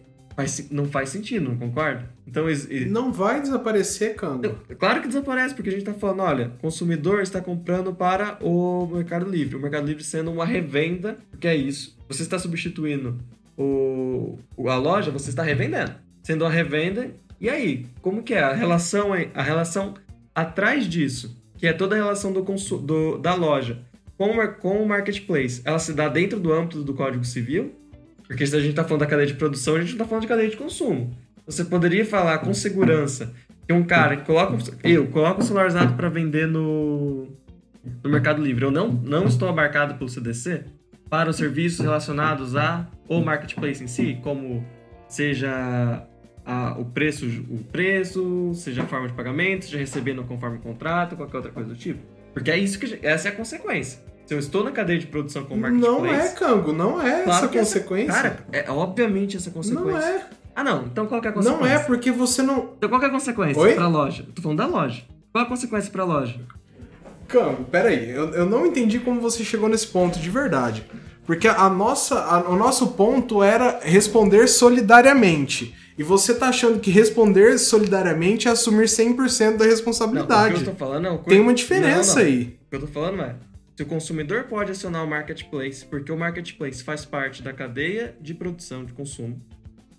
[0.47, 2.10] Se- não faz sentido, não concorda?
[2.27, 4.55] Então, e- Não vai desaparecer, Kango.
[4.80, 9.30] claro que desaparece, porque a gente tá falando, olha, consumidor está comprando para o Mercado
[9.30, 9.55] Livre.
[9.55, 11.95] O Mercado Livre sendo uma revenda, porque é isso.
[12.10, 13.19] Você está substituindo
[13.55, 15.91] o, a loja, você está revendendo.
[16.23, 17.85] Sendo uma revenda, e aí?
[18.01, 18.41] Como que é?
[18.41, 19.93] A relação, é- a relação
[20.34, 23.80] atrás disso, que é toda a relação do, consu- do- da loja
[24.18, 27.73] com o, com o marketplace, ela se dá dentro do âmbito do Código Civil?
[28.27, 30.22] Porque se a gente está falando da cadeia de produção, a gente não está falando
[30.23, 31.11] de cadeia de consumo.
[31.45, 33.34] Você poderia falar com segurança
[33.68, 34.57] que um cara que coloca.
[34.84, 37.27] Eu coloco um celular usado para vender no,
[38.03, 38.64] no Mercado Livre.
[38.65, 40.64] Eu não, não estou abarcado pelo CDC
[41.10, 44.65] para os serviços relacionados a o marketplace em si, como
[45.07, 46.07] seja
[46.45, 51.38] a- o preço, o preço, seja a forma de pagamento, seja recebendo conforme contrato, qualquer
[51.38, 51.99] outra coisa do tipo.
[52.34, 53.99] Porque é isso que essa é a consequência.
[54.26, 57.23] Se eu estou na cadeia de produção com o marketplace, Não é, Kango, não é
[57.23, 58.14] Claro essa que essa- consequência.
[58.14, 59.91] Cara, é obviamente essa consequência.
[59.91, 60.26] não é.
[60.55, 60.85] Ah, não.
[60.85, 61.65] Então qual que é a consequência?
[61.68, 62.69] Não é porque você não.
[62.77, 63.73] Então qual que é a consequência Oi?
[63.73, 64.23] pra loja?
[64.27, 65.03] Eu tô falando da loja.
[65.31, 66.39] Qual é a consequência pra loja?
[67.27, 70.85] Kango, peraí, eu, eu não entendi como você chegou nesse ponto de verdade.
[71.26, 75.73] Porque a nossa, a- o nosso ponto era responder solidariamente.
[75.98, 80.53] E você tá achando que responder solidariamente é assumir 100% da Não, responsabilidade.
[80.56, 81.18] o que eu tô falando não.
[81.20, 82.28] Tem uma diferença Não, não.
[82.32, 82.41] aí.
[82.65, 83.36] O que eu tô falando é,
[83.76, 88.34] se o consumidor pode acionar o marketplace, porque o marketplace faz parte da cadeia de
[88.34, 89.40] produção de consumo,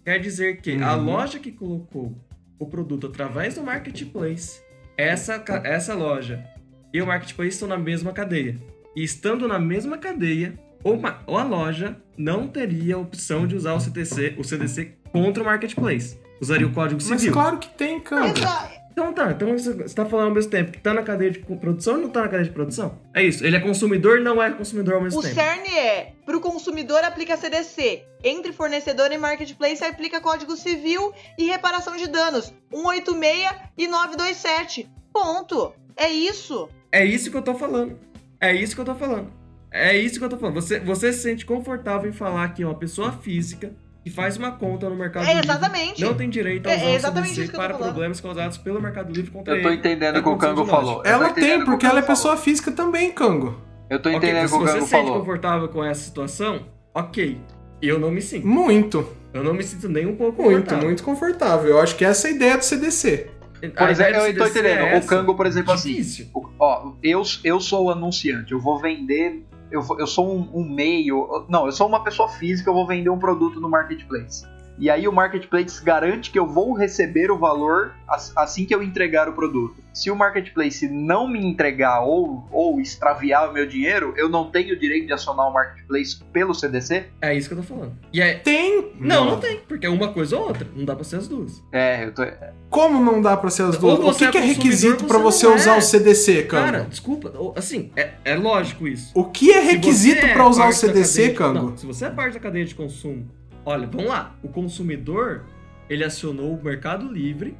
[0.04, 1.04] quer dizer que a Uhum.
[1.04, 2.12] loja que colocou
[2.58, 4.60] o produto através do marketplace,
[4.96, 6.44] essa, essa loja
[6.92, 8.56] e o marketplace estão na mesma cadeia.
[8.96, 10.54] E estando na mesma cadeia,
[10.84, 14.92] ou, ma- ou a loja não teria a opção de usar o CTC, o CDC
[15.10, 16.18] contra o marketplace.
[16.40, 17.32] Usaria o código Mas civil.
[17.32, 17.96] claro que tem.
[18.36, 21.30] Exa- Então tá, então você você tá falando ao mesmo tempo que tá na cadeia
[21.30, 22.98] de produção ou não tá na cadeia de produção?
[23.12, 25.34] É isso, ele é consumidor e não é consumidor ao mesmo O tempo.
[25.34, 31.96] CERN é, pro consumidor aplica CDC, entre fornecedor e marketplace aplica Código Civil e reparação
[31.96, 34.88] de danos, 186 e 927.
[35.12, 35.72] Ponto.
[35.96, 36.68] É isso.
[36.92, 37.98] É isso que eu tô falando.
[38.40, 39.28] É isso que eu tô falando.
[39.76, 40.54] É isso que eu tô falando.
[40.54, 43.72] Você, você se sente confortável em falar que uma pessoa física
[44.04, 46.00] que faz uma conta no Mercado É Livre exatamente.
[46.02, 48.20] não tem direito a É usar o exatamente CDC isso que eu tô para problemas
[48.20, 49.78] causados pelo Mercado Livre contra Eu tô ele.
[49.78, 51.02] entendendo É o que o de falou.
[51.04, 53.46] Ela tem, porque ela é pessoa física também, Kango.
[53.46, 53.60] falou.
[53.90, 55.20] Eu tô entendendo o se que o você Kango se sente falou.
[55.20, 57.40] confortável com essa situação, ok.
[57.82, 58.46] Eu não me sinto.
[58.46, 60.84] Muito, Eu não me sinto nem um pouco muito, confortável.
[60.86, 61.70] muito confortável.
[61.70, 63.30] Eu acho que essa é a ideia do CDC.
[63.76, 64.78] Por A exemplo, eu tô entendendo.
[64.84, 65.88] é O Kango, por exemplo, assim.
[65.90, 66.26] Difícil.
[66.34, 69.42] o- Ó, eu, eu sou o anunciante, eu vou vender.
[69.74, 71.44] Eu, eu sou um, um meio.
[71.48, 74.46] Não, eu sou uma pessoa física, eu vou vender um produto no marketplace.
[74.78, 78.82] E aí o marketplace garante que eu vou receber o valor as- assim que eu
[78.82, 79.82] entregar o produto.
[79.92, 84.74] Se o marketplace não me entregar ou, ou extraviar o meu dinheiro, eu não tenho
[84.74, 87.04] o direito de acionar o marketplace pelo CDC?
[87.22, 87.92] É isso que eu tô falando.
[88.12, 88.34] E é...
[88.34, 88.92] Tem?
[88.98, 89.60] Não, não tem.
[89.68, 90.66] Porque é uma coisa ou outra.
[90.74, 91.62] Não dá pra ser as duas.
[91.70, 92.22] É, eu tô.
[92.68, 94.00] Como não dá pra ser as duas?
[94.00, 95.78] O que, que é é consumidor, requisito pra você você não usar é.
[95.78, 96.64] o CDC, Kango?
[96.64, 97.32] Cara, desculpa.
[97.56, 99.12] Assim, é, é lógico isso.
[99.14, 101.34] o que é requisito é pra usar o CDC?
[101.38, 103.28] Não, se você é parte da cadeia de consumo,
[103.64, 104.34] olha, vamos lá.
[104.42, 105.44] O consumidor,
[105.88, 107.56] ele acionou o Mercado Livre,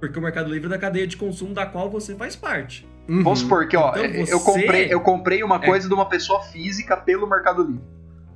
[0.00, 2.86] porque o Mercado Livre é da cadeia de consumo da qual você faz parte.
[3.08, 3.22] Uhum.
[3.22, 6.06] Vamos supor que, ó, Então eu, você- comprei, eu comprei uma é- coisa de uma
[6.08, 7.82] pessoa física pelo Mercado Livre.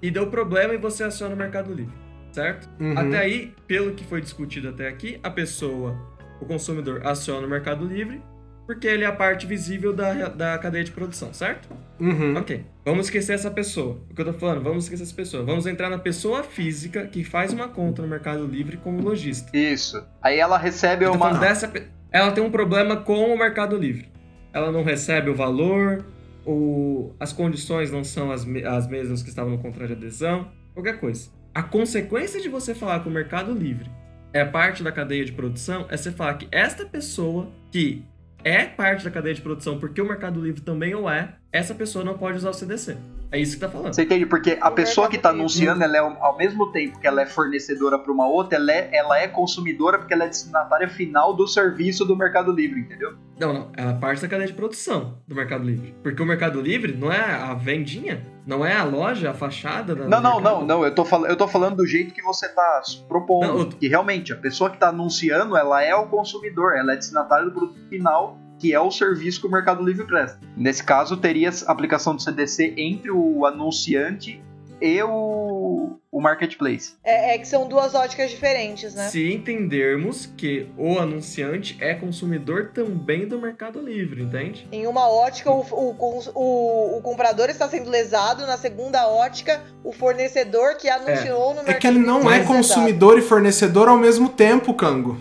[0.02, 1.94] E deu problema e você aciona o Mercado Livre,
[2.32, 2.68] certo?
[2.80, 2.98] Uhum.
[2.98, 5.96] Até aí, pelo que foi discutido até aqui, a pessoa,
[6.40, 8.20] o consumidor, aciona o Mercado Livre
[8.66, 11.68] porque ele é a parte visível da, da cadeia de produção, certo?
[12.00, 12.36] Uhum.
[12.36, 12.64] Ok.
[12.84, 14.00] Vamos esquecer essa pessoa.
[14.10, 15.44] O que eu tô falando, vamos esquecer essa pessoa.
[15.44, 19.56] Vamos entrar na pessoa física que faz uma conta no Mercado Livre como lojista.
[19.56, 20.02] Isso.
[20.20, 21.32] Aí ela recebe tô uma.
[21.38, 21.72] dessa
[22.10, 24.08] Ela tem um problema com o Mercado Livre.
[24.52, 26.04] Ela não recebe o valor,
[26.44, 27.14] o...
[27.20, 30.98] as condições não são as, me- as mesmas que estavam no contrato de adesão, qualquer
[30.98, 31.28] coisa.
[31.54, 33.90] A consequência de você falar que o Mercado Livre
[34.32, 38.04] é parte da cadeia de produção é você falar que esta pessoa que
[38.46, 42.04] é parte da cadeia de produção porque o Mercado Livre também o é, essa pessoa
[42.04, 42.96] não pode usar o CDC.
[43.30, 43.92] É isso que tá falando.
[43.92, 44.24] Você entende?
[44.26, 47.26] Porque a O pessoa que tá anunciando, ela é, ao mesmo tempo que ela é
[47.26, 51.46] fornecedora para uma outra, ela é, ela é consumidora porque ela é destinatária final do
[51.46, 53.14] serviço do Mercado Livre, entendeu?
[53.38, 53.72] Não, não.
[53.76, 55.94] Ela é parte da cadeia de produção do Mercado Livre.
[56.02, 60.06] Porque o Mercado Livre não é a vendinha, não é a loja, a fachada da.
[60.08, 60.84] Não, não, não, não.
[60.84, 63.46] Eu tô, fal eu tô falando do jeito que você tá propondo.
[63.48, 66.96] Não, eu- Que realmente, a pessoa que tá anunciando, ela é o consumidor, ela é
[66.96, 70.38] destinatária do produto final, que é o serviço que o Mercado Livre presta.
[70.56, 74.42] Nesse caso, teria a aplicação do CDC entre o anunciante
[74.78, 76.94] e o, o marketplace.
[77.02, 79.08] É, é que são duas óticas diferentes, né?
[79.08, 84.68] Se entendermos que o anunciante é consumidor também do Mercado Livre, entende?
[84.70, 89.92] Em uma ótica, o, o, o- o comprador está sendo lesado, na segunda ótica, o
[89.92, 91.80] fornecedor que anunciou no É mercado.
[91.80, 95.18] que ele não é Mas, consumidor e fornecedor ao mesmo tempo, Cango.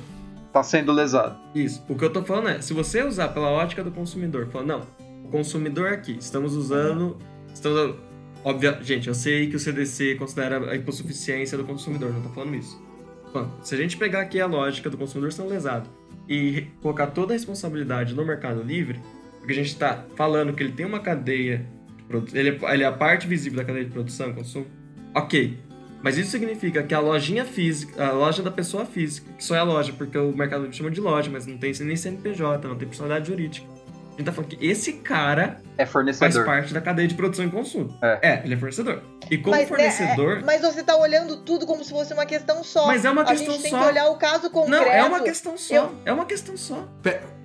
[0.55, 1.37] Tá sendo lesado.
[1.53, 1.83] Isso.
[1.89, 4.87] O que eu tô falando é, se você usar pela ótica do consumidor, falando, não,
[5.25, 7.17] o consumidor aqui, estamos usando.
[7.53, 7.97] Estamos.
[8.41, 12.55] Óbvio, gente, eu sei que o CDC considera a hipossuficiência do consumidor, não tô falando
[12.55, 12.81] isso.
[13.33, 15.89] Falando, se a gente pegar aqui a lógica do consumidor sendo lesado
[16.25, 19.01] e colocar toda a responsabilidade no Mercado Livre,
[19.39, 21.65] porque a gente tá falando que ele tem uma cadeia.
[22.33, 24.67] Ele é, ele é a parte visível da cadeia de produção e consumo.
[25.13, 25.57] Ok.
[26.05, 29.59] Mas isso significa que a lojinha física, a loja da pessoa física, que só é
[29.59, 32.77] a loja, porque o Mercado Livre chama de loja, mas não tem nem CNPJ, não
[32.77, 33.65] tem personalidade jurídica.
[34.13, 36.45] A gente tá falando que esse cara É faz fornecedor.
[36.45, 37.97] parte da cadeia de produção e consumo.
[38.01, 38.39] É.
[38.45, 39.01] ele é fornecedor.
[39.31, 40.37] E como Mas, fornecedor.
[40.37, 42.85] é, é, mas você tá olhando tudo como se fosse uma questão só.
[42.85, 43.79] Mas é uma a questão gente tem só.
[43.81, 44.85] que olhar o caso concreto.
[44.85, 45.73] não, é uma questão só.
[45.75, 46.87] Eu- É uma questão só.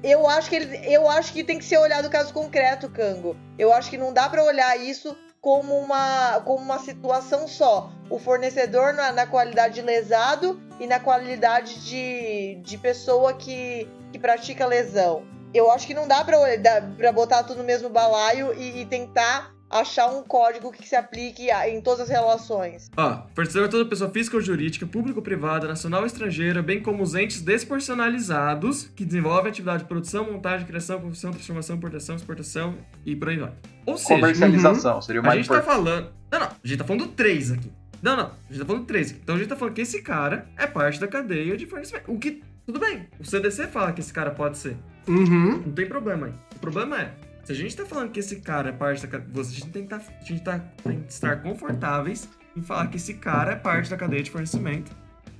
[0.04, 3.34] Eu acho que ele, eu acho que tem que ser olhado o caso concreto, Cango.
[3.58, 7.90] Eu acho que não dá pra olhar isso como uma, como uma situação só.
[8.08, 14.18] O fornecedor na, na qualidade de lesado e na qualidade de, de pessoa que, que
[14.18, 15.24] pratica lesão.
[15.52, 20.08] Eu acho que não dá pra botar tudo no mesmo balaio e, e tentar achar
[20.08, 22.90] um código que se aplique a- em todas as relações.
[22.96, 26.82] Ó, fornecedor é toda pessoa física ou jurídica, público ou privada, nacional ou estrangeira, bem
[26.82, 32.74] como os entes despersonalizados que desenvolvem atividade de produção, montagem, criação, confecção, transformação, importação, exportação
[33.04, 33.52] e por aí vai.
[33.86, 35.76] Ou seja, Comercialização seria o a mais gente tá importante.
[35.84, 36.10] falando.
[36.32, 37.70] Não, não, a gente tá falando do 3 aqui.
[38.02, 39.20] Não, não, a gente tá falando do 3 aqui.
[39.22, 42.10] Então a gente tá falando que esse cara é parte da cadeia de fornecimento.
[42.10, 42.42] O que.
[42.66, 43.06] Tudo bem.
[43.18, 44.76] O CDC fala que esse cara pode ser.
[45.08, 45.62] Uhum.
[45.66, 46.32] Não tem problema aí.
[46.54, 47.10] O problema é,
[47.44, 49.40] se a gente tá falando que esse cara é parte da cadeia.
[49.40, 52.96] A gente tem que, tá, a gente tá, tem que estar confortáveis em falar que
[52.96, 54.92] esse cara é parte da cadeia de fornecimento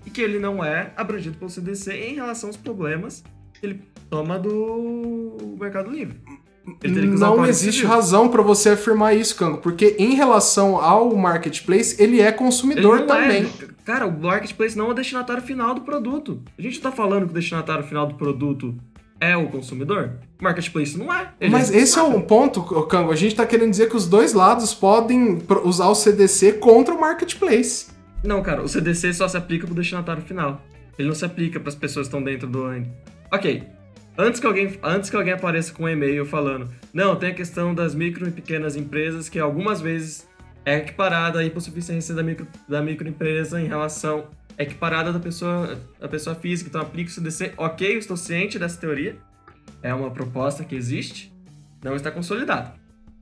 [0.06, 3.22] e que ele não é abrangido pelo CDC em relação aos problemas
[3.52, 6.16] que ele toma do Mercado Livre.
[6.82, 10.14] Ele teria que usar o Não existe razão pra você afirmar isso, Cango, porque em
[10.14, 13.44] relação ao marketplace, ele é Ele consumidor não também.
[13.44, 16.42] É, cara, o marketplace não é o destinatário final do produto.
[16.58, 18.74] A gente tá falando que o destinatário final do produto
[19.20, 20.12] é o consumidor?
[20.40, 21.32] Marketplace não é.
[21.50, 23.12] Mas esse é um ponto, Cango.
[23.12, 27.00] A gente tá querendo dizer que os dois lados podem usar o CDC contra o
[27.00, 27.88] marketplace.
[28.24, 30.62] Não, cara, o CDC só se aplica pro destinatário final.
[30.98, 32.86] Ele não se aplica para as pessoas que estão dentro do AND.
[33.32, 33.62] Ok.
[34.18, 37.74] Antes que, alguém, antes que alguém apareça com um e-mail falando, não, tem a questão
[37.74, 40.28] das micro e pequenas empresas que algumas vezes
[40.64, 44.26] é equiparada à hipossuficiência da, micro, da microempresa em relação
[44.62, 47.54] equiparada da pessoa, da pessoa física, então aplica o CDC.
[47.56, 49.16] Ok, eu estou ciente dessa teoria.
[49.82, 51.32] É uma proposta que existe,
[51.82, 52.74] não está consolidada.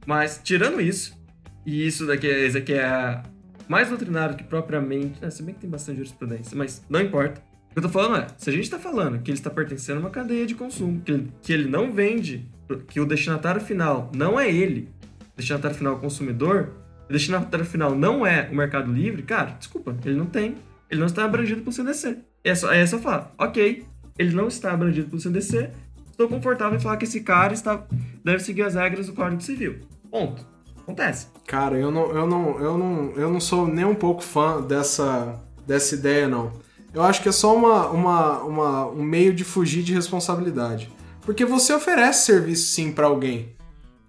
[0.06, 1.16] Mas, tirando isso,
[1.64, 3.22] e isso daqui, esse aqui é
[3.68, 5.20] mais doutrinário que propriamente.
[5.20, 7.42] né, se bem que tem bastante jurisprudência, mas não importa.
[7.70, 9.98] O que eu tô falando é: se a gente tá falando que ele está pertencendo
[9.98, 12.48] a uma cadeia de consumo, que ele, que ele não vende,
[12.88, 14.88] que o destinatário final não é ele,
[15.34, 16.70] o destinatário final é o consumidor,
[17.08, 20.56] o destinatário final não é o Mercado Livre, cara, desculpa, ele não tem.
[20.90, 22.18] Ele não está abrangido pelo CDC.
[22.44, 23.84] É só, é só falar: ok,
[24.18, 25.70] ele não está abrangido pelo CDC,
[26.10, 27.86] estou confortável em falar que esse cara está,
[28.24, 29.80] deve seguir as regras do Código Civil.
[30.10, 30.46] Ponto.
[30.80, 31.26] Acontece.
[31.46, 35.38] Cara, eu não, eu não, eu não, eu não sou nem um pouco fã dessa,
[35.66, 36.50] dessa ideia, não.
[36.94, 40.90] Eu acho que é só uma, uma, uma, um meio de fugir de responsabilidade.
[41.20, 43.54] Porque você oferece serviço sim pra alguém.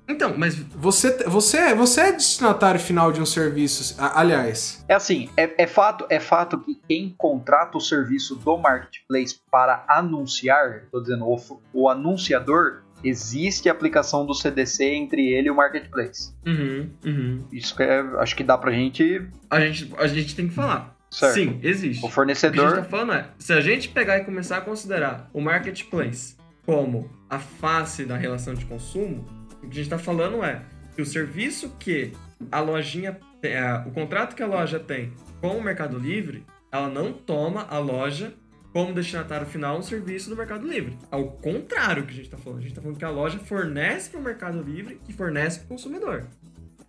[0.09, 3.95] Então, mas Você, você, você é destinatário final de um serviço.
[4.01, 8.57] a- Aliás, É assim, é, é fato, é fato que quem contrata o serviço do
[8.57, 15.51] marketplace para anunciar, tô dizendo, o, o anunciador, existe aplicação do CDC entre ele e
[15.51, 16.33] o marketplace.
[16.45, 17.45] Uhum, uhum.
[17.51, 19.25] Isso que é, acho que dá pra gente.
[19.49, 20.95] A gente, a gente tem que falar.
[21.11, 21.33] Certo.
[21.35, 21.97] Sim, existe.
[22.03, 22.69] O O que a fornecedor.
[22.69, 27.09] gente tá falando é, se a gente pegar e começar a considerar o marketplace como
[27.29, 29.25] a face da relação de consumo,
[29.61, 30.61] o que a gente tá falando é
[30.95, 32.13] que o serviço que
[32.51, 37.13] a lojinha, é, o contrato que a loja tem com o Mercado Livre, ela não
[37.13, 38.33] toma a loja
[38.71, 40.97] como destinatário final no serviço do Mercado Livre.
[41.09, 42.59] Ao contrário que a gente tá falando.
[42.59, 45.65] A gente tá falando que a loja fornece para o Mercado Livre e fornece para
[45.65, 46.27] o consumidor.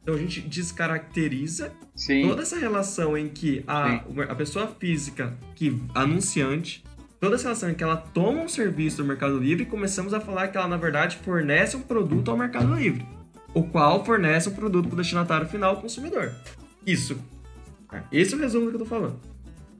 [0.02, 2.26] Então a gente descaracteriza Sim.
[2.26, 3.96] toda essa relação em que a,
[4.28, 6.82] a pessoa física, que anunciante,
[7.20, 10.48] toda essa relação em que ela toma um serviço do Mercado Livre começamos a falar
[10.48, 13.06] que ela, na verdade, fornece um produto ao Mercado Livre,
[13.52, 16.32] o qual fornece um produto para o destinatário final, o consumidor.
[16.86, 17.20] Isso.
[18.10, 19.20] Esse é o resumo do que eu tô falando.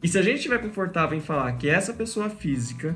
[0.03, 2.95] E se a gente estiver confortável em falar que essa pessoa física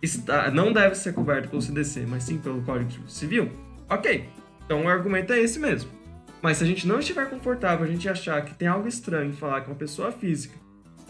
[0.00, 3.50] está, não deve ser coberta pelo CDC, mas sim pelo Código Civil,
[3.88, 4.28] ok.
[4.64, 5.90] Então o argumento é esse mesmo.
[6.40, 9.34] Mas se a gente não estiver confortável, a gente achar que tem algo estranho em
[9.34, 10.62] falar que uma pessoa física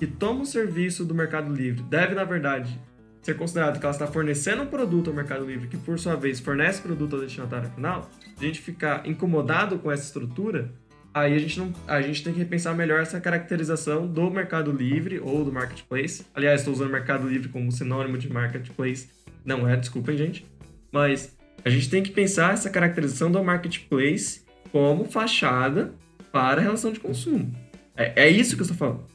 [0.03, 2.77] que toma um serviço do Mercado Livre deve, na verdade,
[3.23, 6.41] ser considerado que ela está fornecendo um produto ao Mercado Livre, que por sua vez
[6.41, 10.73] fornece produto ao destinatário final, a gente ficar incomodado com essa estrutura,
[11.15, 15.21] aí a gente, não, a gente tem que repensar melhor essa caracterização do Mercado Livre
[15.21, 16.27] ou do Marketplace.
[16.35, 19.09] Aliás, estou usando Mercado Livre como sinônimo de Marketplace.
[19.45, 20.45] Não é, desculpem, gente.
[20.91, 21.33] Mas
[21.65, 24.43] a gente tem que pensar essa caracterização do Marketplace
[24.73, 25.95] como fachada
[26.33, 27.55] para a relação de consumo.
[27.97, 29.13] É, é isso que eu estou falando.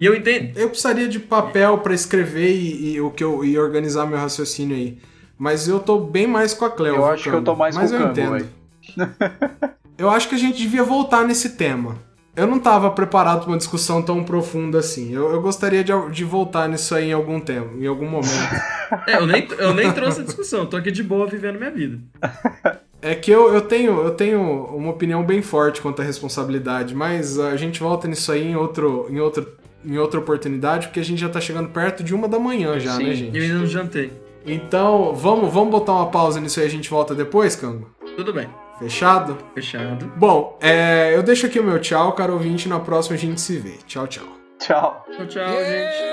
[0.00, 0.56] E eu entendo.
[0.58, 4.74] Eu precisaria de papel pra escrever e, e o que eu, e organizar meu raciocínio
[4.74, 4.98] aí.
[5.38, 6.96] Mas eu tô bem mais com a Cleo.
[6.96, 8.48] Eu acho que eu tô mais Mas com o eu Cambo, entendo.
[10.00, 11.94] Eu acho que a gente devia voltar nesse tema.
[12.34, 15.12] Eu não tava preparado pra uma discussão tão profunda assim.
[15.12, 18.30] Eu, eu gostaria de, de voltar nisso aí em algum tempo, em algum momento.
[19.06, 22.00] É, eu, nem, eu nem trouxe a discussão, tô aqui de boa vivendo minha vida.
[23.02, 27.38] É que eu, eu, tenho, eu tenho uma opinião bem forte quanto à responsabilidade, mas
[27.38, 29.46] a gente volta nisso aí em, outro, em, outro,
[29.84, 32.92] em outra oportunidade, porque a gente já tá chegando perto de uma da manhã já,
[32.96, 33.02] Sim.
[33.04, 33.38] né, E eu gente?
[33.40, 34.12] ainda não jantei.
[34.46, 37.90] Então, vamos, vamos botar uma pausa nisso aí e a gente volta depois, Cango?
[38.16, 38.48] Tudo bem.
[38.78, 39.36] Fechado?
[39.54, 40.10] Fechado.
[40.16, 43.58] Bom, é, eu deixo aqui o meu tchau, caro ouvinte, na próxima a gente se
[43.58, 43.74] vê.
[43.86, 44.24] Tchau, tchau.
[44.58, 45.04] Tchau.
[45.16, 46.10] Tchau, tchau, gente.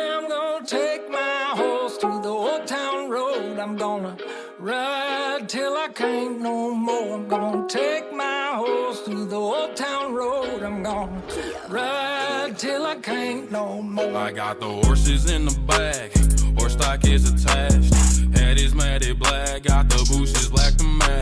[4.58, 7.16] Horse ride till I can't no more.
[7.16, 10.64] I'm gonna take my horse to the old town road.
[10.64, 11.22] I'm gonna
[11.70, 14.16] ride till I can't no more.
[14.16, 16.12] I got the horses in the back,
[16.58, 17.94] horse stock is attached.
[18.38, 21.18] Head is matted black, got the bushes black to match.